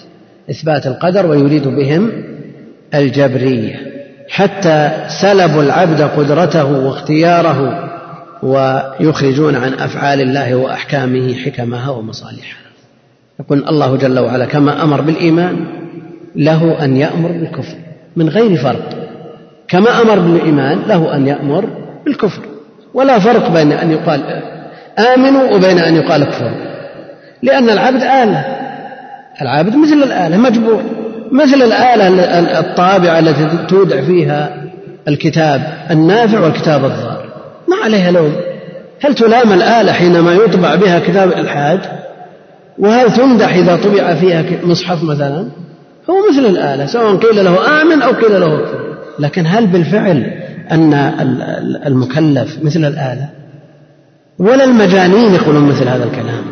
إثبات 0.50 0.88
القدر 0.88 1.26
ويريد 1.26 1.68
بهم 1.68 2.12
الجبرية. 2.96 3.76
حتى 4.30 4.92
سلبوا 5.22 5.64
العبد 5.64 6.02
قدرته 6.02 6.86
واختياره 6.86 7.90
ويخرجون 8.44 9.56
عن 9.56 9.74
أفعال 9.74 10.22
الله 10.22 10.56
وأحكامه 10.56 11.34
حكمها 11.34 11.90
ومصالحها. 11.90 12.62
يقول 13.40 13.64
الله 13.70 13.96
جل 13.96 14.20
وعلا 14.20 14.46
كما 14.46 14.84
أمر 14.84 15.02
بالإيمان 15.02 15.66
له 16.36 16.84
أن 16.84 16.98
يأمر 16.98 17.32
بالكفر 17.32 17.76
من 18.16 18.30
غير 18.30 18.58
فرق. 18.58 18.90
كما 19.68 20.02
أمر 20.02 20.20
بالإيمان 20.20 20.80
له 20.88 21.16
أن 21.16 21.28
يأمر 21.28 21.66
بالكفر. 22.06 22.42
ولا 22.94 23.20
فرق 23.20 23.50
بين 23.50 23.72
أن 23.72 23.92
يقال 23.92 24.22
آمنوا 25.16 25.56
وبين 25.56 25.80
أن 25.80 25.96
يقال 25.96 26.22
اكفروا 26.22 26.72
لأن 27.44 27.70
العبد 27.70 28.02
آلة. 28.04 28.46
العبد 29.42 29.76
مثل 29.76 30.04
الآلة 30.04 30.38
مجبور. 30.38 30.84
مثل 31.32 31.62
الآلة 31.62 32.08
الطابعة 32.60 33.20
التي 33.20 33.48
تودع 33.68 34.02
فيها 34.02 34.50
الكتاب 35.08 35.62
النافع 35.92 36.40
والكتاب 36.40 36.86
الضار. 36.86 37.26
ما 37.68 37.76
عليها 37.84 38.12
لوم. 38.12 38.36
هل 39.02 39.16
تلام 39.16 39.54
الآلة 39.54 39.92
حينما 39.92 40.34
يطبع 40.34 40.76
بها 40.76 41.00
كتاب 41.00 41.30
الإلحاد؟ 41.30 41.80
وهل 42.80 43.14
تمدح 43.14 43.56
إذا 43.56 43.76
طبع 43.76 44.14
فيها 44.14 44.44
مصحف 44.64 45.04
مثلا؟ 45.04 45.48
هو 46.10 46.16
مثل 46.32 46.46
الآلة 46.46 46.86
سواء 46.86 47.16
قيل 47.16 47.46
له 47.46 47.82
آمن 47.82 48.02
أو 48.02 48.12
قيل 48.12 48.42
له 48.42 48.60
اكفر 48.60 48.80
لكن 49.20 49.46
هل 49.48 49.68
بالفعل 49.68 50.41
أن 50.72 50.94
المكلف 51.86 52.58
مثل 52.64 52.80
الآلة. 52.80 53.30
ولا 54.40 54.64
المجانين 54.64 55.34
يقولون 55.34 55.64
مثل 55.64 55.88
هذا 55.88 56.04
الكلام. 56.04 56.44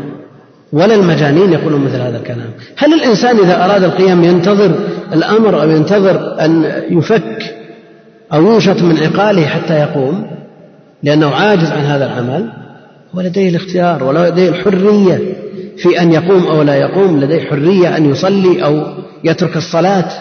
ولا 0.73 0.95
المجانين 0.95 1.53
يقولون 1.53 1.81
مثل 1.81 2.01
هذا 2.01 2.17
الكلام. 2.17 2.49
هل 2.77 2.93
الإنسان 2.93 3.37
إذا 3.37 3.65
أراد 3.65 3.83
القيام 3.83 4.23
ينتظر 4.23 4.75
الأمر 5.13 5.61
أو 5.61 5.69
ينتظر 5.69 6.45
أن 6.45 6.71
يفك 6.89 7.55
أو 8.33 8.53
ينشط 8.53 8.81
من 8.81 8.97
عقاله 8.97 9.45
حتى 9.45 9.79
يقوم؟ 9.79 10.27
لأنه 11.03 11.29
عاجز 11.29 11.71
عن 11.71 11.81
هذا 11.81 12.05
العمل. 12.05 12.49
ولديه 13.13 13.49
الاختيار 13.49 14.03
ولديه 14.03 14.49
الحرية 14.49 15.19
في 15.77 16.01
أن 16.01 16.13
يقوم 16.13 16.47
أو 16.47 16.61
لا 16.61 16.75
يقوم 16.75 17.19
لديه 17.19 17.49
حرية 17.49 17.97
أن 17.97 18.11
يصلي 18.11 18.63
أو 18.63 18.83
يترك 19.23 19.57
الصلاة. 19.57 20.11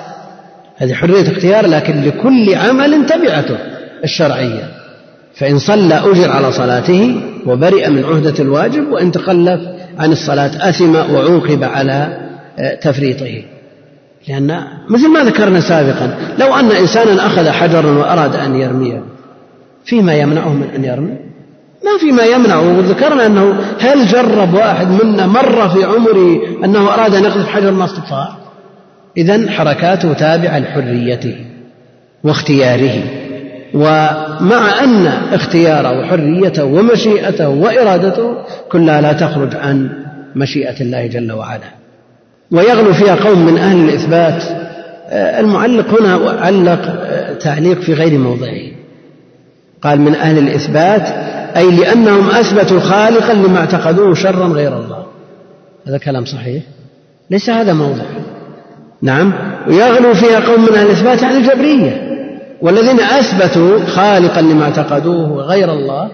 هذه 0.77 0.95
حرية 0.95 1.33
اختيار 1.33 1.67
لكن 1.67 2.03
لكل 2.03 2.55
عمل 2.55 3.07
تبعته. 3.07 3.59
الشرعية. 4.05 4.69
فإن 5.39 5.59
صلى 5.59 5.95
أجر 5.95 6.31
على 6.31 6.53
صلاته 6.53 7.21
وبرئ 7.47 7.91
من 7.91 8.05
عهدة 8.05 8.35
الواجب 8.41 8.89
وإن 8.93 9.13
تخلف 9.13 9.61
عن 9.99 10.13
الصلاة 10.13 10.69
أثم 10.69 10.95
وعوقب 10.95 11.65
على 11.65 12.29
آه، 12.59 12.75
تفريطه. 12.75 13.43
لأن 14.29 14.63
مثل 14.89 15.09
ما 15.09 15.25
ذكرنا 15.25 15.61
سابقا 15.61 16.19
لو 16.39 16.55
أن 16.55 16.73
إنسانا 16.73 17.27
أخذ 17.27 17.49
حجرا 17.49 17.91
وأراد 17.91 18.37
أن 18.37 18.55
يرميه 18.55 19.03
فيما 19.85 20.15
يمنعه 20.15 20.53
من 20.53 20.71
أن 20.75 20.85
يرمي؟ 20.85 21.17
ما 21.85 21.99
فيما 22.01 22.25
يمنعه. 22.25 22.79
وذكرنا 22.79 23.27
أنه 23.27 23.61
هل 23.81 24.07
جرب 24.07 24.55
واحد 24.55 25.05
منا 25.05 25.27
مرة 25.27 25.69
في 25.69 25.85
عمره 25.85 26.41
أنه 26.65 26.95
أراد 26.95 27.15
أن 27.15 27.25
يقذف 27.25 27.49
حجر 27.49 27.71
ما 27.71 27.85
استطاع؟ 27.85 28.29
إذا 29.17 29.51
حركاته 29.51 30.13
تابعة 30.13 30.59
لحريته 30.59 31.37
واختياره. 32.25 33.18
ومع 33.75 34.85
أن 34.85 35.07
اختياره 35.33 36.01
وحريته 36.01 36.65
ومشيئته 36.65 37.49
وإرادته 37.49 38.35
كلها 38.73 39.01
لا 39.01 39.13
تخرج 39.13 39.57
عن 39.57 39.91
مشيئة 40.37 40.81
الله 40.81 41.07
جل 41.07 41.33
وعلا. 41.33 41.71
ويغلو 42.51 42.93
فيها 42.93 43.15
قوم 43.15 43.47
من 43.47 43.59
أهل 43.59 43.89
الإثبات. 43.89 44.43
آه، 45.11 45.41
المعلق 45.41 46.01
هنا 46.01 46.31
علق 46.41 46.81
آه، 46.87 47.33
تعليق 47.33 47.81
في 47.81 47.95
غير 47.95 48.19
موضعه. 48.19 48.61
قال 49.83 50.01
من 50.01 50.15
أهل 50.15 50.39
الإثبات 50.39 51.09
أي 51.57 51.71
لأنهم 51.71 52.31
أثبتوا 52.31 52.81
خالقا 52.81 53.35
لما 53.35 53.59
اعتقدوه 53.59 54.15
شرا 54.15 54.47
غير 54.47 54.77
الله. 54.77 55.07
هذا 55.87 55.99
كلام 55.99 56.25
صحيح؟ 56.25 56.63
ليس 57.31 57.51
هذا 57.51 57.73
موضع. 57.73 58.05
نعم. 59.03 59.33
ويغلو 59.69 60.15
فيها 60.15 60.41
قوم 60.41 60.63
من 60.63 60.75
أهل 60.75 60.87
الإثبات 60.87 61.25
عن 61.25 61.37
الجبرية. 61.37 62.08
والذين 62.63 63.01
أثبتوا 63.01 63.85
خالقا 63.87 64.41
لما 64.41 64.65
اعتقدوه 64.65 65.43
غير 65.43 65.73
الله 65.73 66.11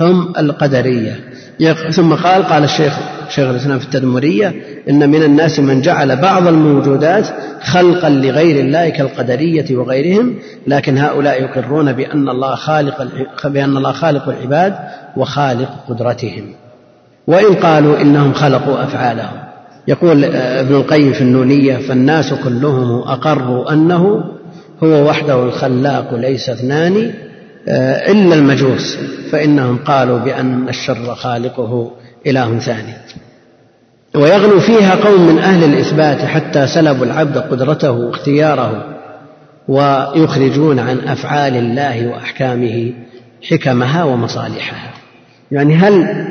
هم 0.00 0.32
القدرية. 0.38 1.20
ثم 1.90 2.14
قال 2.14 2.42
قال 2.42 2.64
الشيخ 2.64 2.98
شيخ 3.28 3.48
الإسلام 3.48 3.78
في 3.78 3.84
التدمرية 3.84 4.54
إن 4.90 5.10
من 5.10 5.22
الناس 5.22 5.60
من 5.60 5.80
جعل 5.80 6.16
بعض 6.16 6.46
الموجودات 6.46 7.26
خلقا 7.62 8.08
لغير 8.08 8.64
الله 8.64 8.88
كالقدرية 8.88 9.76
وغيرهم 9.76 10.34
لكن 10.66 10.98
هؤلاء 10.98 11.42
يقرون 11.42 11.92
بأن 11.92 12.28
الله 12.28 12.54
خالق 12.54 13.08
بأن 13.44 13.76
الله 13.76 13.92
خالق 13.92 14.28
العباد 14.28 14.74
وخالق 15.16 15.68
قدرتهم. 15.88 16.44
وإن 17.26 17.54
قالوا 17.54 18.00
إنهم 18.00 18.32
خلقوا 18.32 18.84
أفعالهم. 18.84 19.50
يقول 19.88 20.24
ابن 20.34 20.74
القيم 20.74 21.12
في 21.12 21.20
النونية 21.20 21.76
فالناس 21.76 22.34
كلهم 22.34 23.02
أقروا 23.08 23.72
أنه 23.72 24.24
هو 24.82 25.08
وحده 25.08 25.42
الخلاق 25.44 26.14
ليس 26.14 26.50
اثنان 26.50 27.12
آه، 27.68 28.12
إلا 28.12 28.34
المجوس 28.34 28.98
فإنهم 29.32 29.78
قالوا 29.78 30.18
بأن 30.18 30.68
الشر 30.68 31.14
خالقه 31.14 31.90
إله 32.26 32.58
ثاني. 32.58 32.92
ويغلو 34.14 34.60
فيها 34.60 34.94
قوم 34.94 35.26
من 35.26 35.38
أهل 35.38 35.64
الإثبات 35.64 36.18
حتى 36.18 36.66
سلبوا 36.66 37.06
العبد 37.06 37.38
قدرته 37.38 37.90
واختياره 37.90 38.84
ويخرجون 39.68 40.78
عن 40.78 40.98
أفعال 40.98 41.56
الله 41.56 42.06
وأحكامه 42.08 42.92
حكمها 43.50 44.04
ومصالحها. 44.04 44.90
يعني 45.50 45.74
هل 45.74 46.26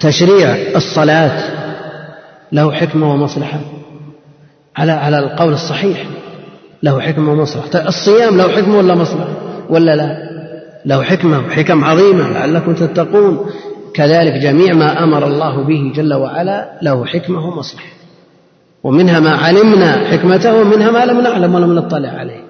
تشريع 0.00 0.56
الصلاة 0.76 1.42
له 2.52 2.72
حكمة 2.72 3.12
ومصلحة؟ 3.12 3.60
على 4.76 4.92
على 4.92 5.18
القول 5.18 5.52
الصحيح. 5.52 6.04
له 6.82 7.00
حكمة 7.00 7.32
ومصلحة 7.32 7.88
الصيام 7.88 8.36
له 8.36 8.48
حكمة 8.48 8.78
ولا 8.78 8.94
مصلحة؟ 8.94 9.28
ولا 9.70 9.96
لا؟ 9.96 10.16
له 10.86 11.02
حكمة 11.02 11.38
وحكم 11.38 11.84
عظيمة 11.84 12.28
لعلكم 12.28 12.74
تتقون. 12.74 13.46
كذلك 13.94 14.32
جميع 14.32 14.74
ما 14.74 15.04
أمر 15.04 15.26
الله 15.26 15.62
به 15.62 15.92
جل 15.94 16.14
وعلا 16.14 16.70
له 16.82 17.06
حكمة 17.06 17.46
ومصلحة. 17.46 17.88
ومنها 18.84 19.20
ما 19.20 19.30
علمنا 19.30 19.92
حكمته 19.92 20.60
ومنها 20.60 20.90
ما 20.90 21.04
لم 21.04 21.20
نعلم 21.20 21.54
ولم 21.54 21.74
نطلع 21.74 22.08
عليه. 22.08 22.40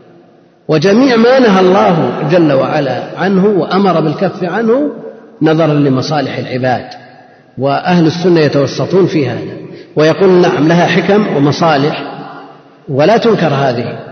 وجميع 0.69 1.17
ما 1.17 1.39
نهى 1.39 1.61
الله 1.61 2.13
جل 2.31 2.53
وعلا 2.53 3.03
عنه 3.19 3.47
وأمر 3.47 4.01
بالكف 4.01 4.45
عنه 4.45 4.91
نظرا 5.43 5.75
لمصالح 5.75 6.39
العباد. 6.39 6.87
وأهل 7.59 8.07
السنة 8.07 8.41
يتوسطون 8.41 9.07
في 9.07 9.29
هذا. 9.29 9.57
ويقول 9.97 10.31
نعم 10.31 10.69
لها 10.69 10.87
حكم 10.87 11.37
ومصالح. 11.37 12.03
ولا 12.89 13.17
تنكر 13.17 13.49
هذه. 13.49 14.08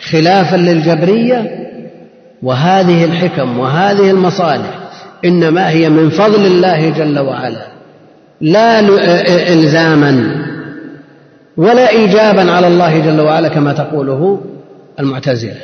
خلافا 0.00 0.56
للجبرية 0.56 1.68
وهذه 2.42 3.04
الحكم 3.04 3.58
وهذه 3.58 4.10
المصالح 4.10 4.78
إنما 5.24 5.70
هي 5.70 5.88
من 5.88 6.10
فضل 6.10 6.46
الله 6.46 6.90
جل 6.90 7.18
وعلا 7.18 7.66
لا 8.40 8.80
الزاما 9.52 10.44
ولا 11.56 11.88
ايجابا 11.90 12.52
على 12.52 12.66
الله 12.66 12.98
جل 12.98 13.20
وعلا 13.20 13.48
كما 13.48 13.72
تقوله 13.72 14.40
المعتزلة 15.00 15.60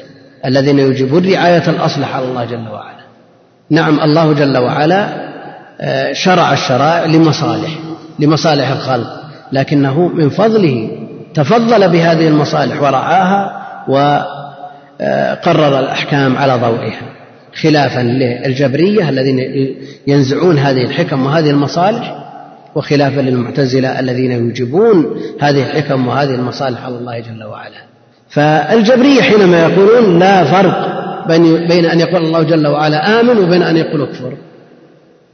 الذين 0.47 0.79
يجيبون 0.79 1.33
رعاية 1.33 1.71
الاصلح 1.71 2.17
على 2.17 2.25
الله 2.25 2.45
جل 2.45 2.69
وعلا. 2.69 3.05
نعم 3.71 4.01
الله 4.01 4.33
جل 4.33 4.59
وعلا 4.59 5.09
آه، 5.81 6.13
شرع 6.13 6.53
الشرائع 6.53 7.05
لمصالح 7.05 7.71
لمصالح 8.19 8.71
الخلق 8.71 9.21
لكنه 9.53 10.09
من 10.09 10.29
فضله 10.29 10.89
تفضل 11.35 11.89
بهذه 11.89 12.29
المصالح 12.29 12.83
ورعاها 12.83 13.64
وقرر 13.89 15.79
الأحكام 15.79 16.37
على 16.37 16.55
ضوئها 16.55 17.15
خلافا 17.63 18.01
للجبرية 18.01 19.09
الذين 19.09 19.39
ينزعون 20.07 20.59
هذه 20.59 20.83
الحكم 20.83 21.27
وهذه 21.27 21.51
المصالح 21.51 22.25
وخلافا 22.75 23.21
للمعتزلة 23.21 24.01
الذين 24.01 24.33
يوجبون 24.33 25.21
هذه 25.41 25.63
الحكم 25.63 26.07
وهذه 26.07 26.35
المصالح 26.35 26.85
على 26.85 26.95
الله 26.95 27.21
جل 27.21 27.45
وعلا. 27.45 27.85
فالجبرية 28.29 29.23
حينما 29.23 29.63
يقولون 29.63 30.19
لا 30.19 30.45
فرق 30.45 31.05
بين 31.69 31.85
أن 31.85 32.01
يقول 32.01 32.25
الله 32.25 32.43
جل 32.43 32.67
وعلا 32.67 33.21
آمن 33.21 33.39
وبين 33.39 33.63
أن 33.63 33.77
يقول 33.77 34.03
اكفر 34.03 34.33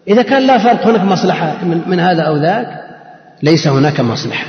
إذا 0.08 0.22
كان 0.22 0.46
لا 0.46 0.58
فرق 0.58 0.86
هناك 0.86 1.00
مصلحة 1.00 1.64
من 1.64 2.00
هذا 2.00 2.22
أو 2.22 2.36
ذاك؟ 2.36 2.66
ليس 3.42 3.68
هناك 3.68 4.00
مصلحة 4.00 4.46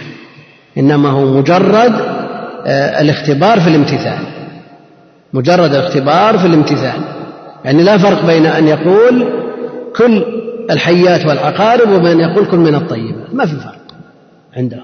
إنما 0.77 1.09
هو 1.09 1.25
مجرد 1.25 2.20
الاختبار 2.67 3.59
في 3.59 3.67
الامتثال. 3.69 4.19
مجرد 5.33 5.73
الاختبار 5.73 6.37
في 6.37 6.47
الامتثال. 6.47 7.01
يعني 7.65 7.83
لا 7.83 7.97
فرق 7.97 8.25
بين 8.25 8.45
أن 8.45 8.67
يقول 8.67 9.27
كل 9.95 10.25
الحيات 10.71 11.25
والعقارب 11.25 11.91
وبين 11.91 12.21
أن 12.21 12.29
يقول 12.29 12.45
كل 12.45 12.57
من 12.57 12.75
الطيبات. 12.75 13.33
ما 13.33 13.45
في 13.45 13.55
فرق 13.55 13.81
عنده. 14.57 14.81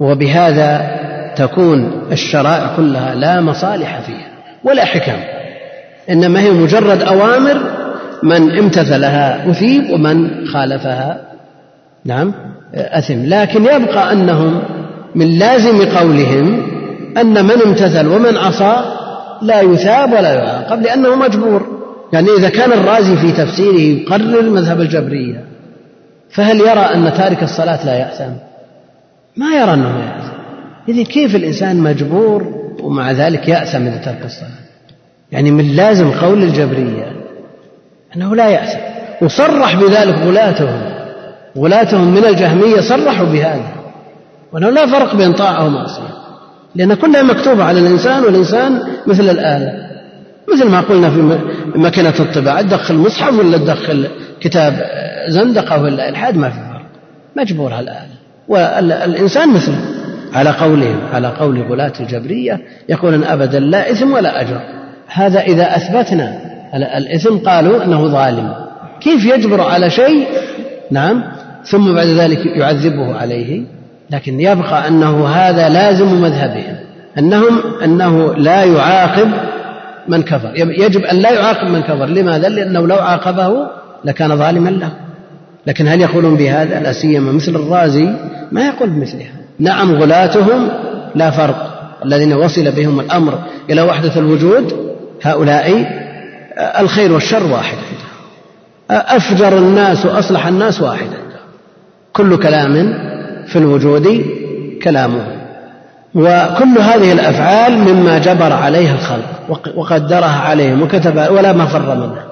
وبهذا 0.00 0.90
تكون 1.36 2.02
الشرائع 2.12 2.76
كلها 2.76 3.14
لا 3.14 3.40
مصالح 3.40 4.00
فيها 4.00 4.28
ولا 4.64 4.84
حكم. 4.84 5.18
إنما 6.10 6.40
هي 6.40 6.50
مجرد 6.50 7.02
أوامر 7.02 7.60
من 8.22 8.58
امتثلها 8.58 9.50
أثيب 9.50 9.90
ومن 9.90 10.46
خالفها. 10.46 11.20
نعم 12.04 12.34
أثم. 12.74 13.24
لكن 13.26 13.62
يبقى 13.62 14.12
أنهم 14.12 14.62
من 15.14 15.38
لازم 15.38 15.84
قولهم 15.84 16.71
أن 17.20 17.44
من 17.44 17.62
امتثل 17.66 18.06
ومن 18.06 18.36
عصى 18.36 18.76
لا 19.42 19.60
يثاب 19.60 20.12
ولا 20.12 20.34
يعاقب 20.34 20.82
لأنه 20.82 21.16
مجبور. 21.16 21.82
يعني 22.12 22.28
إذا 22.38 22.48
كان 22.48 22.72
الرازي 22.72 23.16
في 23.16 23.32
تفسيره 23.32 23.80
يقرر 23.80 24.50
مذهب 24.50 24.80
الجبرية 24.80 25.44
فهل 26.30 26.60
يرى 26.60 26.80
أن 26.80 27.12
تارك 27.16 27.42
الصلاة 27.42 27.86
لا 27.86 27.94
يأثم؟ 27.94 28.32
ما 29.36 29.54
يرى 29.56 29.74
أنه 29.74 29.98
يأثم. 29.98 30.32
إذا 30.88 31.02
كيف 31.02 31.36
الإنسان 31.36 31.76
مجبور 31.76 32.62
ومع 32.82 33.12
ذلك 33.12 33.48
يأثم 33.48 33.86
إذا 33.86 33.96
ترك 33.96 34.24
الصلاة؟ 34.24 34.62
يعني 35.32 35.50
من 35.50 35.76
لازم 35.76 36.10
قول 36.10 36.42
الجبرية 36.42 37.12
أنه 38.16 38.36
لا 38.36 38.48
يأثم. 38.48 38.78
وصرح 39.22 39.76
بذلك 39.76 40.14
غلاتهم. 40.14 40.80
غلاتهم 41.58 42.14
من 42.14 42.24
الجهمية 42.24 42.80
صرحوا 42.80 43.26
بهذا. 43.26 43.72
وأنه 44.52 44.70
لا 44.70 44.86
فرق 44.86 45.14
بين 45.14 45.32
طاعة 45.32 45.66
ومعصية. 45.66 46.21
لأن 46.74 46.94
كلها 46.94 47.22
مكتوبة 47.22 47.64
على 47.64 47.80
الإنسان 47.80 48.24
والإنسان 48.24 48.82
مثل 49.06 49.30
الآلة. 49.30 49.72
مثل 50.54 50.68
ما 50.68 50.80
قلنا 50.80 51.10
في 51.10 51.38
مكنة 51.74 52.14
الطباعة 52.20 52.62
تدخل 52.62 52.94
مصحف 52.94 53.38
ولا 53.38 53.58
تدخل 53.58 54.08
كتاب 54.40 54.86
زندقة 55.28 55.82
ولا 55.82 56.08
إلحاد؟ 56.08 56.36
ما 56.36 56.48
في 56.50 56.56
فرق. 56.56 56.82
مجبور 57.36 57.72
على 57.72 57.84
الآلة. 57.84 58.12
والإنسان 58.48 59.48
مثله 59.48 59.80
على 60.32 60.50
قولهم 60.50 61.00
على 61.12 61.28
قول 61.28 61.62
غلاة 61.62 61.92
الجبرية 62.00 62.60
يقولون 62.88 63.24
أبدا 63.24 63.60
لا 63.60 63.90
إثم 63.90 64.12
ولا 64.12 64.40
أجر. 64.40 64.60
هذا 65.06 65.40
إذا 65.40 65.76
أثبتنا 65.76 66.38
الإثم 66.74 67.36
قالوا 67.36 67.84
أنه 67.84 68.06
ظالم. 68.06 68.54
كيف 69.00 69.24
يجبر 69.24 69.60
على 69.60 69.90
شيء؟ 69.90 70.26
نعم. 70.90 71.24
ثم 71.64 71.94
بعد 71.94 72.06
ذلك 72.06 72.46
يعذبه 72.46 73.14
عليه. 73.14 73.62
لكن 74.12 74.40
يبقى 74.40 74.88
أنه 74.88 75.28
هذا 75.28 75.68
لازم 75.68 76.22
مذهبهم 76.22 76.76
أنهم 77.18 77.60
أنه 77.84 78.34
لا 78.34 78.64
يعاقب 78.64 79.30
من 80.08 80.22
كفر. 80.22 80.52
يجب 80.54 81.04
أن 81.04 81.16
لا 81.16 81.30
يعاقب 81.30 81.70
من 81.70 81.82
كفر. 81.82 82.06
لماذا؟ 82.06 82.48
لأنه 82.48 82.86
لو 82.86 82.96
عاقبه 82.96 83.66
لكان 84.04 84.36
ظالما 84.36 84.70
له. 84.70 84.92
لكن 85.66 85.88
هل 85.88 86.00
يقولون 86.00 86.36
بهذا؟ 86.36 86.80
لا 86.80 86.92
سيما 86.92 87.32
مثل 87.32 87.56
الرازي 87.56 88.08
ما 88.52 88.66
يقول 88.66 88.90
بمثلها. 88.90 89.32
نعم 89.58 89.92
غلاتهم 89.92 90.68
لا 91.14 91.30
فرق. 91.30 91.72
الذين 92.04 92.32
وصل 92.32 92.70
بهم 92.70 93.00
الأمر 93.00 93.38
إلى 93.70 93.82
وحدة 93.82 94.16
الوجود 94.16 94.94
هؤلاء 95.22 95.86
الخير 96.80 97.12
والشر 97.12 97.46
واحد. 97.52 97.78
أفجر 98.90 99.58
الناس 99.58 100.06
وأصلح 100.06 100.46
الناس 100.46 100.80
واحد. 100.80 101.08
كل 102.12 102.36
كلام 102.36 102.94
في 103.52 103.58
الوجود 103.58 104.24
كلامه. 104.82 105.26
وكل 106.14 106.78
هذه 106.78 107.12
الأفعال 107.12 107.78
مما 107.78 108.18
جبر 108.18 108.52
عليها 108.52 108.94
الخلق 108.94 109.76
وقدرها 109.76 110.40
عليهم 110.40 110.82
وكتب 110.82 111.16
ولا 111.16 111.52
مفر 111.52 111.94
منها 111.94 112.24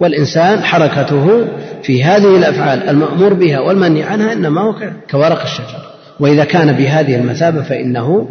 والإنسان 0.00 0.64
حركته 0.64 1.44
في 1.82 2.04
هذه 2.04 2.36
الأفعال 2.36 2.88
المأمور 2.88 3.34
بها 3.34 3.60
والمنهي 3.60 4.02
عنها 4.02 4.32
إنما 4.32 4.60
هو 4.60 4.74
كورق 5.10 5.42
الشجر. 5.42 5.80
وإذا 6.20 6.44
كان 6.44 6.72
بهذه 6.72 7.16
المثابة 7.16 7.62
فإنه 7.62 8.28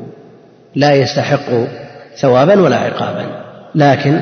لا 0.75 0.93
يستحق 0.93 1.49
ثوابا 2.17 2.61
ولا 2.61 2.75
عقابا. 2.75 3.25
لكن 3.75 4.19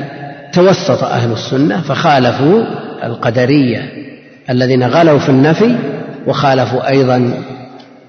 توسط 0.52 1.04
أهل 1.04 1.32
السنة 1.32 1.80
فخالفوا 1.80 2.62
القدرية 3.04 3.92
الذين 4.50 4.82
غلوا 4.82 5.18
في 5.18 5.28
النفي 5.28 5.76
وخالفوا 6.26 6.88
أيضا 6.88 7.34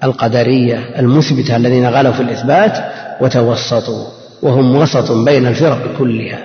القدرية 0.04 0.78
المثبتة 0.98 1.56
الذين 1.56 1.86
غلوا 1.86 2.12
في 2.12 2.20
الإثبات 2.20 2.78
وتوسطوا 3.20 4.06
وهم 4.42 4.76
وسط 4.76 5.12
بين 5.12 5.46
الفرق 5.46 5.98
كلها 5.98 6.38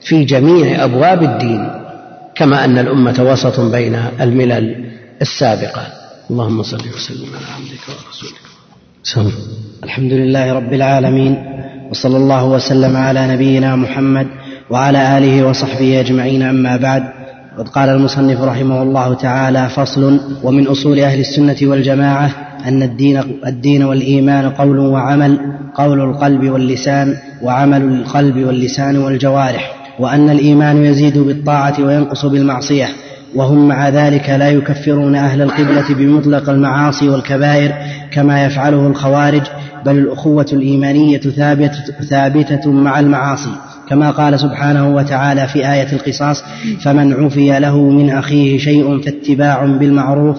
في 0.00 0.24
جميع 0.24 0.84
أبواب 0.84 1.22
الدين 1.22 1.70
كما 2.34 2.64
أن 2.64 2.78
الأمة 2.78 3.16
وسط 3.20 3.60
بين 3.60 3.94
الملل 4.20 4.84
السابقة. 5.22 5.82
اللهم 6.30 6.62
صل 6.62 6.76
وسلم 6.76 7.28
على 7.36 7.46
عبدك 7.56 7.84
ورسولك. 7.88 8.40
سم. 9.02 9.30
الحمد 9.84 10.12
لله 10.12 10.52
رب 10.52 10.72
العالمين 10.72 11.44
وصلى 11.90 12.16
الله 12.16 12.44
وسلم 12.44 12.96
على 12.96 13.26
نبينا 13.26 13.76
محمد 13.76 14.26
وعلى 14.70 15.18
آله 15.18 15.46
وصحبه 15.46 16.00
أجمعين. 16.00 16.42
أما 16.42 16.76
بعد 16.76 17.02
قد 17.58 17.68
قال 17.68 17.88
المصنف 17.88 18.40
رحمه 18.40 18.82
الله 18.82 19.14
تعالى 19.14 19.68
فصل 19.68 20.20
ومن 20.42 20.66
أصول 20.66 21.00
أهل 21.00 21.20
السنة 21.20 21.56
والجماعة 21.62 22.47
أن 22.66 22.82
الدين, 22.82 23.20
الدين 23.46 23.82
والإيمان 23.82 24.50
قول 24.50 24.78
وعمل 24.78 25.38
قول 25.74 26.00
القلب 26.00 26.50
واللسان 26.50 27.14
وعمل 27.42 27.82
القلب 27.82 28.36
واللسان 28.36 28.96
والجوارح 28.96 29.74
وأن 29.98 30.30
الإيمان 30.30 30.84
يزيد 30.84 31.18
بالطاعة 31.18 31.74
وينقص 31.80 32.26
بالمعصية 32.26 32.88
وهم 33.34 33.68
مع 33.68 33.88
ذلك 33.88 34.30
لا 34.30 34.50
يكفرون 34.50 35.14
أهل 35.14 35.42
القبلة 35.42 35.94
بمطلق 35.94 36.50
المعاصي 36.50 37.08
والكبائر 37.08 37.72
كما 38.10 38.44
يفعله 38.44 38.86
الخوارج 38.86 39.42
بل 39.86 39.98
الأخوة 39.98 40.46
الإيمانية 40.52 41.18
ثابتة, 41.18 41.84
ثابتة 42.10 42.70
مع 42.70 43.00
المعاصي 43.00 43.50
كما 43.88 44.10
قال 44.10 44.40
سبحانه 44.40 44.94
وتعالى 44.94 45.48
في 45.48 45.72
آية 45.72 45.92
القصاص 45.92 46.44
فمن 46.80 47.12
عفي 47.24 47.58
له 47.58 47.90
من 47.90 48.10
أخيه 48.10 48.58
شيء 48.58 49.00
فاتباع 49.00 49.64
بالمعروف 49.64 50.38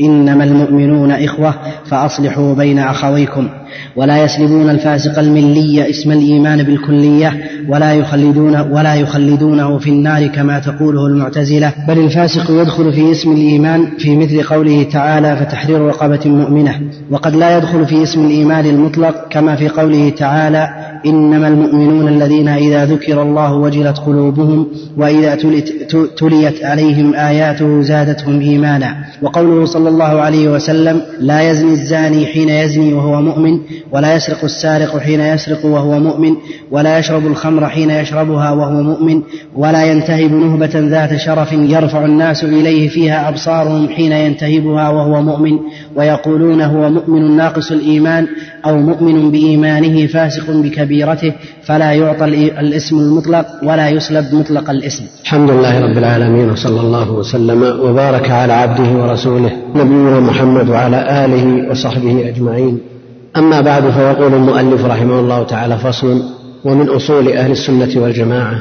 إنما 0.00 0.44
المؤمنون 0.44 1.10
إخوة 1.10 1.54
فأصلحوا 1.84 2.54
بين 2.54 2.78
أخويكم. 2.78 3.48
ولا 3.96 4.24
يسلبون 4.24 4.70
الفاسق 4.70 5.18
الملي 5.18 5.90
اسم 5.90 6.12
الإيمان 6.12 6.62
بالكلية 6.62 7.36
ولا 7.68 7.92
يخلدون 7.92 8.60
ولا 8.60 8.94
يخلدونه 8.94 9.78
في 9.78 9.90
النار 9.90 10.26
كما 10.26 10.58
تقوله 10.58 11.06
المعتزلة. 11.06 11.72
بل 11.88 11.98
الفاسق 11.98 12.50
يدخل 12.50 12.92
في 12.92 13.12
اسم 13.12 13.32
الإيمان 13.32 13.86
في 13.98 14.16
مثل 14.16 14.42
قوله 14.42 14.82
تعالى 14.82 15.36
فتحرير 15.36 15.80
رقبة 15.80 16.20
مؤمنة. 16.26 16.80
وقد 17.10 17.36
لا 17.36 17.56
يدخل 17.56 17.86
في 17.86 18.02
اسم 18.02 18.24
الإيمان 18.24 18.66
المطلق 18.66 19.28
كما 19.30 19.56
في 19.56 19.68
قوله 19.68 20.10
تعالى 20.10 20.91
إنما 21.06 21.48
المؤمنون 21.48 22.08
الذين 22.08 22.48
إذا 22.48 22.84
ذكر 22.84 23.22
الله 23.22 23.54
وجلت 23.54 23.98
قلوبهم 23.98 24.66
وإذا 24.96 25.34
تليت 26.16 26.64
عليهم 26.64 27.14
آياته 27.14 27.82
زادتهم 27.82 28.40
إيمانا. 28.40 28.96
وقوله 29.22 29.64
صلى 29.64 29.88
الله 29.88 30.20
عليه 30.20 30.48
وسلم 30.48 31.02
لا 31.20 31.50
يزني 31.50 31.72
الزاني 31.72 32.26
حين 32.26 32.48
يزني 32.48 32.92
وهو 32.92 33.22
مؤمن 33.22 33.58
ولا 33.92 34.16
يسرق 34.16 34.44
السارق 34.44 34.98
حين 34.98 35.20
يسرق 35.20 35.64
وهو 35.64 35.98
مؤمن 35.98 36.36
ولا 36.70 36.98
يشرب 36.98 37.26
الخمر 37.26 37.68
حين 37.68 37.90
يشربها 37.90 38.50
وهو 38.50 38.82
مؤمن 38.82 39.22
ولا 39.56 39.84
ينتهب 39.84 40.32
نهبة 40.32 40.70
ذات 40.74 41.16
شرف 41.16 41.52
يرفع 41.52 42.04
الناس 42.04 42.44
إليه 42.44 42.88
فيها 42.88 43.28
أبصارهم 43.28 43.88
حين 43.88 44.12
ينتهبها 44.12 44.88
وهو 44.88 45.22
مؤمن 45.22 45.58
ويقولون 45.96 46.60
هو 46.60 46.90
مؤمن 46.90 47.36
ناقص 47.36 47.72
الإيمان 47.72 48.26
أو 48.66 48.78
مؤمن 48.78 49.30
بإيمانه 49.30 50.06
فاسق 50.06 50.50
بكبيرته 50.50 51.32
فلا 51.62 51.92
يعطى 51.92 52.24
الاسم 52.60 52.98
المطلق 52.98 53.46
ولا 53.62 53.88
يسلب 53.88 54.34
مطلق 54.34 54.70
الاسم. 54.70 55.04
الحمد 55.22 55.50
لله 55.50 55.80
رب 55.80 55.98
العالمين 55.98 56.50
وصلى 56.50 56.80
الله 56.80 57.12
وسلم 57.12 57.62
وبارك 57.62 58.30
على 58.30 58.52
عبده 58.52 58.90
ورسوله 59.02 59.52
نبينا 59.74 60.20
محمد 60.20 60.68
وعلى 60.68 61.24
آله 61.24 61.70
وصحبه 61.70 62.28
أجمعين. 62.28 62.78
أما 63.36 63.60
بعد 63.60 63.90
فيقول 63.90 64.34
المؤلف 64.34 64.84
رحمه 64.84 65.20
الله 65.20 65.42
تعالى 65.42 65.78
فصل 65.78 66.22
ومن 66.64 66.88
أصول 66.88 67.28
أهل 67.28 67.50
السنة 67.50 68.02
والجماعة 68.02 68.58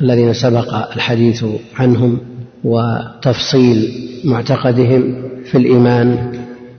الذين 0.00 0.32
سبق 0.32 0.94
الحديث 0.96 1.44
عنهم 1.78 2.18
وتفصيل 2.64 3.88
معتقدهم 4.24 5.14
في 5.44 5.58
الإيمان 5.58 6.32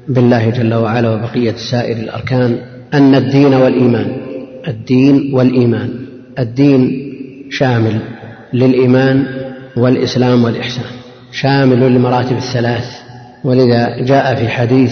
بالله 0.10 0.50
جل 0.50 0.74
وعلا 0.74 1.10
وبقية 1.10 1.56
سائر 1.72 1.98
الأركان 1.98 2.58
أن 2.94 3.16
الدين 3.16 3.54
والإيمان 3.54 4.16
الدين 4.68 5.34
والإيمان 5.34 5.90
الدين 6.40 7.12
شامل 7.50 8.00
للإيمان 8.54 9.26
والإسلام 9.78 10.44
والإحسان 10.44 10.86
شامل 11.32 11.80
للمراتب 11.80 12.38
الثلاث. 12.38 12.86
ولذا 13.44 14.04
جاء 14.04 14.36
في 14.36 14.48
حديث 14.48 14.92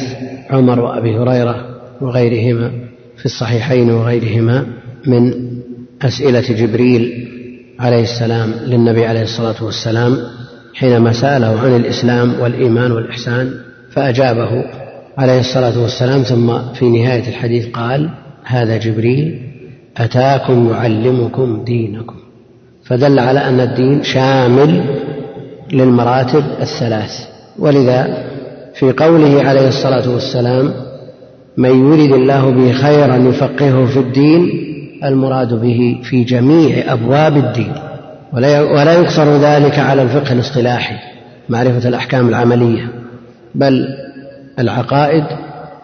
عمر 0.49 0.80
وأبي 0.80 1.18
هريرة 1.18 1.66
وغيرهما 2.01 2.72
في 3.18 3.26
الصحيحين 3.26 3.91
وغيرهما 3.91 4.66
من 5.07 5.34
أسئلة 6.01 6.41
جبريل 6.41 7.28
عليه 7.80 8.03
السلام 8.03 8.53
للنبي 8.66 9.05
عليه 9.05 9.22
الصلاة 9.22 9.64
والسلام 9.64 10.18
حينما 10.74 11.14
سأله 11.14 11.59
عن 11.59 11.76
الإسلام 11.76 12.39
والإيمان 12.39 12.91
والإحسان 12.91 13.53
فأجابه 13.91 14.64
عليه 15.18 15.39
الصلاة 15.39 15.82
والسلام 15.82 16.22
ثم 16.24 16.74
في 16.74 16.86
نهاية 16.86 17.28
الحديث 17.28 17.68
قال 17.68 18.09
هذا 18.43 18.78
جبريل 18.78 19.41
أتاكم 19.97 20.70
يعلمكم 20.72 21.64
دينكم. 21.64 22.16
فدل 22.86 23.20
على 23.20 23.39
أن 23.39 23.59
الدين 23.59 24.03
شامل 24.03 24.84
للمراتب 25.74 26.43
الثلاث. 26.61 27.11
ولذا 27.59 28.24
في 28.74 28.91
قوله 28.91 29.43
عليه 29.43 29.68
الصلاة 29.68 30.09
والسلام 30.09 30.74
من 31.57 31.93
يرد 31.93 32.11
الله 32.11 32.49
به 32.49 32.72
خيرا 32.72 33.16
يفقهه 33.16 33.86
في 33.86 33.99
الدين 33.99 34.49
المراد 35.03 35.53
به 35.53 35.99
في 36.03 36.24
جميع 36.24 36.93
أبواب 36.93 37.38
الدين. 37.38 37.74
ولا 38.34 38.93
يقصر 38.93 39.38
ذلك 39.38 39.80
على 39.80 40.01
الفقه 40.01 40.34
الاصطلاحي 40.34 40.95
معرفة 41.49 41.89
الأحكام 41.89 42.30
العملية 42.30 42.88
بل 43.55 43.88
العقائد 44.60 45.24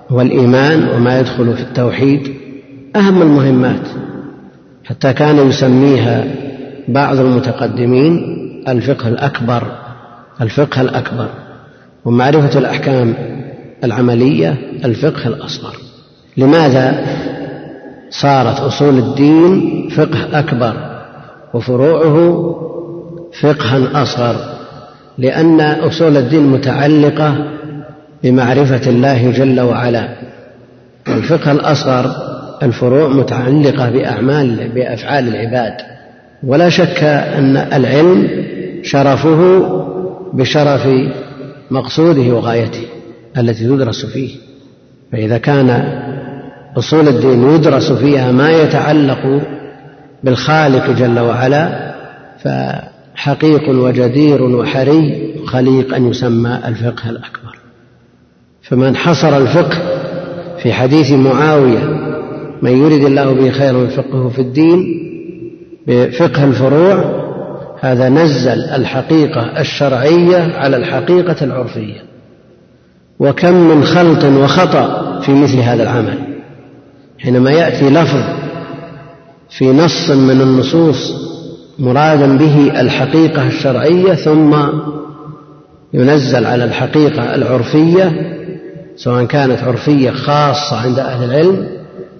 والإيمان 0.09 0.89
وما 0.89 1.19
يدخل 1.19 1.53
في 1.53 1.61
التوحيد 1.61 2.33
أهم 2.95 3.21
المهمات 3.21 3.87
حتى 4.85 5.13
كان 5.13 5.49
يسميها 5.49 6.25
بعض 6.87 7.19
المتقدمين 7.19 8.35
الفقه 8.67 9.07
الأكبر 9.07 9.63
الفقه 10.41 10.81
الأكبر 10.81 11.27
ومعرفة 12.05 12.59
الأحكام 12.59 13.13
العملية 13.83 14.55
الفقه 14.85 15.27
الأصغر. 15.27 15.75
لماذا 16.37 17.05
صارت 18.09 18.59
أصول 18.59 18.97
الدين 18.97 19.89
فقه 19.89 20.39
أكبر 20.39 20.73
وفروعه 21.53 22.55
فقها 23.41 24.03
أصغر؟ 24.03 24.35
لأن 25.17 25.61
أصول 25.61 26.17
الدين 26.17 26.47
متعلقة 26.47 27.35
بمعرفة 28.23 28.89
الله 28.89 29.31
جل 29.31 29.59
وعلا. 29.59 30.09
والفقه 31.07 31.51
الأصغر 31.51 32.11
الفروع 32.63 33.07
متعلقة 33.07 33.89
بأعمال 33.89 34.69
بأفعال 34.75 35.27
العباد. 35.27 35.73
ولا 36.43 36.69
شك 36.69 37.03
أن 37.03 37.57
العلم 37.57 38.27
شرفه 38.83 39.59
بشرف 40.33 40.87
مقصوده 41.71 42.21
وغايته 42.21 42.83
التي 43.37 43.67
تدرس 43.67 44.05
فيه. 44.05 44.35
فإذا 45.11 45.37
كان 45.37 45.99
أصول 46.77 47.07
الدين 47.07 47.49
يدرس 47.49 47.91
فيها 47.91 48.31
ما 48.31 48.51
يتعلق 48.51 49.41
بالخالق 50.23 50.89
جل 50.89 51.19
وعلا 51.19 51.93
فحقيق 52.43 53.69
وجدير 53.69 54.43
وحري 54.43 55.33
خليق 55.47 55.95
أن 55.95 56.09
يسمى 56.09 56.59
الفقه 56.67 57.09
الأكبر. 57.09 57.38
فمن 58.69 58.95
حصر 58.95 59.37
الفقه 59.37 59.77
في 60.63 60.73
حديث 60.73 61.11
معاوية 61.11 61.83
من 62.61 62.71
يرد 62.71 63.03
الله 63.05 63.33
به 63.33 63.51
خيرا 63.51 63.83
يفقهه 63.83 64.29
في 64.29 64.41
الدين 64.41 64.85
بفقه 65.87 66.43
الفروع 66.43 67.19
هذا 67.79 68.09
نزل 68.09 68.59
الحقيقة 68.59 69.61
الشرعية 69.61 70.55
على 70.57 70.77
الحقيقة 70.77 71.35
العرفية. 71.41 72.01
وكم 73.19 73.53
من 73.53 73.83
خلط 73.83 74.23
وخطأ 74.23 75.19
في 75.21 75.31
مثل 75.31 75.57
هذا 75.57 75.83
العمل. 75.83 76.17
حينما 77.19 77.51
يأتي 77.51 77.89
لفظ 77.89 78.23
في 79.49 79.71
نص 79.71 80.09
من 80.09 80.41
النصوص 80.41 81.13
مرادا 81.79 82.37
به 82.37 82.81
الحقيقة 82.81 83.47
الشرعية 83.47 84.13
ثم 84.13 84.55
ينزل 85.93 86.45
على 86.45 86.63
الحقيقة 86.63 87.35
العرفية 87.35 88.35
سواء 89.03 89.25
كانت 89.25 89.63
عرفية 89.63 90.11
خاصة 90.11 90.77
عند 90.77 90.99
أهل 90.99 91.23
العلم 91.23 91.67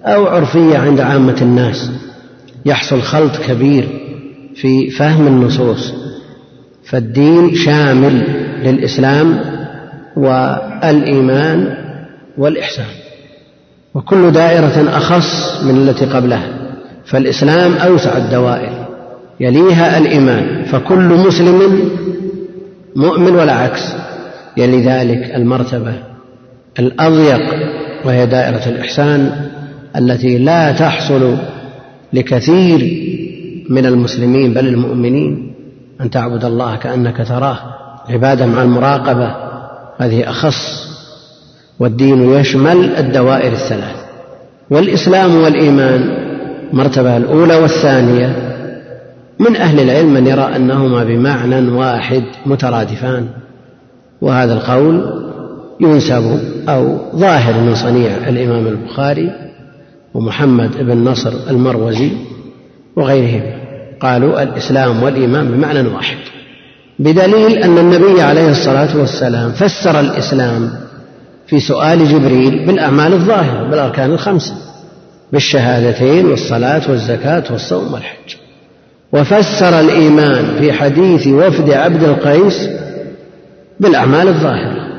أو 0.04 0.26
عرفية 0.26 0.78
عند 0.78 1.00
عامة 1.00 1.36
الناس. 1.42 1.90
يحصل 2.66 3.02
خلط 3.02 3.36
كبير 3.48 3.88
في 4.54 4.90
فهم 4.90 5.26
النصوص. 5.26 5.92
فالدين 6.84 7.54
شامل 7.54 8.22
للإسلام 8.64 9.40
والإيمان 10.16 11.74
والإحسان. 12.38 12.86
وكل 13.94 14.30
دائرة 14.30 14.88
أخص 14.96 15.62
من 15.64 15.88
التي 15.88 16.04
قبلها. 16.06 16.48
فالإسلام 17.04 17.72
أوسع 17.72 18.16
الدوائر. 18.16 18.86
يليها 19.40 19.98
الإيمان. 19.98 20.64
فكل 20.64 21.26
مسلم 21.26 21.90
مؤمن 22.96 23.36
ولا 23.36 23.52
عكس. 23.52 23.94
يلي 24.56 24.82
ذلك 24.82 25.34
المرتبة. 25.34 26.09
الأضيق 26.80 27.54
وهي 28.04 28.26
دائرة 28.26 28.68
الإحسان 28.68 29.32
التي 29.96 30.38
لا 30.38 30.72
تحصل 30.72 31.36
لكثير 32.12 33.06
من 33.68 33.86
المسلمين 33.86 34.54
بل 34.54 34.68
المؤمنين 34.68 35.54
أن 36.00 36.10
تعبد 36.10 36.44
الله 36.44 36.76
كأنك 36.76 37.28
تراه 37.28 37.58
عبادة 38.08 38.46
مع 38.46 38.62
المراقبة 38.62 39.34
هذه 39.98 40.30
أخص 40.30 40.90
والدين 41.78 42.32
يشمل 42.32 42.96
الدوائر 42.96 43.52
الثلاث 43.52 43.96
والإسلام 44.70 45.36
والإيمان 45.36 46.30
مرتبة 46.72 47.16
الأولى 47.16 47.54
والثانية. 47.56 48.36
من 49.38 49.56
أهل 49.56 49.80
العلم 49.80 50.14
من 50.14 50.26
يرى 50.26 50.56
أنهما 50.56 51.04
بمعنى 51.04 51.68
واحد 51.68 52.22
مترادفان. 52.46 53.26
وهذا 54.20 54.52
القول 54.52 55.29
ينسب 55.80 56.40
أو 56.68 56.98
ظاهر 57.16 57.60
من 57.60 57.74
صنيع 57.74 58.10
الإمام 58.28 58.66
البخاري 58.66 59.32
ومحمد 60.14 60.76
بن 60.78 61.04
نصر 61.04 61.32
المروزي 61.50 62.10
وغيرهم 62.96 63.42
قالوا 64.00 64.42
الإسلام 64.42 65.02
والإيمان 65.02 65.48
بمعنى 65.48 65.88
واحد 65.88 66.16
بدليل 66.98 67.58
أن 67.58 67.78
النبي 67.78 68.22
عليه 68.22 68.50
الصلاة 68.50 68.96
والسلام 68.96 69.52
فسر 69.52 70.00
الإسلام 70.00 70.70
في 71.46 71.60
سؤال 71.60 72.08
جبريل 72.08 72.66
بالأعمال 72.66 73.12
الظاهرة 73.12 73.68
بالأركان 73.70 74.12
الخمسة 74.12 74.54
بالشهادتين 75.32 76.26
والصلاة 76.26 76.90
والزكاة 76.90 77.44
والصوم 77.50 77.92
والحج. 77.92 78.34
وفسر 79.12 79.80
الإيمان 79.80 80.44
في 80.58 80.72
حديث 80.72 81.26
وفد 81.26 81.70
عبد 81.70 82.02
القيس 82.02 82.68
بالأعمال 83.80 84.28
الظاهرة. 84.28 84.89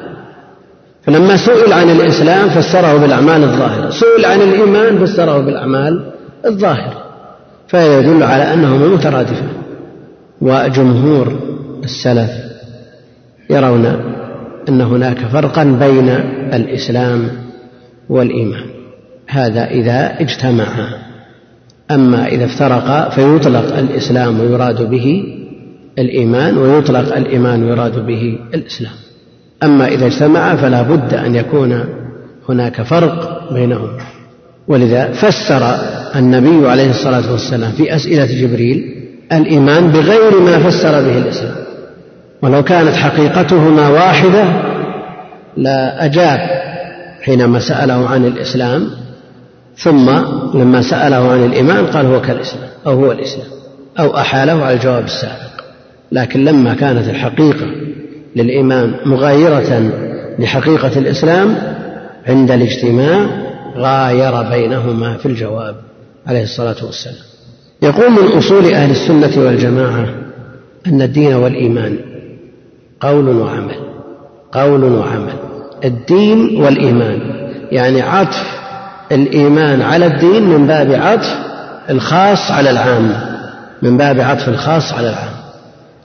فلما 1.04 1.38
سئل 1.38 1.74
عن 1.74 1.89
الإسلام 1.89 2.49
فسره 2.49 2.97
بالأعمال 2.97 3.43
الظاهرة. 3.43 3.89
سئل 3.89 4.26
عن 4.26 4.41
الإيمان 4.41 5.06
فسره 5.06 5.39
بالأعمال 5.39 6.12
الظاهرة. 6.45 7.04
فهذا 7.68 7.99
يدل 7.99 8.24
على 8.24 8.54
أنهما 8.54 8.88
مترادفان. 8.88 9.49
وجمهور 10.41 11.39
السلف 11.84 12.32
يرون 13.49 13.86
أن 14.70 14.82
هناك 14.82 15.18
فرقا 15.18 15.64
بين 15.64 16.10
الإسلام 16.54 17.30
والإيمان. 18.10 18.66
هذا 19.28 19.66
إذا 19.66 20.22
اجتمعا 20.22 20.88
أما 21.91 22.28
إذا 22.28 22.45
افترقا 22.45 23.10
فيطلق 23.10 23.78
الإسلام 23.78 24.39
ويراد 24.39 24.89
به 24.89 25.24
الإيمان 25.99 26.58
ويطلق 26.58 27.16
الإيمان 27.16 27.64
ويراد 27.64 28.06
به 28.06 28.39
الإسلام. 28.54 29.01
أما 29.64 29.88
إذا 29.88 30.05
اجتمعا 30.05 30.55
فلا 30.55 30.82
بد 30.82 31.14
أن 31.14 31.36
يكون 31.36 31.86
هناك 32.49 32.82
فرق 32.82 33.53
بينهما 33.53 33.97
ولذا 34.68 35.12
فسر 35.12 35.76
النبي 36.16 36.70
عليه 36.70 36.89
الصلاة 36.89 37.32
والسلام 37.32 37.72
في 37.72 37.95
أسئلة 37.95 38.26
جبريل 38.26 39.01
الإيمان 39.32 39.88
بغير 39.88 40.39
ما 40.39 40.59
فسر 40.70 40.91
به 40.91 41.18
الإسلام. 41.18 41.55
ولو 42.41 42.64
كانت 42.64 42.95
حقيقتهما 42.95 43.89
واحدة 43.89 44.45
لا 45.57 46.05
أجاب 46.05 46.39
حينما 47.22 47.59
سأله 47.59 48.09
عن 48.09 48.26
الإسلام 48.26 48.89
ثم 49.78 50.09
لما 50.53 50.82
سأله 50.82 51.32
عن 51.32 51.45
الإيمان 51.45 51.86
قال 51.86 52.05
هو 52.05 52.22
كالإسلام 52.22 52.70
أو 52.88 52.91
هو 52.91 53.12
الإسلام 53.12 53.47
أو 53.99 54.18
أحاله 54.18 54.66
على 54.66 54.74
الجواب 54.74 55.03
السابق. 55.03 55.51
لكن 56.12 56.45
لما 56.45 56.74
كانت 56.74 57.09
الحقيقة 57.09 57.66
للإيمان 58.36 58.95
مغايرة 59.05 59.91
لحقيقة 60.39 60.99
الإسلام 60.99 61.57
عند 62.27 62.51
الاجتماع 62.51 63.25
غاير 63.77 64.41
بينهما 64.49 65.17
في 65.17 65.25
الجواب 65.25 65.75
عليه 66.27 66.43
الصلاة 66.43 66.86
والسلام. 66.86 67.15
يقول 67.82 68.11
من 68.11 68.38
أصول 68.38 68.65
أهل 68.73 68.91
السنة 68.91 69.45
والجماعة 69.45 70.05
أن 70.88 71.01
الدين 71.01 71.34
والإيمان 71.34 71.97
قول 73.01 73.27
وعمل 73.29 73.75
قول 74.51 74.84
وعمل. 74.84 75.34
الدين 75.86 76.61
والإيمان 76.61 77.19
يعني 77.71 78.01
عطف 78.01 78.61
الإيمان 79.11 79.82
على 79.82 80.05
الدين 80.05 80.43
من 80.43 80.67
باب 80.67 80.91
عطف 80.91 81.38
الخاص 81.89 82.51
على 82.51 82.69
العام 82.69 83.11
من 83.82 83.97
باب 83.97 84.19
عطف 84.19 84.49
الخاص 84.49 84.93
على 84.93 85.09
العام. 85.09 85.40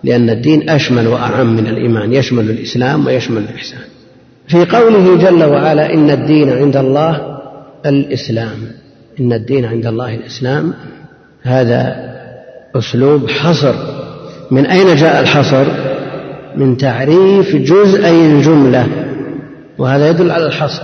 لأن 0.05 0.31
الدين 0.31 0.71
أشمل 0.71 1.07
وأعم 1.07 1.57
من 1.57 1.67
الإيمان 1.67 2.13
يشمل 2.13 2.51
الإسلام 2.51 3.07
ويشمل 3.07 3.43
الإحسان. 3.43 3.81
في 4.49 4.65
قوله 4.65 5.17
جل 5.17 5.45
وعلا 5.45 5.95
إن 5.95 6.11
الدين 6.11 6.53
عند 6.53 6.77
الله 6.77 7.39
الإسلام. 7.87 8.59
إن 9.21 9.33
الدين 9.33 9.65
عند 9.65 9.87
الله 9.87 10.15
الإسلام. 10.15 10.75
هذا 11.43 11.97
أسلوب 12.77 13.31
حصر. 13.31 13.75
من 14.51 14.67
أين 14.67 14.97
جاء 14.97 15.21
الحصر؟ 15.21 15.65
من 16.57 16.77
تعريف 16.77 17.57
جزئي 17.57 18.27
الجملة 18.27 18.89
وهذا 19.79 20.11
يدل 20.11 20.31
على 20.31 20.47
الحصر. 20.47 20.83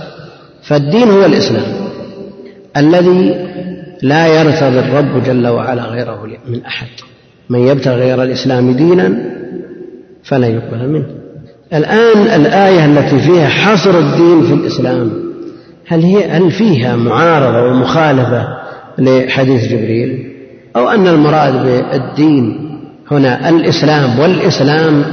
فالدين 0.63 1.09
هو 1.09 1.25
الإسلام. 1.25 1.73
الذي 2.77 3.47
لا 4.01 4.27
يرتضي 4.27 4.79
الرب 4.79 5.23
جل 5.23 5.47
وعلا 5.47 5.83
غيره 5.83 6.27
من 6.47 6.65
أحد. 6.65 6.87
من 7.49 7.59
يبتغي 7.59 7.95
غير 7.95 8.23
الإسلام 8.23 8.71
دينا 8.71 9.33
فلا 10.23 10.47
يقبل 10.47 10.89
منه. 10.89 11.05
الآن 11.73 12.41
الآية 12.41 12.85
التي 12.85 13.19
فيها 13.19 13.47
حصر 13.47 13.99
الدين 13.99 14.41
في 14.41 14.53
الإسلام 14.53 15.11
هل 15.87 16.01
هي 16.01 16.29
هل 16.29 16.51
فيها 16.51 16.95
معارضة 16.95 17.71
ومخالفة 17.71 18.47
لحديث 18.97 19.63
جبريل؟ 19.71 20.33
أو 20.75 20.89
أن 20.89 21.07
المراد 21.07 21.65
بالدين 21.65 22.69
هنا 23.11 23.49
الإسلام 23.49 24.19
والإسلام 24.19 25.03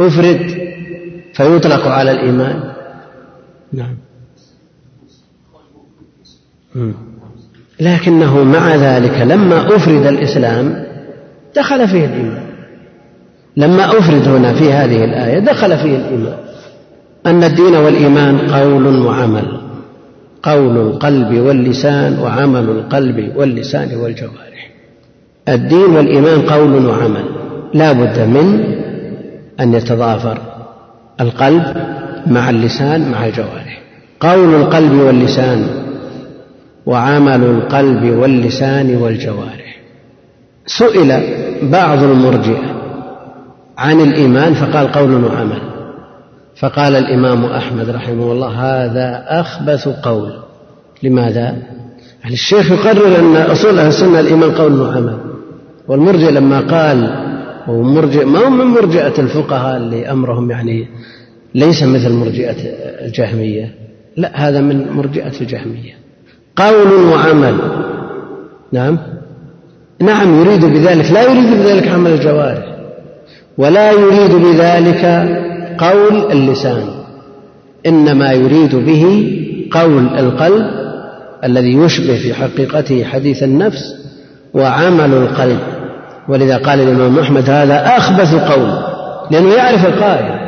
أفرد 0.00 0.66
فيطلق 1.34 1.86
على 1.86 2.10
الإيمان؟ 2.10 2.60
نعم. 3.72 3.96
لكنه 7.80 8.44
مع 8.44 8.74
ذلك 8.74 9.20
لما 9.20 9.76
أفرد 9.76 10.06
الإسلام 10.06 10.85
دخل 11.56 11.88
فيه 11.88 12.04
الإيمان. 12.04 12.46
لما 13.56 13.98
أفرد 13.98 14.28
هنا 14.28 14.54
في 14.54 14.72
هذه 14.72 15.04
الآية 15.04 15.38
دخل 15.38 15.78
فيه 15.78 15.96
الإيمان. 15.96 16.36
أن 17.26 17.44
الدين 17.44 17.74
والإيمان 17.74 18.38
قول 18.38 19.06
وعمل. 19.06 19.60
قول 20.42 20.76
القلب 20.76 21.40
واللسان 21.40 22.18
وعمل 22.18 22.70
القلب 22.70 23.32
واللسان 23.36 23.96
والجوارح. 23.96 24.70
الدين 25.48 25.96
والإيمان 25.96 26.40
قول 26.40 26.86
وعمل. 26.86 27.24
لا 27.74 27.92
بد 27.92 28.18
من 28.18 28.64
أن 29.60 29.74
يتضافر 29.74 30.38
القلب 31.20 31.76
مع 32.26 32.50
اللسان 32.50 33.10
مع 33.10 33.26
الجوارح. 33.26 33.82
قول 34.20 34.54
القلب 34.54 34.92
واللسان 34.92 35.66
وعمل 36.86 37.44
القلب 37.44 38.04
واللسان 38.04 38.96
والجوارح. 38.96 39.65
سئل 40.66 41.22
بعض 41.62 42.02
المرجئة 42.02 42.76
عن 43.78 44.00
الإيمان 44.00 44.54
فقال 44.54 44.92
قول 44.92 45.24
وعمل. 45.24 45.60
فقال 46.60 46.96
الإمام 46.96 47.44
أحمد 47.44 47.90
رحمه 47.90 48.32
الله 48.32 48.48
هذا 48.48 49.24
أخبث 49.28 49.88
قول. 49.88 50.32
لماذا؟ 51.02 51.56
يعني 52.22 52.34
الشيخ 52.34 52.70
يقرر 52.70 53.18
أن 53.18 53.36
أصول 53.36 53.78
أهل 53.78 53.88
السنة 53.88 54.20
الإيمان 54.20 54.50
قول 54.50 54.80
وعمل. 54.80 55.18
والمرجئ 55.88 56.30
لما 56.30 56.60
قال 56.60 57.26
ومرجئ 57.68 58.24
ما 58.24 58.38
هو 58.38 58.50
من 58.50 58.64
مرجئة 58.64 59.20
الفقهاء 59.20 59.76
اللي 59.76 60.10
أمرهم 60.10 60.50
يعني 60.50 60.88
ليس 61.54 61.82
مثل 61.82 62.12
مرجئة 62.12 62.56
الجهمية. 63.06 63.74
لا 64.16 64.48
هذا 64.48 64.60
من 64.60 64.92
مرجئة 64.92 65.40
الجهمية. 65.40 65.94
قول 66.56 66.92
وعمل. 66.92 67.56
نعم؟ 68.72 68.98
نعم 70.00 70.40
يريد 70.40 70.64
بذلك. 70.64 71.10
لا 71.10 71.22
يريد 71.22 71.62
بذلك 71.62 71.88
عمل 71.88 72.10
الجوارح. 72.10 72.76
ولا 73.58 73.92
يريد 73.92 74.32
بذلك 74.32 75.04
قول 75.78 76.32
اللسان. 76.32 76.84
إنما 77.86 78.32
يريد 78.32 78.76
به 78.76 79.32
قول 79.70 80.08
القلب 80.18 80.66
الذي 81.44 81.72
يشبه 81.72 82.18
في 82.18 82.34
حقيقته 82.34 83.04
حديث 83.04 83.42
النفس 83.42 83.94
وعمل 84.54 85.14
القلب. 85.14 85.58
ولذا 86.28 86.56
قال 86.56 86.80
الإمام 86.80 87.18
أحمد 87.18 87.50
هذا 87.50 87.96
أخبث 87.96 88.34
قول 88.34 88.70
لأنه 89.30 89.54
يعرف 89.54 89.86
القائل. 89.86 90.46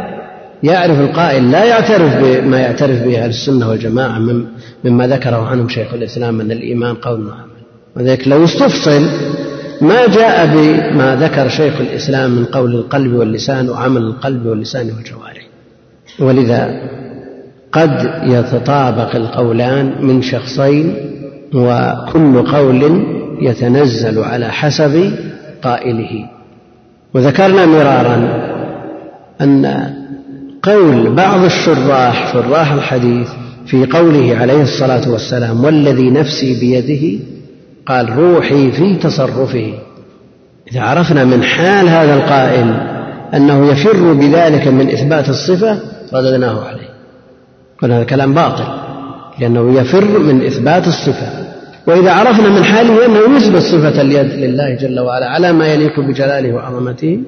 يعرف 0.63 1.01
القائل 1.01 1.51
لا 1.51 1.65
يعترف 1.65 2.17
بما 2.17 2.59
يعترف 2.59 3.03
به 3.03 3.19
أهل 3.19 3.29
السنة 3.31 3.69
والجماعة 3.69 4.19
مما 4.85 5.07
ذكره 5.07 5.47
عنهم 5.47 5.69
شيخ 5.69 5.95
الإسلام 5.95 6.41
أن 6.41 6.51
الإيمان 6.51 6.95
قول 6.95 7.21
وعمل 7.21 7.48
وذلك 7.99 8.29
لو 8.29 8.45
استفصل 8.45 9.09
ما 9.81 10.07
جاء 10.07 10.47
بما 10.47 11.17
ذكر 11.17 11.49
شيخ 11.49 11.81
الإسلام 11.81 12.31
من 12.31 12.45
قول 12.45 12.75
القلب 12.75 13.13
واللسان 13.13 13.69
وعمل 13.71 14.03
القلب 14.03 14.47
واللسان 14.47 14.87
والجوارح. 14.87 15.47
ولذا 16.19 16.81
قد 17.73 18.11
يتطابق 18.23 19.17
القولان 19.17 20.07
من 20.07 20.23
شخصين 20.23 20.95
وكل 21.55 22.43
قول 22.43 23.05
يتنزل 23.41 24.19
على 24.19 24.49
حسب 24.49 25.13
قائله. 25.63 26.29
وذكرنا 27.15 27.67
مرارا 27.67 28.49
أن 29.41 29.85
قول 30.63 31.15
بعض 31.15 31.45
الشراح 31.45 32.33
شراح 32.33 32.73
الحديث 32.73 33.29
في 33.67 33.87
قوله 33.87 34.37
عليه 34.37 34.63
الصلاة 34.63 35.11
والسلام 35.11 35.65
والذي 35.65 36.11
نفسي 36.11 36.61
بيده 36.61 37.25
قال 37.89 38.19
روحي 38.19 38.73
في 38.73 38.95
تصرفه 38.95 39.73
إذا 40.73 40.81
عرفنا 40.81 41.25
من 41.25 41.43
حال 41.43 41.89
هذا 41.89 42.15
القائل 42.15 42.81
أنه 43.35 43.71
يفر 43.71 44.13
بذلك 44.13 44.69
من 44.69 44.91
إثبات 44.91 45.29
الصفة 45.29 45.79
رددناه 46.15 46.65
عليه. 46.65 46.89
قلنا 47.83 47.97
هذا 47.97 48.05
كلام 48.05 48.35
باطل 48.35 48.65
لأنه 49.41 49.81
يفر 49.81 50.19
من 50.19 50.47
إثبات 50.47 50.87
الصفة. 50.87 51.29
وإذا 51.87 52.13
عرفنا 52.13 52.49
من 52.49 52.65
حاله 52.65 53.07
أنه 53.07 53.37
يثبت 53.37 53.63
صفة 53.63 54.01
اليد 54.01 54.33
لله 54.33 54.75
جل 54.75 55.01
وعلا 55.01 55.27
على 55.27 55.53
ما 55.53 55.67
يليق 55.67 56.01
بجلاله 56.01 56.53
وعظمته 56.53 57.21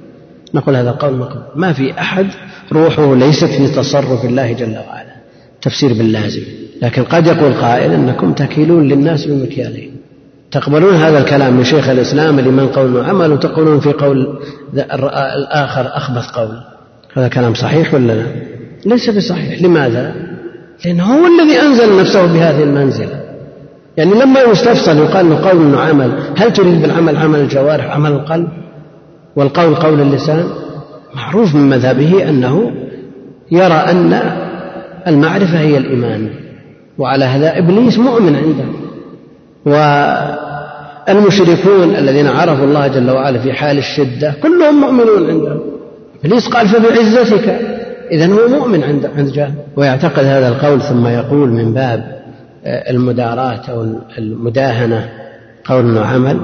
نقول 0.54 0.76
هذا 0.76 0.90
قول 0.90 1.14
مقبول. 1.14 1.42
ما 1.56 1.72
في 1.72 2.00
أحد 2.00 2.26
روحه 2.72 3.14
ليست 3.14 3.44
في 3.44 3.68
تصرف 3.68 4.24
الله 4.24 4.52
جل 4.52 4.76
وعلا. 4.88 5.14
تفسير 5.62 5.92
باللازم. 5.92 6.42
لكن 6.82 7.02
قد 7.02 7.26
يقول 7.26 7.52
قائل 7.52 7.92
أنكم 7.92 8.32
تكيلون 8.32 8.88
للناس 8.88 9.24
بمكيالهم. 9.24 9.99
تقبلون 10.50 10.94
هذا 10.94 11.18
الكلام 11.18 11.54
من 11.54 11.64
شيخ 11.64 11.88
الإسلام 11.88 12.40
لمن 12.40 12.68
قول 12.68 12.96
وعمل 12.96 13.32
وتقولون 13.32 13.80
في 13.80 13.92
قول 13.92 14.38
الآخر 15.34 15.96
أخبث 15.96 16.26
قول. 16.26 16.60
هذا 17.14 17.28
كلام 17.28 17.54
صحيح 17.54 17.94
ولا 17.94 18.12
لا؟ 18.12 18.26
ليس 18.86 19.10
بصحيح. 19.10 19.62
لماذا؟ 19.62 20.14
لأنه 20.84 21.04
هو 21.04 21.26
الذي 21.26 21.60
أنزل 21.60 22.00
نفسه 22.00 22.26
بهذه 22.26 22.62
المنزلة. 22.62 23.20
يعني 23.96 24.14
لما 24.14 24.40
يستفصل 24.40 24.98
يقال 24.98 25.26
إنه 25.26 25.48
قول 25.48 25.74
وعمل 25.74 26.12
هل 26.36 26.52
تريد 26.52 26.82
بالعمل 26.82 27.16
عمل 27.16 27.40
الجوارح 27.40 27.94
عمل 27.94 28.12
القلب؟ 28.12 28.48
والقول 29.36 29.74
قول 29.74 30.00
اللسان؟ 30.00 30.44
معروف 31.14 31.54
من 31.54 31.70
مذهبه 31.70 32.28
أنه 32.28 32.72
يرى 33.50 33.74
أن 33.74 34.20
المعرفة 35.06 35.60
هي 35.60 35.78
الإيمان. 35.78 36.30
وعلى 36.98 37.24
هذا 37.24 37.58
إبليس 37.58 37.98
مؤمن 37.98 38.36
عنده. 38.36 38.89
والمشركون 41.06 41.96
الذين 41.96 42.26
عرفوا 42.26 42.64
الله 42.64 42.86
جل 42.86 43.10
وعلا 43.10 43.38
في 43.38 43.52
حال 43.52 43.78
الشدة 43.78 44.34
كلهم 44.42 44.80
مؤمنون 44.80 45.30
عنده 45.30 45.60
إبليس 46.24 46.48
قال 46.48 46.68
فبعزتك 46.68 47.60
اذا 48.10 48.26
هو 48.26 48.48
مؤمن 48.48 48.84
عند 48.84 49.10
عند 49.16 49.54
ويعتقد 49.76 50.24
هذا 50.24 50.48
القول 50.48 50.82
ثم 50.82 51.06
يقول 51.06 51.48
من 51.48 51.74
باب 51.74 52.20
المداراة 52.66 53.60
أو 53.70 53.86
المداهنة 54.18 55.08
قول 55.64 55.96
وعمل 55.96 56.40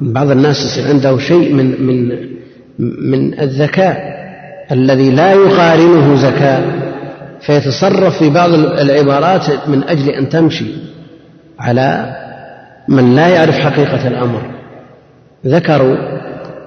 بعض 0.00 0.30
الناس 0.30 0.56
يصير 0.56 0.88
عنده 0.88 1.18
شيء 1.18 1.54
من 1.54 1.86
من 1.86 2.30
من 3.10 3.40
الذكاء 3.40 4.20
الذي 4.72 5.10
لا 5.10 5.32
يقارنه 5.32 6.16
زكاء 6.16 6.62
فيتصرف 7.40 8.18
في 8.18 8.30
بعض 8.30 8.50
العبارات 8.54 9.68
من 9.68 9.82
أجل 9.84 10.08
أن 10.08 10.28
تمشي 10.28 10.66
على 11.58 12.16
من 12.90 13.14
لا 13.14 13.28
يعرف 13.28 13.58
حقيقة 13.58 14.08
الأمر. 14.08 14.42
ذكروا 15.46 15.96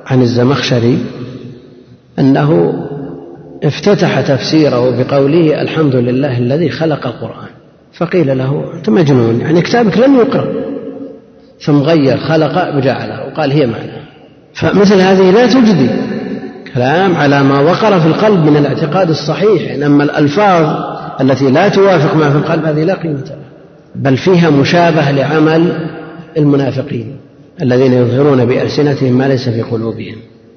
عن 0.06 0.22
الزمخشري 0.22 1.06
أنه 2.20 2.74
افتتح 3.64 4.22
تفسيره 4.22 5.04
بقوله 5.04 5.62
الحمد 5.62 5.96
لله 5.96 6.38
الذي 6.38 6.70
خلق 6.70 7.08
القرآن. 7.08 7.50
فقيل 7.94 8.38
له 8.38 8.64
أنت 8.74 8.90
مجنون 8.90 9.42
يعني 9.42 9.62
كتابك 9.62 9.98
لن 9.98 10.16
يقرأ. 10.16 10.48
ثم 11.60 11.82
غير 11.82 12.18
خلق 12.18 12.76
وجعله 12.76 13.28
وقال 13.28 13.52
هي 13.52 13.68
معنى. 13.68 14.04
فمثل 14.54 15.02
هذه 15.02 15.32
لا 15.32 15.48
تجدي. 15.48 15.90
كلام 16.74 17.16
على 17.16 17.44
ما 17.44 17.60
وقر 17.60 18.00
في 18.00 18.08
القلب 18.08 18.46
من 18.46 18.58
الاعتقاد 18.58 19.10
الصحيح. 19.10 19.74
إنما 19.74 20.04
الألفاظ 20.04 20.76
التي 21.22 21.52
لا 21.52 21.70
توافق 21.70 22.16
ما 22.16 22.30
في 22.30 22.38
القلب 22.38 22.66
هذه 22.66 22.84
لا 22.84 22.94
قيمة 22.94 23.24
لها. 23.26 23.38
بل 23.96 24.18
فيها 24.18 24.50
مشابهة 24.50 25.12
لعمل 25.12 25.90
المنافقين 26.38 27.18
الذين 27.62 27.94
يظهرون 27.94 28.46
بألسنتهم 28.46 29.18
ما 29.18 29.28
ليس 29.28 29.50
في 29.50 29.62
قلوبهم. 29.62 30.16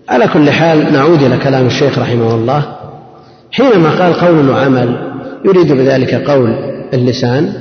على 0.09 0.29
كل 0.29 0.51
حال 0.51 0.93
نعود 0.93 1.23
إلى 1.23 1.37
كلام 1.39 1.67
الشيخ 1.67 1.99
رحمه 1.99 2.35
الله. 2.35 2.77
حينما 3.53 3.91
قال 3.91 4.15
قول 4.15 4.49
وعمل 4.49 5.13
يريد 5.45 5.73
بذلك 5.73 6.15
قول 6.15 6.51
اللسان 6.95 7.53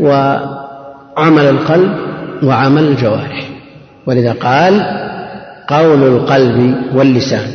وعمل 0.00 1.44
القلب 1.44 1.90
وعمل 2.42 2.84
الجوارح. 2.84 3.50
ولذا 4.06 4.32
قال 4.32 4.82
قول 5.68 6.02
القلب 6.02 6.74
واللسان 6.94 7.48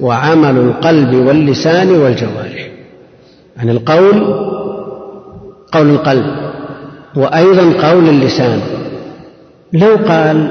وعمل 0.00 0.56
القلب 0.56 1.14
واللسان 1.14 1.90
والجوارح. 1.90 2.70
يعني 3.56 3.70
القول 3.70 4.46
قول 5.72 5.90
القلب 5.90 6.26
وأيضا 7.16 7.88
قول 7.88 8.08
اللسان 8.08 8.60
لو 9.76 9.96
قال 10.08 10.48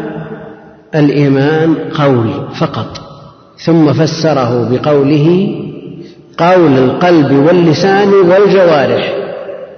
الإيمان 0.96 1.76
قول 1.76 2.30
فقط 2.60 3.02
ثم 3.66 3.94
فسره 3.94 4.70
بقوله 4.72 5.56
قول 6.38 6.78
القلب 6.78 7.32
واللسان 7.32 8.14
والجوارح 8.14 9.14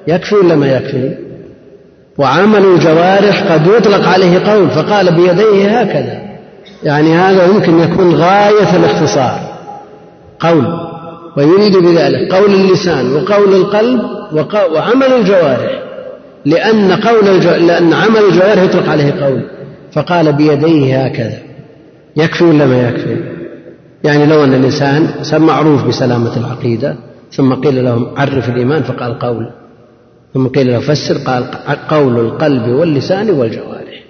يكفي 0.08 0.36
ولا 0.36 0.56
ما 0.56 0.68
يكفي؟ 0.68 1.16
وعمل 2.18 2.66
الجوارح 2.66 3.52
قد 3.52 3.68
يطلق 3.68 4.08
عليه 4.08 4.40
قول 4.40 4.70
فقال 4.70 5.16
بيديه 5.16 5.80
هكذا 5.80 6.22
يعني 6.84 7.14
هذا 7.14 7.46
يمكن 7.46 7.80
يكون 7.80 8.16
غاية 8.16 8.76
الاختصار 8.76 9.40
قول 10.40 10.66
ويريد 11.38 11.78
بذلك 11.78 12.34
قول 12.34 12.54
اللسان 12.54 13.14
وقول 13.14 13.56
القلب 13.56 14.02
وعمل 14.74 15.14
الجوارح. 15.20 15.87
لأن 16.48 16.92
قول. 16.92 17.26
لأن 17.68 17.94
عمل 17.94 18.20
الجوارح 18.30 18.64
يطلق 18.64 18.90
عليه 18.90 19.12
قول. 19.26 19.42
فقال 19.92 20.34
بيديه 20.34 21.06
هكذا. 21.06 21.38
يكفي 22.18 22.44
ولا 22.44 22.66
ما 22.66 22.90
يكفي؟ 22.90 23.18
يعني 24.04 24.26
لو 24.26 24.44
أن 24.44 24.54
الإنسان 24.54 25.08
معروف 25.42 25.88
بسلامة 25.88 26.38
العقيدة 26.38 26.96
ثم 27.32 27.54
قيل 27.54 27.86
لهم 27.86 28.08
عرف 28.18 28.50
الإيمان 28.50 28.84
فقال 28.84 29.20
قول. 29.20 29.50
ثم 30.34 30.48
قيل 30.48 30.68
له 30.68 30.80
فسر 30.80 31.18
قال 31.18 31.44
قول 31.90 32.20
القلب 32.20 32.68
واللسان 32.68 33.30
والجوارح. 33.30 34.04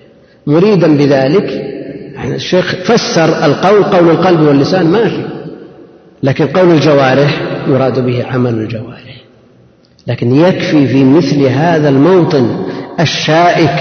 مريدا 0.47 0.97
بذلك 0.97 1.51
يعني 2.13 2.35
الشيخ 2.35 2.75
فسر 2.75 3.45
القول 3.45 3.83
قول 3.83 4.09
القلب 4.09 4.39
واللسان 4.39 4.85
ماشي 4.85 5.21
لكن 6.23 6.47
قول 6.47 6.71
الجوارح 6.71 7.41
يراد 7.67 8.05
به 8.05 8.25
عمل 8.25 8.53
الجوارح. 8.53 9.16
لكن 10.07 10.35
يكفي 10.35 10.87
في 10.87 11.03
مثل 11.03 11.43
هذا 11.43 11.89
الموطن 11.89 12.65
الشائك 12.99 13.79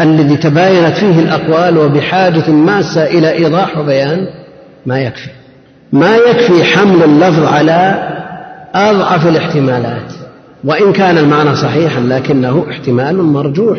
الذي 0.00 0.36
تباينت 0.36 0.96
فيه 0.96 1.18
الأقوال 1.18 1.78
وبحاجة 1.78 2.50
ماسة 2.50 3.04
إلى 3.04 3.32
إيضاح 3.32 3.78
وبيان 3.78 4.26
ما 4.86 5.00
يكفي. 5.00 5.30
ما 5.92 6.16
يكفي 6.16 6.64
حمل 6.64 7.02
اللفظ 7.02 7.44
على 7.44 8.08
أضعف 8.74 9.26
الاحتمالات 9.26 10.12
وإن 10.64 10.92
كان 10.92 11.18
المعنى 11.18 11.56
صحيحا 11.56 12.00
لكنه 12.00 12.66
احتمال 12.70 13.22
مرجوح. 13.22 13.78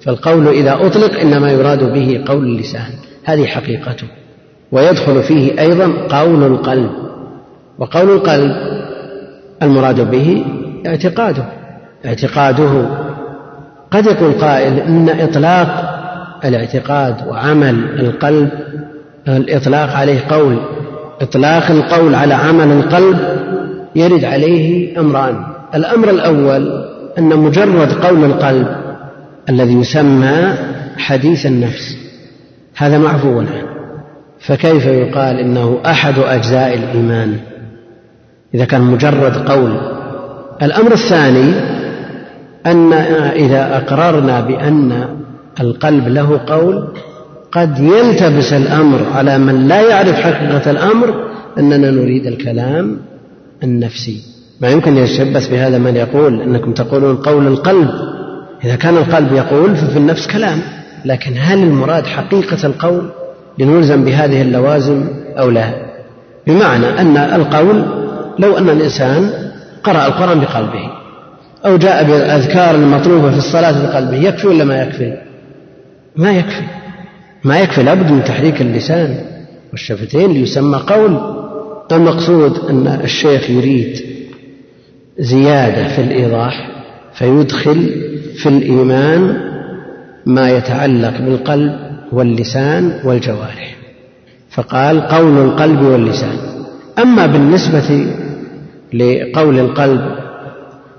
فالقول 0.00 0.48
إذا 0.48 0.86
أطلق 0.86 1.20
إنما 1.20 1.50
يراد 1.50 1.92
به 1.92 2.24
قول 2.26 2.44
اللسان 2.44 2.90
هذه 3.24 3.46
حقيقته. 3.46 4.06
ويدخل 4.72 5.22
فيه 5.22 5.60
أيضا 5.60 5.92
قول 6.08 6.42
القلب 6.42 6.90
وقول 7.78 8.10
القلب 8.10 8.52
المراد 9.62 10.10
به 10.10 10.44
اعتقاده. 10.86 11.44
اعتقاده 12.06 12.88
قد 13.90 14.06
يقول 14.06 14.32
قائل 14.32 14.78
إن 14.78 15.08
إطلاق 15.20 15.94
الاعتقاد 16.44 17.28
وعمل 17.28 18.00
القلب 18.00 18.50
الإطلاق 19.28 19.90
عليه 19.90 20.20
قول 20.28 20.58
إطلاق 21.20 21.70
القول 21.70 22.14
على 22.14 22.34
عمل 22.34 22.72
القلب 22.72 23.18
يرد 23.96 24.24
عليه 24.24 25.00
أمران. 25.00 25.44
الأمر 25.74 26.10
الأول 26.10 26.84
أن 27.18 27.36
مجرد 27.36 27.92
قول 27.92 28.24
القلب 28.24 28.68
الذي 29.48 29.72
يسمى 29.72 30.54
حديث 30.96 31.46
النفس 31.46 31.96
هذا 32.76 32.98
معفو 32.98 33.38
عنه 33.38 33.62
فكيف 34.40 34.86
يقال 34.86 35.38
إنه 35.38 35.80
أحد 35.86 36.18
أجزاء 36.18 36.74
الإيمان؟ 36.74 37.36
إذا 38.54 38.64
كان 38.64 38.80
مجرد 38.80 39.50
قول 39.50 39.93
الأمر 40.62 40.92
الثاني 40.92 41.52
أن 42.66 42.92
إذا 43.32 43.76
أقررنا 43.76 44.40
بأن 44.40 45.04
القلب 45.60 46.08
له 46.08 46.40
قول 46.46 46.88
قد 47.52 47.78
يلتبس 47.78 48.52
الأمر 48.52 49.00
على 49.14 49.38
من 49.38 49.68
لا 49.68 49.80
يعرف 49.80 50.14
حقيقة 50.14 50.70
الأمر 50.70 51.14
أننا 51.58 51.90
نريد 51.90 52.26
الكلام 52.26 52.96
النفسي. 53.62 54.20
ما 54.60 54.68
يمكن 54.68 54.96
يتشبث 54.96 55.48
بهذا 55.48 55.78
من 55.78 55.96
يقول 55.96 56.40
أنكم 56.40 56.72
تقولون 56.72 57.16
قول 57.16 57.46
القلب. 57.46 57.90
إذا 58.64 58.76
كان 58.76 58.96
القلب 58.96 59.32
يقول 59.32 59.76
ففي 59.76 59.96
النفس 59.96 60.26
كلام 60.26 60.58
لكن 61.04 61.32
هل 61.38 61.62
المراد 61.62 62.06
حقيقة 62.06 62.66
القول 62.66 63.10
لنلزم 63.58 64.04
بهذه 64.04 64.42
اللوازم 64.42 65.04
أو 65.38 65.50
لا؟ 65.50 65.74
بمعنى 66.46 66.86
أن 66.86 67.16
القول 67.16 67.84
لو 68.38 68.58
أن 68.58 68.70
الإنسان 68.70 69.43
قرأ 69.84 70.06
القرآن 70.06 70.40
بقلبه 70.40 70.90
أو 71.66 71.76
جاء 71.76 72.04
بالأذكار 72.04 72.74
المطلوبة 72.74 73.30
في 73.30 73.38
الصلاة 73.38 73.86
بقلبه 73.86 74.16
يكفي 74.16 74.46
ولا 74.46 74.64
ما 74.64 74.82
يكفي؟ 74.82 75.18
ما 76.16 76.32
يكفي. 76.32 76.62
ما 77.44 77.58
يكفي 77.58 77.82
لابد 77.82 78.10
من 78.10 78.24
تحريك 78.24 78.60
اللسان 78.60 79.16
والشفتين 79.72 80.32
ليسمى 80.32 80.78
قول. 80.78 81.34
المقصود 81.92 82.58
أن 82.70 83.00
الشيخ 83.04 83.50
يريد 83.50 84.00
زيادة 85.18 85.88
في 85.88 86.00
الإيضاح 86.00 86.70
فيدخل 87.14 87.90
في 88.36 88.48
الإيمان 88.48 89.36
ما 90.26 90.50
يتعلق 90.50 91.20
بالقلب 91.20 91.72
واللسان 92.12 93.00
والجوارح. 93.04 93.76
فقال 94.50 95.00
قول 95.00 95.38
القلب 95.38 95.82
واللسان. 95.82 96.36
أما 96.98 97.26
بالنسبة 97.26 98.06
لقول 98.94 99.58
القلب 99.58 100.00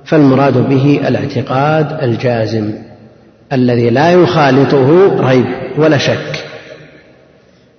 فالمراد 0.06 0.70
به 0.70 1.00
الاعتقاد 1.08 2.04
الجازم 2.04 2.72
الذي 3.54 3.90
لا 3.90 4.12
يخالطه 4.12 5.16
ريب 5.30 5.46
ولا 5.78 5.98
شك. 5.98 6.46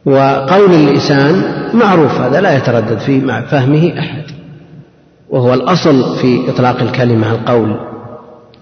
وقول 0.05 0.75
اللسان 0.75 1.43
معروف 1.75 2.21
هذا 2.21 2.41
لا 2.41 2.57
يتردد 2.57 2.99
في 2.99 3.21
مع 3.21 3.41
فهمه 3.41 3.99
أحد. 3.99 4.23
وهو 5.31 5.55
الأصل 5.55 6.19
في 6.19 6.51
إطلاق 6.51 6.83
الكلمة 6.83 7.33
القول 7.33 7.77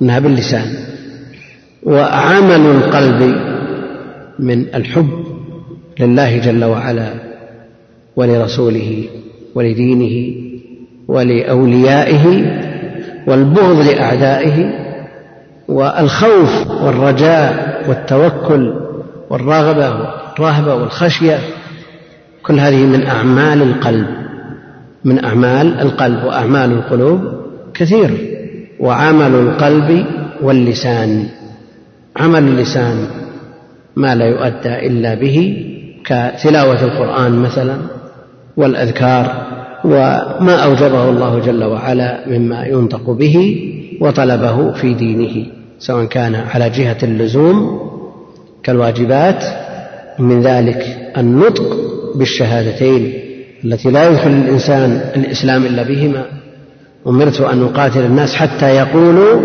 إنها 0.02 0.18
باللسان. 0.18 0.66
وعمل 1.82 2.66
القلب 2.66 3.36
من 4.38 4.74
الحب 4.74 5.24
لله 6.00 6.38
جل 6.38 6.64
وعلا 6.64 7.14
ولرسوله 8.16 9.04
ولدينه 9.54 10.43
ولأوليائه 11.08 12.44
والبغض 13.26 13.86
لأعدائه 13.86 14.70
والخوف 15.68 16.66
والرجاء 16.82 17.84
والتوكل 17.88 18.74
والرغبة 19.30 19.90
والرهبة 19.90 20.74
والخشية 20.74 21.38
كل 22.42 22.60
هذه 22.60 22.86
من 22.86 23.06
أعمال 23.06 23.62
القلب 23.62 24.06
من 25.04 25.24
أعمال 25.24 25.80
القلب 25.80 26.24
وأعمال 26.24 26.72
القلوب 26.72 27.20
كثير 27.74 28.10
وعمل 28.80 29.34
القلب 29.34 30.06
واللسان 30.42 31.26
عمل 32.16 32.42
اللسان 32.42 33.06
ما 33.96 34.14
لا 34.14 34.24
يؤدى 34.24 34.86
إلا 34.86 35.14
به 35.14 35.66
كتلاوة 36.04 36.84
القرآن 36.84 37.32
مثلا 37.32 37.76
والأذكار 38.56 39.54
وما 39.84 40.56
أوجبه 40.64 41.08
الله 41.08 41.38
جل 41.38 41.64
وعلا 41.64 42.28
مما 42.28 42.66
ينطق 42.66 43.10
به 43.10 43.36
وطلبه 44.00 44.72
في 44.72 44.94
دينه 44.94 45.46
سواء 45.78 46.04
كان 46.04 46.34
على 46.34 46.70
جهة 46.70 46.98
اللزوم 47.02 47.80
كالواجبات 48.62 49.44
من 50.18 50.40
ذلك 50.40 51.12
النطق 51.18 51.76
بالشهادتين 52.14 53.12
التي 53.64 53.90
لا 53.90 54.10
يدخل 54.10 54.30
الإنسان 54.30 55.10
الإسلام 55.16 55.66
إلا 55.66 55.82
بهما. 55.82 56.24
أمرت 57.06 57.40
أن 57.40 57.62
أقاتل 57.62 58.00
الناس 58.00 58.34
حتى 58.34 58.76
يقولوا 58.76 59.40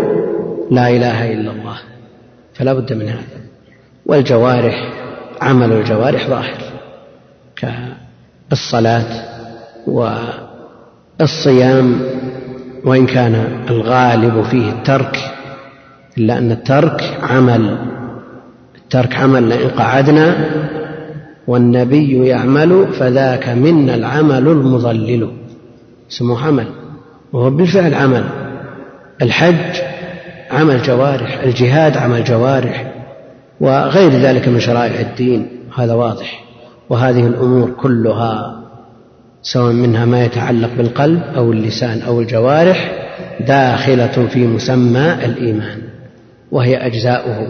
لا 0.70 0.88
إله 0.88 1.32
إلا 1.32 1.50
الله 1.50 1.76
فلا 2.54 2.72
بد 2.72 2.92
من 2.92 3.08
هذا. 3.08 3.40
والجوارح 4.06 4.92
عمل 5.40 5.72
الجوارح 5.72 6.28
ظاهر 6.28 6.58
كالصلاة 8.50 9.29
والصيام 11.20 12.00
وإن 12.84 13.06
كان 13.06 13.64
الغالب 13.70 14.42
فيه 14.42 14.70
الترك 14.70 15.18
إلا 16.18 16.38
أن 16.38 16.50
الترك 16.50 17.18
عمل. 17.22 17.78
الترك 18.76 19.16
عمل 19.16 19.48
لئن 19.48 19.68
قعدنا 19.68 20.36
والنبي 21.46 22.26
يعمل 22.26 22.86
فذاك 22.92 23.48
منا 23.48 23.94
العمل 23.94 24.48
المضلل. 24.48 25.30
اسمه 26.10 26.46
عمل 26.46 26.66
وهو 27.32 27.50
بالفعل 27.50 27.94
عمل. 27.94 28.24
الحج 29.22 29.82
عمل 30.50 30.82
جوارح 30.82 31.40
الجهاد 31.42 31.96
عمل 31.96 32.24
جوارح 32.24 32.94
وغير 33.60 34.10
ذلك 34.10 34.48
من 34.48 34.60
شرائع 34.60 35.00
الدين 35.00 35.48
هذا 35.76 35.94
واضح. 35.94 36.44
وهذه 36.90 37.26
الأمور 37.26 37.70
كلها 37.70 38.59
سواء 39.42 39.72
منها 39.72 40.04
ما 40.04 40.24
يتعلق 40.24 40.70
بالقلب 40.76 41.22
أو 41.36 41.52
اللسان 41.52 42.02
أو 42.02 42.20
الجوارح 42.20 42.92
داخلة 43.46 44.28
في 44.32 44.46
مسمى 44.46 45.14
الإيمان 45.24 45.78
وهي 46.52 46.76
أجزاؤه 46.76 47.48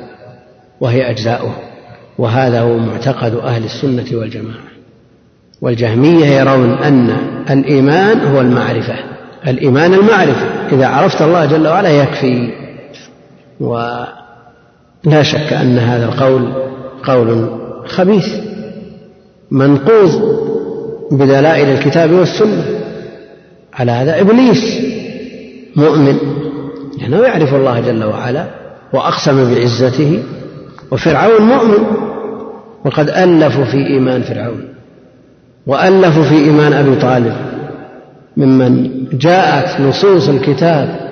وهي 0.80 1.10
أجزاؤه 1.10 1.54
وهذا 2.18 2.60
هو 2.60 2.78
معتقد 2.78 3.34
أهل 3.34 3.64
السنة 3.64 4.18
والجماعة. 4.18 4.70
والجهمية 5.60 6.26
يرون 6.26 6.72
أن 6.72 7.16
الإيمان 7.50 8.20
هو 8.20 8.40
المعرفة 8.40 8.94
الإيمان 9.46 9.94
المعرفة 9.94 10.46
إذا 10.72 10.86
عرفت 10.86 11.22
الله 11.22 11.46
جل 11.46 11.68
وعلا 11.68 11.90
يكفي. 11.90 12.52
ولا 13.60 15.22
شك 15.22 15.52
أن 15.52 15.78
هذا 15.78 16.04
القول 16.04 16.52
قول 17.04 17.60
خبيث 17.86 18.26
منقوض. 19.50 20.49
بدلائل 21.10 21.68
الكتاب 21.68 22.12
والسنة. 22.12 22.64
على 23.74 23.92
هذا 23.92 24.20
إبليس 24.20 24.80
مؤمن 25.76 26.16
لأنه 26.98 27.16
يعني 27.16 27.28
يعرف 27.28 27.54
الله 27.54 27.80
جل 27.80 28.04
وعلا 28.04 28.46
وأقسم 28.92 29.54
بعزته. 29.54 30.22
وفرعون 30.90 31.42
مؤمن 31.42 31.84
وقد 32.84 33.10
ألفوا 33.10 33.64
في 33.64 33.86
إيمان 33.86 34.22
فرعون 34.22 34.68
وألفوا 35.66 36.22
في 36.22 36.34
إيمان 36.34 36.72
أبي 36.72 36.96
طالب. 36.96 37.36
ممن 38.36 38.90
جاءت 39.12 39.80
نصوص 39.80 40.28
الكتاب 40.28 41.10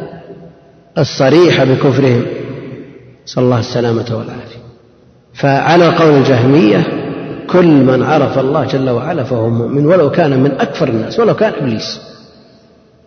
الصريحة 0.98 1.64
بكفرهم 1.64 2.22
صلى 3.26 3.44
الله 3.44 3.58
السلامة 3.58 4.06
والعافية. 4.10 4.58
فعلى 5.34 5.86
قول 5.86 6.12
الجهمية 6.12 6.97
كل 7.50 7.66
من 7.66 8.02
عرف 8.02 8.38
الله 8.38 8.64
جل 8.64 8.90
وعلا 8.90 9.24
فهو 9.24 9.50
مؤمن 9.50 9.86
ولو 9.86 10.10
كان 10.10 10.42
من 10.42 10.50
أكفر 10.50 10.88
الناس 10.88 11.20
ولو 11.20 11.34
كان 11.34 11.52
إبليس. 11.60 12.00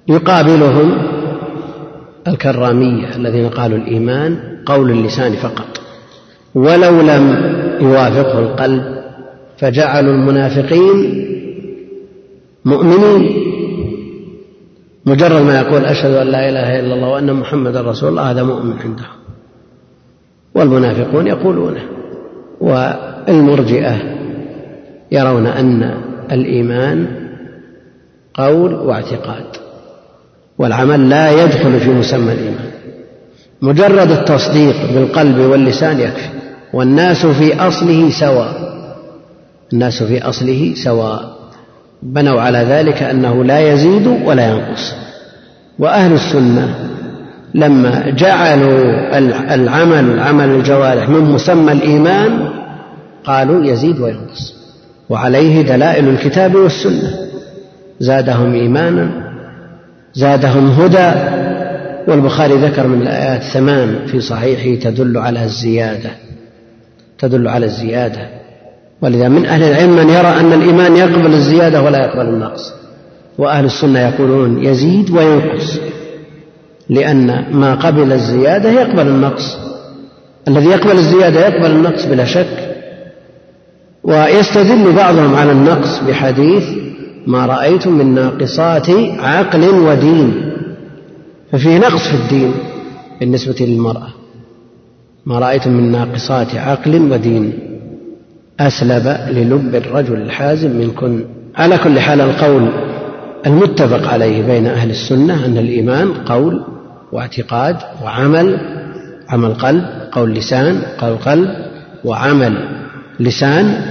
يقابلهم 0.07 0.97
الكرامية 2.27 3.15
الذين 3.15 3.49
قالوا 3.49 3.77
الإيمان 3.77 4.37
قول 4.65 4.91
اللسان 4.91 5.33
فقط. 5.33 5.81
ولو 6.55 7.01
لم 7.01 7.23
يوافقه 7.81 8.39
القلب 8.39 8.83
فجعلوا 9.57 10.13
المنافقين 10.13 11.27
مؤمنين. 12.65 13.51
مجرد 15.05 15.41
ما 15.41 15.59
يقول 15.59 15.85
أشهد 15.85 16.13
أن 16.13 16.27
لا 16.27 16.49
إله 16.49 16.79
إلا 16.79 16.93
الله 16.93 17.07
وأن 17.07 17.33
محمدا 17.33 17.81
رسول 17.81 18.09
الله 18.09 18.31
هذا 18.31 18.43
مؤمن 18.43 18.73
عندهم. 18.83 19.15
والمنافقون 20.55 21.27
يقولونه. 21.27 21.83
والمرجئة 22.61 24.20
يرون 25.11 25.47
أن 25.47 26.01
الإيمان 26.31 27.07
قول 28.33 28.73
واعتقاد 28.73 29.45
والعمل 30.57 31.09
لا 31.09 31.43
يدخل 31.43 31.79
في 31.79 31.89
مسمى 31.89 32.33
الإيمان. 32.33 32.71
مجرد 33.61 34.11
التصديق 34.11 34.75
بالقلب 34.93 35.37
واللسان 35.37 35.99
يكفي 35.99 36.29
والناس 36.73 37.25
في 37.25 37.59
أصله 37.67 38.09
سواء. 38.09 38.71
الناس 39.73 40.03
في 40.03 40.21
أصله 40.21 40.73
سواء. 40.83 41.37
بنوا 42.03 42.41
على 42.41 42.57
ذلك 42.57 43.03
أنه 43.03 43.43
لا 43.43 43.73
يزيد 43.73 44.07
ولا 44.07 44.49
ينقص. 44.49 44.93
وأهل 45.79 46.13
السنة 46.13 46.75
لما 47.55 48.09
جعلوا 48.09 49.17
العمل 49.55 50.19
عمل 50.19 50.49
الجوارح 50.49 51.09
من 51.09 51.21
مسمى 51.21 51.71
الإيمان 51.71 52.49
قالوا 53.23 53.65
يزيد 53.65 53.99
وينقص. 53.99 54.60
وعليه 55.11 55.61
دلائل 55.61 56.07
الكتاب 56.07 56.55
والسنة. 56.55 57.11
زادهم 57.99 58.53
إيمانا 58.53 59.09
زادهم 60.13 60.67
هدى. 60.69 61.11
والبخاري 62.07 62.53
ذكر 62.53 62.87
من 62.87 63.01
الآيات 63.01 63.43
ثمان 63.43 63.99
في 64.07 64.21
صحيحه 64.21 64.89
تدل 64.89 65.17
على 65.17 65.43
الزيادة 65.43 66.09
تدل 67.19 67.47
على 67.47 67.65
الزيادة. 67.65 68.29
ولذا 69.01 69.27
من 69.27 69.45
أهل 69.45 69.63
العلم 69.63 69.91
من 69.91 70.09
يرى 70.09 70.27
أن 70.27 70.53
الإيمان 70.53 70.95
يقبل 70.95 71.33
الزيادة 71.33 71.81
ولا 71.81 71.97
يقبل 72.05 72.25
النقص. 72.25 72.73
وأهل 73.37 73.65
السنة 73.65 73.99
يقولون 73.99 74.65
يزيد 74.65 75.11
وينقص 75.11 75.79
لأن 76.89 77.45
ما 77.51 77.75
قبل 77.75 78.11
الزيادة 78.11 78.69
يقبل 78.69 79.07
النقص. 79.07 79.57
الذي 80.47 80.69
يقبل 80.69 80.97
الزيادة 80.97 81.47
يقبل 81.47 81.71
النقص 81.71 82.05
بلا 82.05 82.25
شك. 82.25 82.70
ويستدل 84.03 84.91
بعضهم 84.91 85.35
على 85.35 85.51
النقص 85.51 85.99
بحديث 86.07 86.63
ما 87.27 87.45
رأيتم 87.45 87.91
من 87.91 88.13
ناقصات 88.15 88.89
عقل 89.19 89.69
ودين. 89.69 90.51
ففيه 91.51 91.77
نقص 91.77 92.07
في 92.07 92.15
الدين 92.15 92.53
بالنسبة 93.19 93.65
للمرأة. 93.65 94.07
ما 95.25 95.39
رأيتم 95.39 95.71
من 95.71 95.91
ناقصات 95.91 96.55
عقل 96.55 97.11
ودين. 97.11 97.53
أسلب 98.59 99.17
للب 99.29 99.75
الرجل 99.75 100.21
الحازم 100.21 100.69
منكن 100.71 101.23
على 101.55 101.77
كل 101.77 101.99
حال 101.99 102.21
القول 102.21 102.69
المتفق 103.45 104.07
عليه 104.07 104.41
بين 104.47 104.67
أهل 104.67 104.89
السنة 104.89 105.45
أن 105.45 105.57
الإيمان 105.57 106.13
قول 106.13 106.63
واعتقاد 107.11 107.77
وعمل. 108.03 108.59
عمل 109.29 109.53
قلب 109.53 109.85
قول 110.11 110.33
لسان 110.33 110.81
قول 110.97 111.15
قلب 111.15 111.49
وعمل. 112.05 112.80
لسان 113.23 113.81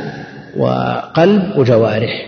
وقلب 0.56 1.42
وجوارح. 1.56 2.26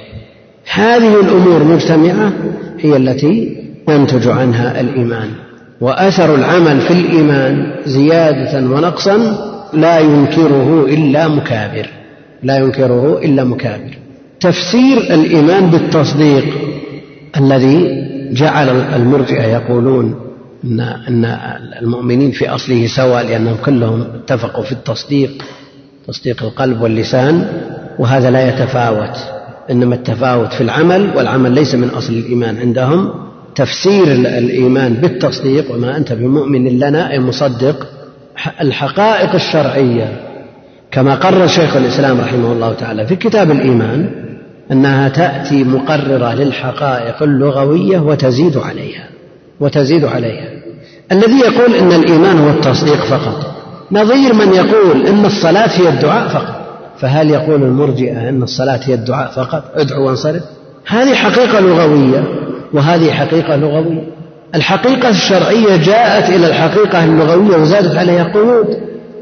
هذه 0.73 1.21
الأمور 1.21 1.65
مجتمعة 1.65 2.33
هي 2.81 2.97
التي 2.97 3.57
ينتج 3.89 4.29
عنها 4.29 4.81
الإيمان. 4.81 5.29
وأثر 5.81 6.35
العمل 6.35 6.81
في 6.81 6.91
الإيمان 6.91 7.73
زيادة 7.87 8.59
ونقصا 8.59 9.17
لا 9.73 9.99
ينكره 9.99 10.85
إلا 10.89 11.29
مكابر. 11.29 11.87
لا 12.43 12.57
ينكره 12.59 13.19
إلا 13.19 13.45
مكابر. 13.45 13.99
تفسير 14.41 14.99
الإيمان 14.99 15.71
بالتصديق 15.71 16.45
الذي 17.37 18.03
جعل 18.33 18.69
المرجئة 18.69 19.43
يقولون 19.43 20.15
أن 20.65 20.81
أن 20.81 21.25
المؤمنين 21.83 22.31
في 22.31 22.49
أصله 22.49 22.87
سواء 22.87 23.27
لأنهم 23.27 23.57
كلهم 23.65 24.01
اتفقوا 24.01 24.65
في 24.65 24.73
التصديق. 24.73 25.31
تصديق 26.09 26.43
القلب 26.43 26.83
واللسان 26.83 27.47
وهذا 27.99 28.31
لا 28.31 28.49
يتفاوت. 28.49 29.17
إنما 29.71 29.95
التفاوت 29.95 30.53
في 30.53 30.61
العمل 30.61 31.17
والعمل 31.17 31.53
ليس 31.53 31.75
من 31.75 31.89
أصل 31.89 32.13
الإيمان 32.13 32.59
عندهم. 32.59 33.13
تفسير 33.55 34.05
الإيمان 34.13 34.95
بالتصديق 34.95 35.75
وما 35.75 35.97
أنت 35.97 36.13
بمؤمن 36.13 36.79
لنا 36.79 37.11
أي 37.11 37.21
مصدق 37.21 37.87
الحقائق 38.61 39.35
الشرعية. 39.35 40.21
كما 40.91 41.15
قرر 41.15 41.47
شيخ 41.47 41.77
الإسلام 41.77 42.21
رحمه 42.21 42.53
الله 42.53 42.73
تعالى 42.73 43.07
في 43.07 43.17
كتاب 43.17 43.51
الإيمان 43.51 44.11
أنها 44.73 45.09
تأتي 45.09 45.65
مقررة 45.65 46.35
للحقائق 46.35 47.23
اللغوية 47.23 47.99
وتزيد 47.99 48.57
عليها 48.57 49.09
وتزيد 49.61 50.05
عليها. 50.05 50.49
الذي 51.13 51.39
يقول 51.39 51.75
إن 51.75 51.93
الإيمان 51.93 52.39
هو 52.39 52.51
التصديق 52.51 53.05
فقط. 53.05 53.52
نظير 53.93 54.35
من 54.35 54.55
يقول 54.55 55.07
إن 55.07 55.27
الصلاة 55.27 55.71
هي 55.81 55.89
الدعاء 55.89 56.29
فقط. 56.29 56.63
فهل 56.99 57.31
يقول 57.31 57.63
المرجئة 57.63 58.29
أن 58.29 58.43
الصلاة 58.43 58.81
هي 58.85 58.95
الدعاء 58.95 59.31
فقط؟ 59.31 59.65
ادعو 59.75 60.07
وانصرف. 60.07 60.43
هذه 60.87 61.15
حقيقة 61.15 61.61
لغوية 61.61 62.25
وهذه 62.73 63.11
حقيقة 63.11 63.57
لغوية. 63.57 64.03
الحقيقة 64.55 65.09
الشرعية 65.09 65.77
جاءت 65.77 66.31
إلى 66.31 66.47
الحقيقة 66.47 67.05
اللغوية 67.05 67.57
وزادت 67.57 67.97
عليها 67.97 68.25
قيود. 68.25 68.67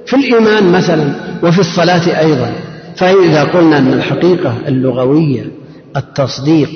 في 0.06 0.16
الإيمان 0.16 0.72
مثلا 0.72 1.04
وفي 1.42 1.58
الصلاة 1.58 2.20
أيضا. 2.20 2.52
فإذا 2.96 3.44
قلنا 3.44 3.78
أن 3.78 3.92
الحقيقة 3.92 4.54
اللغوية 4.68 5.44
التصديق 5.96 6.68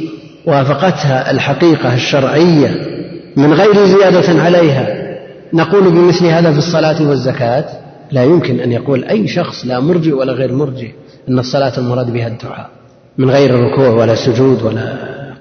وافقتها 0.47 1.31
الحقيقة 1.31 1.95
الشرعية 1.95 2.71
من 3.37 3.53
غير 3.53 3.87
زيادة 3.87 4.43
عليها 4.43 5.05
نقول 5.53 5.91
بمثل 5.91 6.27
هذا 6.27 6.53
في 6.53 6.59
الصلاة 6.59 7.09
والزكاة 7.09 7.65
لا 8.15 8.25
يمكن 8.25 8.61
أن 8.61 8.73
يقول 8.73 9.05
أي 9.05 9.29
شخص 9.29 9.67
لا 9.67 9.81
مرجئ 9.81 10.13
ولا 10.13 10.33
غير 10.33 10.53
مرجئ 10.53 10.91
أن 11.29 11.39
الصلاة 11.39 11.79
المراد 11.79 12.13
بها 12.13 12.29
الدعاء 12.29 12.71
من 13.19 13.31
غير 13.31 13.55
ركوع 13.55 13.89
ولا 13.89 14.15
سجود 14.15 14.63
ولا 14.63 14.87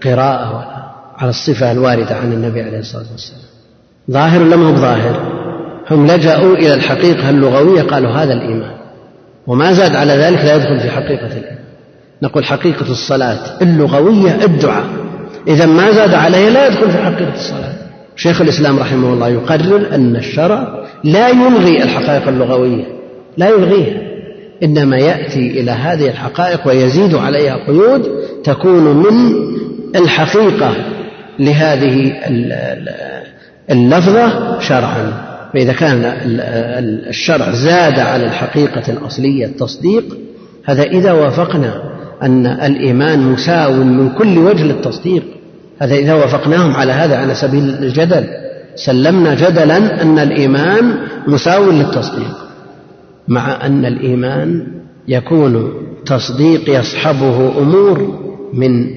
قراءة 0.04 0.50
ولا 0.56 0.74
على 1.18 1.30
الصفة 1.30 1.72
الواردة 1.72 2.16
عن 2.16 2.34
النبي 2.34 2.62
عليه 2.62 2.80
الصلاة 2.80 3.06
والسلام. 3.12 3.42
ظاهر 4.12 4.44
ما 4.44 4.70
هو 4.70 4.76
ظاهر 4.76 5.16
هم 5.92 6.08
لجأوا 6.08 6.56
إلى 6.56 6.74
الحقيقة 6.74 7.30
اللغوية 7.30 7.82
قالوا 7.82 8.12
هذا 8.12 8.34
الإيمان. 8.34 8.76
وما 9.48 9.74
زاد 9.74 9.96
على 9.96 10.14
ذلك 10.14 10.46
لا 10.46 10.56
يدخل 10.56 10.80
في 10.80 10.90
حقيقة 10.90 11.28
الإيمان. 11.28 11.64
نقول 12.22 12.46
حقيقة 12.46 12.92
الصلاة 12.92 13.62
اللغوية 13.62 14.46
الدعاء. 14.46 14.86
إذا 15.48 15.66
ما 15.66 15.92
زاد 15.92 16.14
عليها 16.14 16.50
لا 16.50 16.68
يدخل 16.68 16.92
في 16.92 16.98
حقيقة 16.98 17.34
الصلاة. 17.34 17.83
شيخ 18.16 18.42
الإسلام 18.42 18.80
رحمه 18.80 19.14
الله 19.14 19.30
يقرر 19.30 19.96
أن 19.96 20.16
الشرع 20.16 20.86
لا 21.04 21.30
يلغي 21.30 21.84
الحقائق 21.84 22.28
اللغوية 22.28 22.86
لا 23.38 23.50
يلغيها 23.50 24.02
إنما 24.64 24.98
يأتي 24.98 25.60
إلى 25.62 25.72
هذه 25.72 26.08
الحقائق 26.08 26.68
ويزيد 26.68 27.16
عليها 27.16 27.58
قيود 27.68 28.12
تكون 28.44 28.98
من 28.98 29.34
الحقيقة 29.96 30.76
لهذه 31.40 32.14
اللفظة 33.72 34.60
شرعا. 34.60 35.34
فإذا 35.54 35.74
كان 35.74 36.14
الشرع 37.10 37.52
زاد 37.52 38.00
على 38.00 38.26
الحقيقة 38.26 38.84
الأصلية 38.90 39.46
التصديق 39.46 40.04
هذا 40.66 40.84
إذا 40.84 41.12
وافقنا 41.12 41.84
أن 42.24 42.46
الإيمان 42.46 43.20
مساو 43.20 43.74
من 43.74 44.10
كل 44.10 44.38
وجه 44.38 44.64
للتصديق. 44.64 45.24
هذا 45.84 45.96
إذا 45.96 46.14
وافقناهم 46.14 46.76
على 46.76 46.92
هذا 46.92 47.18
على 47.18 47.36
سبيل 47.36 47.64
الجدل. 47.64 48.28
سلمنا 48.76 49.36
جدلا 49.36 50.02
أن 50.02 50.20
الإيمان 50.20 50.98
مساو 51.28 51.72
للتصديق 51.72 52.38
مع 53.28 53.66
أن 53.66 53.86
الإيمان 53.86 54.68
يكون 55.08 55.74
تصديق 56.06 56.80
يصحبه 56.80 57.58
أمور 57.58 58.20
من 58.54 58.90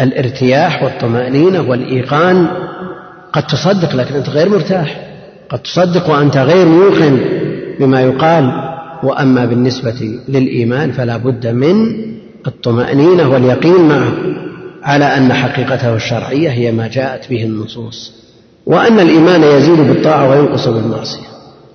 الارتياح 0.00 0.82
والطمأنينة 0.82 1.70
والإيقان. 1.70 2.46
قد 3.32 3.46
تصدق 3.46 3.96
لكن 3.96 4.14
أنت 4.14 4.28
غير 4.28 4.48
مرتاح. 4.48 5.00
قد 5.48 5.58
تصدق 5.58 6.10
وأنت 6.10 6.36
غير 6.36 6.66
موقن 6.66 7.18
بما 7.80 8.00
يقال. 8.00 8.52
وأما 9.02 9.44
بالنسبة 9.44 10.18
للإيمان 10.28 10.92
فلا 10.92 11.16
بد 11.16 11.46
من 11.46 12.04
الطمأنينة 12.46 13.30
واليقين 13.30 13.88
معه. 13.88 14.12
على 14.84 15.04
أن 15.04 15.32
حقيقته 15.32 15.94
الشرعية 15.94 16.50
هي 16.50 16.72
ما 16.72 16.88
جاءت 16.88 17.30
به 17.30 17.44
النصوص 17.44 18.12
وأن 18.66 19.00
الإيمان 19.00 19.42
يزيد 19.42 19.78
بالطاعة 19.78 20.30
وينقص 20.30 20.68
بالمعصية. 20.68 21.26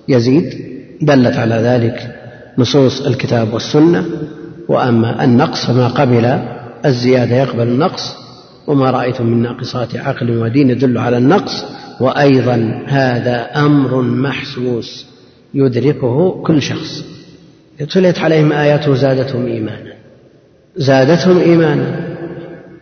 يزيد 0.08 0.54
دلت 1.02 1.36
على 1.36 1.54
ذلك 1.54 2.16
نصوص 2.58 3.06
الكتاب 3.06 3.54
والسنة 3.54 4.04
وأما 4.68 5.24
النقص 5.24 5.66
فما 5.66 5.88
قبل 5.88 6.38
الزيادة 6.84 7.36
يقبل 7.36 7.62
النقص 7.62 8.16
وما 8.66 8.90
رأيت 8.90 9.20
من 9.20 9.42
ناقصات 9.42 9.96
عقل 9.96 10.38
ودين 10.38 10.70
يدل 10.70 10.98
على 10.98 11.18
النقص 11.18 11.64
وأيضا 12.00 12.82
هذا 12.86 13.50
أمر 13.56 14.02
محسوس 14.02 15.06
يدركه 15.54 16.42
كل 16.42 16.62
شخص. 16.62 17.04
تليت 17.92 18.18
عليهم 18.18 18.52
آياته 18.52 18.94
زادتهم 18.94 19.46
إيمانا. 19.46 19.92
زادتهم 20.76 21.38
إيمانا. 21.38 22.09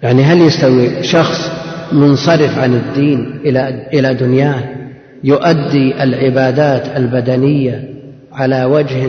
يعني 0.02 0.22
هل 0.22 0.40
يستوي 0.40 1.02
شخص 1.02 1.50
منصرف 1.92 2.58
عن 2.58 2.74
الدين 2.74 3.40
إلى 3.44 3.86
إلى 3.94 4.14
دنياه 4.14 4.62
يؤدي 5.24 6.02
العبادات 6.02 6.96
البدنية 6.96 7.88
على 8.32 8.64
وجه 8.64 9.08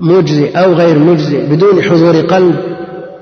مجزي 0.00 0.48
أو 0.50 0.72
غير 0.72 0.98
مجزي 0.98 1.46
بدون 1.46 1.82
حضور 1.82 2.16
قلب 2.16 2.54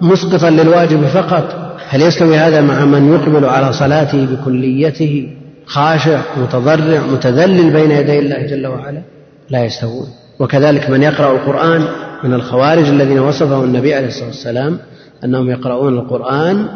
مسقطا 0.01 0.51
للواجب 0.51 1.07
فقط؟ 1.07 1.75
هل 1.89 2.03
يستوي 2.03 2.37
هذا 2.37 2.61
مع 2.61 2.85
من 2.85 3.13
يقبل 3.15 3.45
على 3.45 3.73
صلاته 3.73 4.27
بكليته؟ 4.27 5.29
خاشع 5.67 6.21
متضرع 6.37 7.01
متذلل 7.13 7.71
بين 7.71 7.91
يدي 7.91 8.19
الله 8.19 8.47
جل 8.47 8.67
وعلا؟ 8.67 9.03
لا 9.51 9.65
يستوون. 9.65 10.07
وكذلك 10.39 10.91
من 10.91 11.03
يقرأ 11.03 11.33
القرآن 11.33 11.85
من 12.25 12.35
الخوارج 12.35 12.89
الذين 12.89 13.19
وصفهم 13.19 13.65
النبي 13.65 13.95
عليه 13.95 14.07
الصلاة 14.07 14.27
والسلام 14.27 14.79
أنهم 15.25 15.51
يقرؤون 15.51 15.99
القرآن 15.99 16.67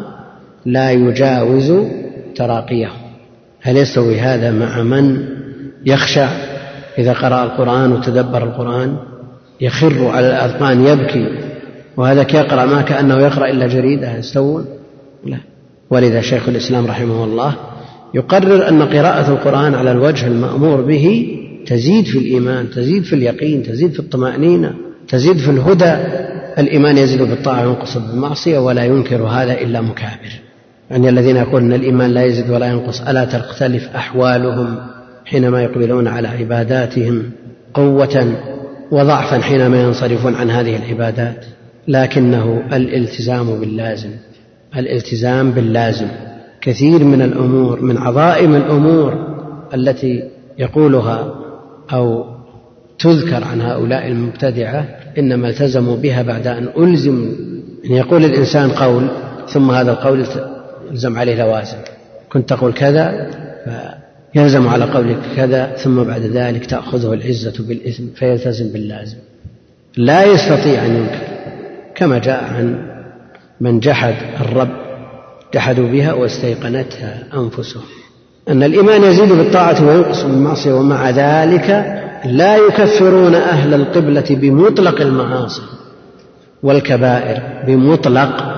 لا 0.65 0.91
يجاوز 0.91 1.73
تراقيه. 2.35 2.89
هل 3.61 3.77
يستوي 3.77 4.19
هذا 4.19 4.51
مع 4.51 4.83
من 4.83 5.25
يخشع 5.85 6.29
إذا 6.97 7.13
قرأ 7.13 7.43
القرآن 7.43 7.91
وتدبر 7.91 8.43
القرآن؟ 8.43 8.97
يخر 9.61 10.07
على 10.07 10.27
الأذقان 10.27 10.85
يبكي 10.85 11.27
وهذا 11.97 12.21
يقرأ 12.21 12.65
ما 12.65 12.81
كأنه 12.81 13.19
يقرأ 13.19 13.49
إلا 13.49 13.67
جريدة 13.67 14.17
يستوون؟ 14.17 14.65
لا. 15.25 15.37
ولذا 15.89 16.21
شيخ 16.21 16.49
الإسلام 16.49 16.85
رحمه 16.85 17.23
الله 17.23 17.55
يقرر 18.13 18.69
أن 18.69 18.81
قراءة 18.81 19.31
القرآن 19.31 19.75
على 19.75 19.91
الوجه 19.91 20.27
المأمور 20.27 20.81
به 20.81 21.37
تزيد 21.65 22.05
في 22.05 22.17
الإيمان 22.17 22.69
تزيد 22.69 23.03
في 23.03 23.13
اليقين 23.13 23.63
تزيد 23.63 23.91
في 23.91 23.99
الطمأنينة 23.99 24.73
تزيد 25.07 25.37
في 25.37 25.51
الهدى. 25.51 25.95
الإيمان 26.57 26.97
يزيد 26.97 27.21
بالطاعة 27.21 27.67
وينقص 27.67 27.97
بالمعصية 27.97 28.59
ولا 28.59 28.85
ينكر 28.85 29.23
هذا 29.23 29.53
إلا 29.53 29.81
مكابر. 29.81 30.31
يعني 30.91 31.09
الذين 31.09 31.35
يقولون 31.35 31.73
الإيمان 31.73 32.11
لا 32.11 32.23
يزيد 32.23 32.49
ولا 32.49 32.67
ينقص 32.67 33.01
ألا 33.01 33.25
تختلف 33.25 33.95
أحوالهم 33.95 34.75
حينما 35.25 35.63
يقبلون 35.63 36.07
على 36.07 36.27
عباداتهم 36.27 37.31
قوة 37.73 38.35
وضعفا 38.91 39.41
حينما 39.41 39.83
ينصرفون 39.83 40.35
عن 40.35 40.51
هذه 40.51 40.75
العبادات؟ 40.75 41.45
لكنه 41.87 42.63
الالتزام 42.73 43.59
باللازم. 43.59 44.09
الالتزام 44.77 45.51
باللازم. 45.51 46.07
كثير 46.61 47.03
من 47.03 47.21
الأمور 47.21 47.81
من 47.81 47.97
عظائم 47.97 48.55
الأمور 48.55 49.27
التي 49.73 50.23
يقولها 50.57 51.35
أو 51.93 52.36
تذكر 52.99 53.43
عن 53.43 53.61
هؤلاء 53.61 54.07
المبتدعة 54.07 54.85
إنما 55.17 55.49
التزموا 55.49 55.95
بها 55.95 56.21
بعد 56.21 56.47
أن 56.47 56.69
ألزموا 56.77 57.27
يعني 57.83 57.97
يقول 57.97 58.25
الإنسان 58.25 58.69
قول 58.69 59.07
ثم 59.49 59.71
هذا 59.71 59.91
القول 59.91 60.25
يلزم 60.91 61.19
عليه 61.19 61.35
لوازم. 61.35 61.77
كنت 62.29 62.49
تقول 62.49 62.73
كذا 62.73 63.29
فيلزم 64.33 64.67
على 64.67 64.85
قولك 64.85 65.17
كذا 65.35 65.75
ثم 65.77 66.03
بعد 66.03 66.21
ذلك 66.21 66.65
تأخذه 66.65 67.13
العزة 67.13 67.63
بالإثم 67.67 68.03
فيلتزم 68.15 68.73
باللازم. 68.73 69.17
لا 69.97 70.23
يستطيع 70.23 70.85
أن 70.85 70.95
ينكر 70.95 71.27
كما 71.95 72.17
جاء 72.17 72.43
عن 72.43 72.87
من 73.61 73.79
جحد 73.79 74.15
الرب 74.41 74.69
جحدوا 75.53 75.87
بها 75.87 76.13
واستيقنتها 76.13 77.23
أنفسهم. 77.33 77.83
أن 78.49 78.63
الإيمان 78.63 79.03
يزيد 79.03 79.29
بالطاعة 79.29 79.87
وينقص 79.87 80.23
بالمعصية 80.23 80.73
ومع 80.73 81.09
ذلك 81.09 81.97
لا 82.25 82.57
يكفرون 82.57 83.35
أهل 83.35 83.73
القبلة 83.73 84.25
بمطلق 84.29 85.01
المعاصي 85.01 85.61
والكبائر 86.63 87.41
بمطلق 87.67 88.55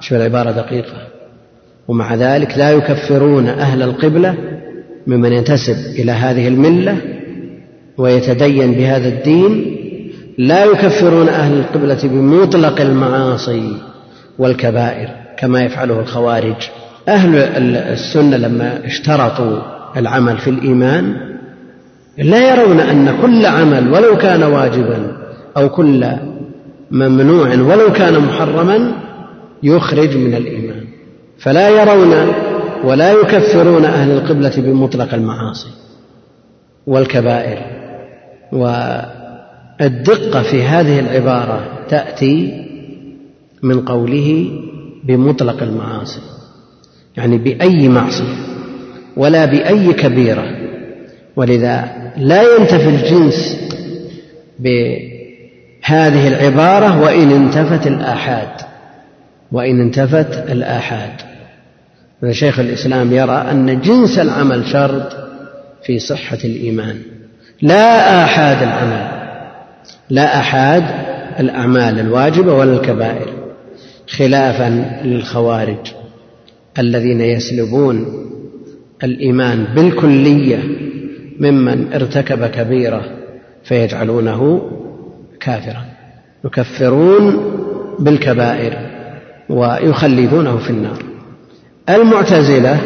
شو 0.00 0.16
العبارة 0.16 0.50
دقيقة. 0.50 0.96
ومع 1.88 2.14
ذلك 2.14 2.58
لا 2.58 2.70
يكفرون 2.70 3.46
أهل 3.46 3.82
القبلة 3.82 4.34
ممن 5.06 5.32
ينتسب 5.32 5.76
إلى 5.98 6.12
هذه 6.12 6.48
الملة 6.48 6.96
ويتدين 7.98 8.72
بهذا 8.72 9.08
الدين. 9.08 9.76
لا 10.38 10.64
يكفرون 10.64 11.28
أهل 11.28 11.58
القبلة 11.58 12.00
بمطلق 12.02 12.80
المعاصي 12.80 13.76
والكبائر 14.38 15.08
كما 15.38 15.62
يفعله 15.62 16.00
الخوارج. 16.00 16.68
أهل 17.08 17.36
السنة 17.76 18.36
لما 18.36 18.86
اشترطوا 18.86 19.58
العمل 19.96 20.38
في 20.38 20.50
الإيمان 20.50 21.27
لا 22.18 22.50
يرون 22.50 22.80
أن 22.80 23.20
كل 23.22 23.46
عمل 23.46 23.92
ولو 23.92 24.16
كان 24.16 24.42
واجبا 24.42 25.16
أو 25.56 25.68
كل 25.68 26.06
ممنوع 26.90 27.48
ولو 27.48 27.92
كان 27.92 28.18
محرما 28.18 28.92
يخرج 29.62 30.16
من 30.16 30.34
الإيمان. 30.34 30.84
فلا 31.38 31.68
يرون 31.68 32.14
ولا 32.84 33.12
يكفرون 33.12 33.84
أهل 33.84 34.10
القبلة 34.10 34.52
بمطلق 34.56 35.14
المعاصي 35.14 35.68
والكبائر. 36.86 37.58
والدقة 38.52 40.42
في 40.42 40.62
هذه 40.62 41.00
العبارة 41.00 41.60
تأتي 41.88 42.64
من 43.62 43.80
قوله 43.80 44.50
بمطلق 45.04 45.62
المعاصي 45.62 46.20
يعني 47.16 47.38
بأي 47.38 47.88
معصية 47.88 48.36
ولا 49.16 49.44
بأي 49.44 49.92
كبيرة. 49.92 50.44
ولذا 51.36 52.07
لا 52.16 52.42
ينتفي 52.42 52.88
الجنس 52.88 53.56
بهذه 54.58 56.28
العبارة 56.28 57.02
وإن 57.02 57.30
انتفت 57.30 57.86
الآحاد. 57.86 58.48
وإن 59.52 59.80
انتفت 59.80 60.50
الآحاد. 60.50 61.12
شيخ 62.30 62.58
الإسلام 62.58 63.12
يرى 63.12 63.46
أن 63.50 63.80
جنس 63.80 64.18
العمل 64.18 64.66
شرط 64.66 65.16
في 65.82 65.98
صحة 65.98 66.38
الإيمان. 66.44 66.98
لا 67.62 68.24
آحاد 68.24 68.62
العمل. 68.62 69.08
لا 70.10 70.40
آحاد 70.40 70.84
الأعمال 71.40 72.00
الواجبة 72.00 72.54
ولا 72.54 72.72
الكبائر. 72.72 73.32
خلافا 74.08 75.00
للخوارج 75.04 75.92
الذين 76.78 77.20
يسلبون 77.20 78.06
الإيمان 79.04 79.64
بالكلية 79.64 80.87
ممن 81.40 81.92
ارتكب 81.92 82.46
كبيرة 82.46 83.04
فيجعلونه 83.64 84.70
كافرا 85.40 85.84
يكفرون 86.44 87.54
بالكبائر 87.98 88.72
ويخلدونه 89.48 90.56
في 90.56 90.70
النار. 90.70 91.02
المعتزلة 91.88 92.78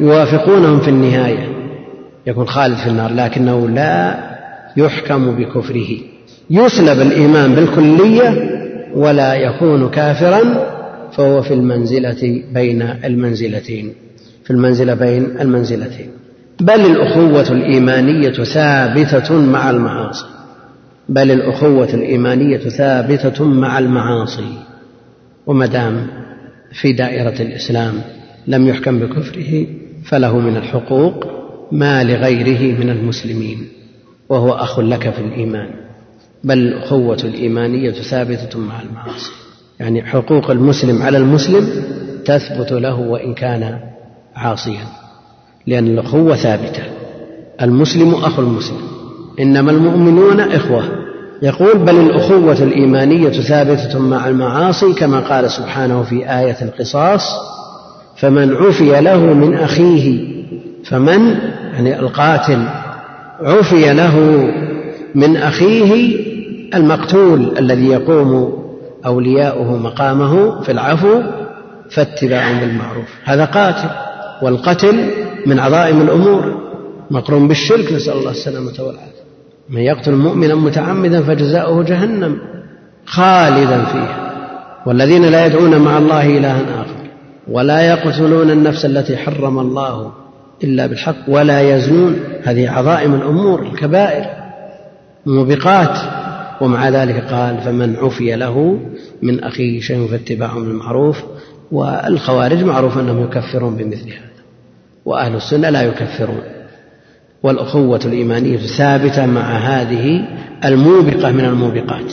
يوافقونهم 0.00 0.80
في 0.80 0.88
النهاية 0.88 1.48
يكون 2.26 2.46
خالد 2.46 2.76
في 2.76 2.86
النار 2.86 3.12
لكنه 3.12 3.68
لا 3.68 4.18
يحكم 4.76 5.36
بكفره. 5.36 5.88
يسلب 6.50 7.00
الإيمان 7.00 7.54
بالكلية 7.54 8.50
ولا 8.94 9.34
يكون 9.34 9.88
كافرا 9.88 10.42
فهو 11.12 11.42
في 11.42 11.54
المنزلة 11.54 12.42
بين 12.52 12.82
المنزلتين 12.82 13.92
في 14.44 14.50
المنزلة 14.50 14.94
بين 14.94 15.40
المنزلتين. 15.40 16.21
بل 16.60 16.80
الأخوة 16.80 17.52
الإيمانية 17.52 18.44
ثابتة 18.44 19.40
مع 19.40 19.70
المعاصي. 19.70 20.26
بل 21.08 21.30
الأخوة 21.30 21.94
الإيمانية 21.94 22.58
ثابتة 22.58 23.44
مع 23.44 23.78
المعاصي. 23.78 24.58
وما 25.46 25.66
دام 25.66 26.06
في 26.72 26.92
دائرة 26.92 27.42
الإسلام 27.42 27.94
لم 28.46 28.68
يحكم 28.68 28.98
بكفره 28.98 29.66
فله 30.04 30.38
من 30.38 30.56
الحقوق 30.56 31.26
ما 31.72 32.04
لغيره 32.04 32.78
من 32.78 32.90
المسلمين 32.90 33.68
وهو 34.28 34.52
أخ 34.52 34.80
لك 34.80 35.10
في 35.10 35.20
الإيمان. 35.20 35.68
بل 36.44 36.58
الأخوة 36.58 37.18
الإيمانية 37.24 37.90
ثابتة 37.90 38.58
مع 38.58 38.82
المعاصي. 38.82 39.32
يعني 39.80 40.02
حقوق 40.02 40.50
المسلم 40.50 41.02
على 41.02 41.18
المسلم 41.18 41.68
تثبت 42.24 42.72
له 42.72 43.00
وإن 43.00 43.34
كان 43.34 43.78
عاصيا. 44.36 45.01
لأن 45.66 45.86
الأخوة 45.86 46.36
ثابتة. 46.36 46.82
المسلم 47.62 48.14
أخو 48.14 48.42
المسلم. 48.42 48.80
إنما 49.40 49.70
المؤمنون 49.70 50.40
إخوة. 50.40 50.82
يقول 51.42 51.78
بل 51.78 51.96
الأخوة 52.00 52.52
الإيمانية 52.52 53.30
ثابتة 53.30 53.98
مع 53.98 54.28
المعاصي 54.28 54.92
كما 54.92 55.20
قال 55.20 55.50
سبحانه 55.50 56.02
في 56.02 56.30
آية 56.38 56.56
القصاص 56.62 57.22
فمن 58.16 58.54
عفي 58.54 59.00
له 59.00 59.18
من 59.18 59.54
أخيه 59.54 60.32
فمن 60.84 61.38
يعني 61.72 62.00
القاتل 62.00 62.64
عفي 63.40 63.92
له 63.92 64.18
من 65.14 65.36
أخيه 65.36 66.16
المقتول 66.74 67.58
الذي 67.58 67.86
يقوم 67.86 68.62
أولياؤه 69.06 69.76
مقامه 69.76 70.60
في 70.60 70.72
العفو 70.72 71.22
فاتباع 71.90 72.52
بالمعروف. 72.60 73.08
هذا 73.24 73.44
قاتل 73.44 73.88
والقتل 74.42 75.10
من 75.46 75.58
عظائم 75.58 76.00
الأمور. 76.00 76.62
مقرون 77.10 77.48
بالشرك 77.48 77.92
نسأل 77.92 78.12
الله 78.12 78.30
السلامة 78.30 78.74
والعافية. 78.78 79.22
من 79.70 79.80
يقتل 79.80 80.12
مؤمنا 80.12 80.54
متعمدا 80.54 81.22
فجزاؤه 81.22 81.82
جهنم 81.82 82.38
خالدا 83.06 83.84
فيها. 83.84 84.32
والذين 84.86 85.24
لا 85.24 85.46
يدعون 85.46 85.78
مع 85.78 85.98
الله 85.98 86.38
إلها 86.38 86.62
آخر 86.80 86.96
ولا 87.48 87.80
يقتلون 87.80 88.50
النفس 88.50 88.84
التي 88.84 89.16
حرم 89.16 89.58
الله 89.58 90.12
إلا 90.64 90.86
بالحق 90.86 91.28
ولا 91.28 91.76
يزنون. 91.76 92.20
هذه 92.42 92.70
عظائم 92.70 93.14
الأمور 93.14 93.62
الكبائر 93.62 94.42
موبقات 95.26 95.98
ومع 96.60 96.88
ذلك 96.88 97.24
قال 97.24 97.58
فمن 97.58 97.96
عفي 97.96 98.36
له 98.36 98.78
من 99.22 99.44
أخيه 99.44 99.80
شيء 99.80 100.06
فاتباع 100.06 100.54
بالمعروف 100.54 101.22
والخوارج 101.72 102.64
معروف 102.64 102.98
أنهم 102.98 103.24
يكفرون 103.24 103.76
بمثل 103.76 104.08
هذا 104.08 104.31
وأهل 105.04 105.34
السنة 105.34 105.70
لا 105.70 105.82
يكفرون. 105.82 106.42
والأخوة 107.42 108.00
الإيمانية 108.04 108.56
ثابتة 108.56 109.26
مع 109.26 109.58
هذه 109.58 110.24
الموبقة 110.64 111.30
من 111.30 111.44
الموبقات. 111.44 112.12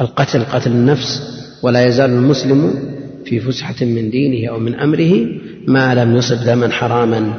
القتل 0.00 0.44
قتل 0.44 0.70
النفس 0.70 1.40
ولا 1.62 1.86
يزال 1.86 2.10
المسلم 2.10 2.74
في 3.24 3.40
فسحة 3.40 3.84
من 3.84 4.10
دينه 4.10 4.50
أو 4.50 4.58
من 4.58 4.74
أمره 4.74 5.26
ما 5.66 5.94
لم 5.94 6.16
يصب 6.16 6.44
دما 6.44 6.70
حراما. 6.70 7.32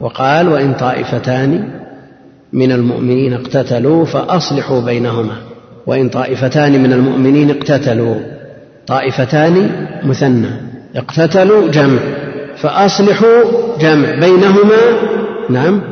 وقال 0.00 0.48
وإن 0.48 0.74
طائفتان 0.74 1.68
من 2.52 2.72
المؤمنين 2.72 3.32
اقتتلوا 3.32 4.04
فأصلحوا 4.04 4.80
بينهما. 4.80 5.36
وإن 5.86 6.08
طائفتان 6.08 6.82
من 6.82 6.92
المؤمنين 6.92 7.50
اقتتلوا. 7.50 8.16
طائفتان 8.86 9.86
مثنى. 10.04 10.50
اقتتلوا 10.96 11.68
جمع. 11.68 12.00
فأصلحوا 12.56 13.67
جمع 13.80 14.10
بينهما 14.10 14.76
نعم 15.50 15.82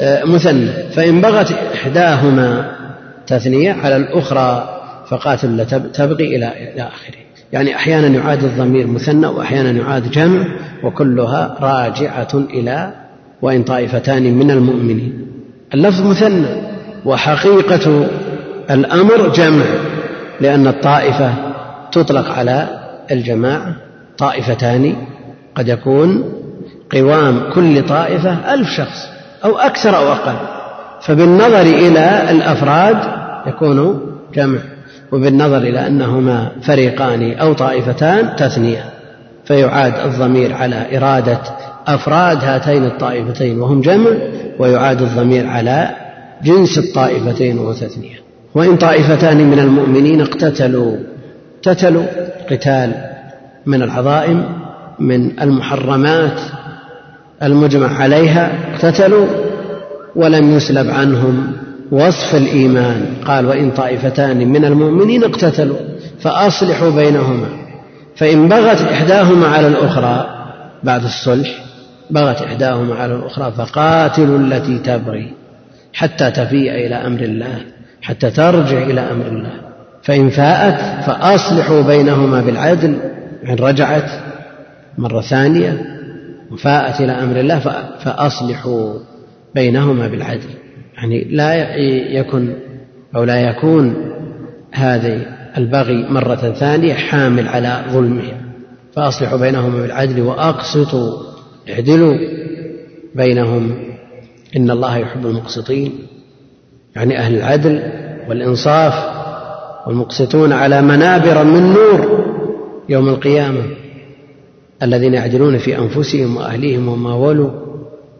آه، 0.00 0.24
مثنى. 0.24 0.66
فإن 0.66 1.20
بغت 1.20 1.52
إحداهما 1.52 2.70
تثنية 3.26 3.72
على 3.72 3.96
الأخرى 3.96 4.80
فقاتل 5.08 5.66
تبغي 5.92 6.36
إلى 6.36 6.52
إلى 6.72 6.82
آخره. 6.82 7.18
يعني 7.52 7.76
أحيانا 7.76 8.06
يعاد 8.06 8.44
الضمير 8.44 8.86
مثنى 8.86 9.26
وأحيانا 9.26 9.70
يعاد 9.70 10.10
جمع 10.10 10.44
وكلها 10.84 11.56
راجعة 11.60 12.28
إلى 12.34 12.92
وإن 13.42 13.62
طائفتان 13.62 14.34
من 14.34 14.50
المؤمنين. 14.50 15.26
اللفظ 15.74 16.06
مثنى 16.06 16.46
وحقيقة 17.04 18.06
الأمر 18.70 19.28
جمع 19.28 19.64
لأن 20.40 20.66
الطائفة 20.66 21.34
تطلق 21.92 22.30
على 22.30 22.68
الجماعة 23.10 23.76
طائفتان 24.18 24.96
قد 25.54 25.68
يكون 25.68 26.33
قوام 26.94 27.50
كل 27.54 27.86
طائفة 27.86 28.54
ألف 28.54 28.70
شخص 28.70 29.08
أو 29.44 29.58
أكثر 29.58 29.96
أو 29.96 30.12
أقل. 30.12 30.36
فبالنظر 31.00 31.60
إلى 31.60 32.30
الأفراد 32.30 32.96
يكون 33.46 34.00
جمع 34.34 34.58
وبالنظر 35.12 35.56
إلى 35.56 35.86
أنهما 35.86 36.48
فريقان 36.62 37.32
أو 37.32 37.52
طائفتان 37.52 38.36
تثنية. 38.36 38.84
فيعاد 39.44 39.94
الضمير 40.06 40.54
على 40.54 40.96
إرادة 40.96 41.40
أفراد 41.86 42.44
هاتين 42.44 42.84
الطائفتين 42.84 43.60
وهم 43.60 43.80
جمع 43.80 44.10
ويعاد 44.58 45.02
الضمير 45.02 45.46
على 45.46 45.90
جنس 46.44 46.78
الطائفتين 46.78 47.58
وهو 47.58 47.72
تثنية 47.72 48.24
وإن 48.54 48.76
طائفتان 48.76 49.50
من 49.50 49.58
المؤمنين 49.58 50.20
اقتتلوا 50.20 50.96
اقتتلوا 51.56 52.04
قتال 52.50 52.92
من 53.66 53.82
العظائم 53.82 54.44
من 54.98 55.40
المحرمات 55.40 56.40
المجمع 57.44 57.98
عليها 58.00 58.52
اقتتلوا 58.72 59.26
ولم 60.16 60.56
يسلب 60.56 60.90
عنهم 60.90 61.52
وصف 61.92 62.34
الإيمان. 62.34 63.06
قال 63.26 63.46
وإن 63.46 63.70
طائفتان 63.70 64.48
من 64.48 64.64
المؤمنين 64.64 65.24
اقتتلوا 65.24 65.76
فأصلحوا 66.20 66.90
بينهما. 66.90 67.46
فإن 68.16 68.48
بغت 68.48 68.80
إحداهما 68.80 69.46
على 69.46 69.66
الأخرى 69.66 70.26
بعد 70.82 71.04
الصلح 71.04 71.48
بغت 72.10 72.42
إحداهما 72.42 72.94
على 72.94 73.14
الأخرى 73.14 73.52
فقاتلوا 73.52 74.38
التي 74.38 74.78
تبغي 74.78 75.32
حتى 75.92 76.30
تفيء 76.30 76.70
إلى 76.86 76.94
أمر 76.94 77.20
الله 77.20 77.58
حتى 78.02 78.30
ترجع 78.30 78.78
إلى 78.78 79.00
أمر 79.00 79.26
الله. 79.26 79.52
فإن 80.02 80.30
فاءت 80.30 81.04
فأصلحوا 81.06 81.82
بينهما 81.82 82.40
بالعدل 82.40 82.96
إن 83.48 83.54
رجعت 83.54 84.10
مرة 84.98 85.20
ثانية 85.20 85.94
وفاءت 86.52 87.00
إلى 87.00 87.12
أمر 87.12 87.40
الله 87.40 87.58
فأصلحوا 88.04 88.94
بينهما 89.54 90.08
بالعدل. 90.08 90.48
يعني 90.96 91.24
لا 91.24 91.76
يكن 92.18 92.54
أو 93.16 93.24
لا 93.24 93.40
يكون 93.40 93.94
هذه 94.72 95.26
البغي 95.58 96.06
مرة 96.08 96.34
ثانية 96.34 96.94
حامل 96.94 97.48
على 97.48 97.84
ظلمهم 97.90 98.52
فأصلحوا 98.92 99.38
بينهما 99.38 99.82
بالعدل 99.82 100.20
وأقسطوا 100.20 101.12
اعدلوا 101.70 102.14
بينهم. 103.14 103.74
إن 104.56 104.70
الله 104.70 104.96
يحب 104.98 105.26
المقسطين. 105.26 105.98
يعني 106.96 107.18
أهل 107.18 107.34
العدل 107.34 107.82
والإنصاف 108.28 108.94
والمقسطون 109.86 110.52
على 110.52 110.82
منابر 110.82 111.44
من 111.44 111.62
نور 111.62 112.24
يوم 112.88 113.08
القيامة. 113.08 113.62
الذين 114.82 115.14
يعدلون 115.14 115.58
في 115.58 115.78
أنفسهم 115.78 116.36
وأهليهم 116.36 116.88
وما 116.88 117.14
ولوا 117.14 117.50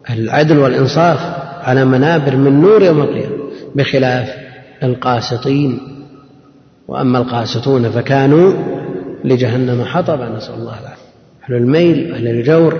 أهل 0.09 0.23
العدل 0.23 0.59
والإنصاف 0.59 1.19
على 1.61 1.85
منابر 1.85 2.35
من 2.35 2.61
نور 2.61 2.83
يوم 2.83 3.01
القيامة 3.01 3.35
بخلاف 3.75 4.29
القاسطين. 4.83 5.79
وأما 6.87 7.17
القاسطون 7.17 7.89
فكانوا 7.89 8.53
لجهنم 9.23 9.83
حطبا 9.83 10.29
نسأل 10.29 10.53
الله 10.53 10.79
العافية. 10.79 11.05
أهل 11.45 11.55
الميل 11.55 12.13
أهل 12.13 12.27
الجور. 12.27 12.79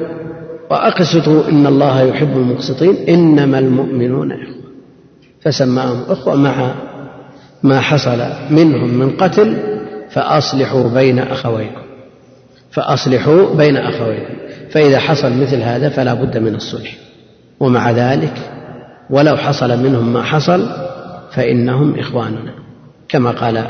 وأقسطوا 0.71 1.49
إن 1.49 1.67
الله 1.67 2.01
يحب 2.01 2.37
المقسطين 2.37 2.95
إنما 3.09 3.59
المؤمنون 3.59 4.31
إخوة. 4.31 4.55
فسماهم 5.41 6.03
إخوة 6.09 6.35
مع 6.35 6.75
ما 7.63 7.79
حصل 7.79 8.19
منهم 8.49 8.89
من 8.89 9.09
قتل 9.09 9.57
فأصلحوا 10.09 10.89
بين 10.89 11.19
أخويكم. 11.19 11.84
فأصلحوا 12.75 13.55
بين 13.55 13.77
أخويكم. 13.77 14.33
فإذا 14.69 14.99
حصل 14.99 15.33
مثل 15.41 15.61
هذا 15.61 15.89
فلا 15.89 16.13
بد 16.13 16.37
من 16.37 16.55
الصلح. 16.55 16.95
ومع 17.59 17.91
ذلك 17.91 18.33
ولو 19.09 19.37
حصل 19.37 19.83
منهم 19.83 20.13
ما 20.13 20.23
حصل 20.23 20.67
فإنهم 21.31 21.99
إخواننا. 21.99 22.53
كما 23.09 23.31
قال 23.31 23.67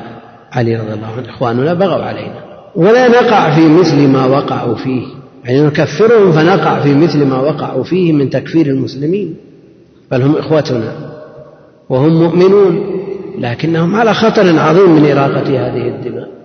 علي 0.52 0.76
رضي 0.76 0.94
الله 0.94 1.08
عنه 1.18 1.30
إخواننا 1.30 1.74
بغوا 1.74 2.04
علينا. 2.04 2.44
ولا 2.76 3.08
نقع 3.08 3.56
في 3.56 3.68
مثل 3.68 4.08
ما 4.08 4.26
وقعوا 4.26 4.76
فيه. 4.76 5.06
يعني 5.44 5.62
نكفرهم 5.62 6.32
فنقع 6.32 6.80
في 6.80 6.94
مثل 6.94 7.26
ما 7.26 7.40
وقعوا 7.40 7.84
فيه 7.84 8.14
من 8.14 8.30
تكفير 8.30 8.68
المسلمين. 8.68 9.36
بل 10.12 10.22
هم 10.22 10.36
إخوتنا 10.36 10.94
وهم 11.90 12.24
مؤمنون 12.24 13.02
لكنهم 13.40 13.96
على 13.96 14.14
خطر 14.14 14.60
عظيم 14.60 14.92
من 14.92 15.12
إراقة 15.12 15.68
هذه 15.68 15.88
الدماء. 15.88 16.45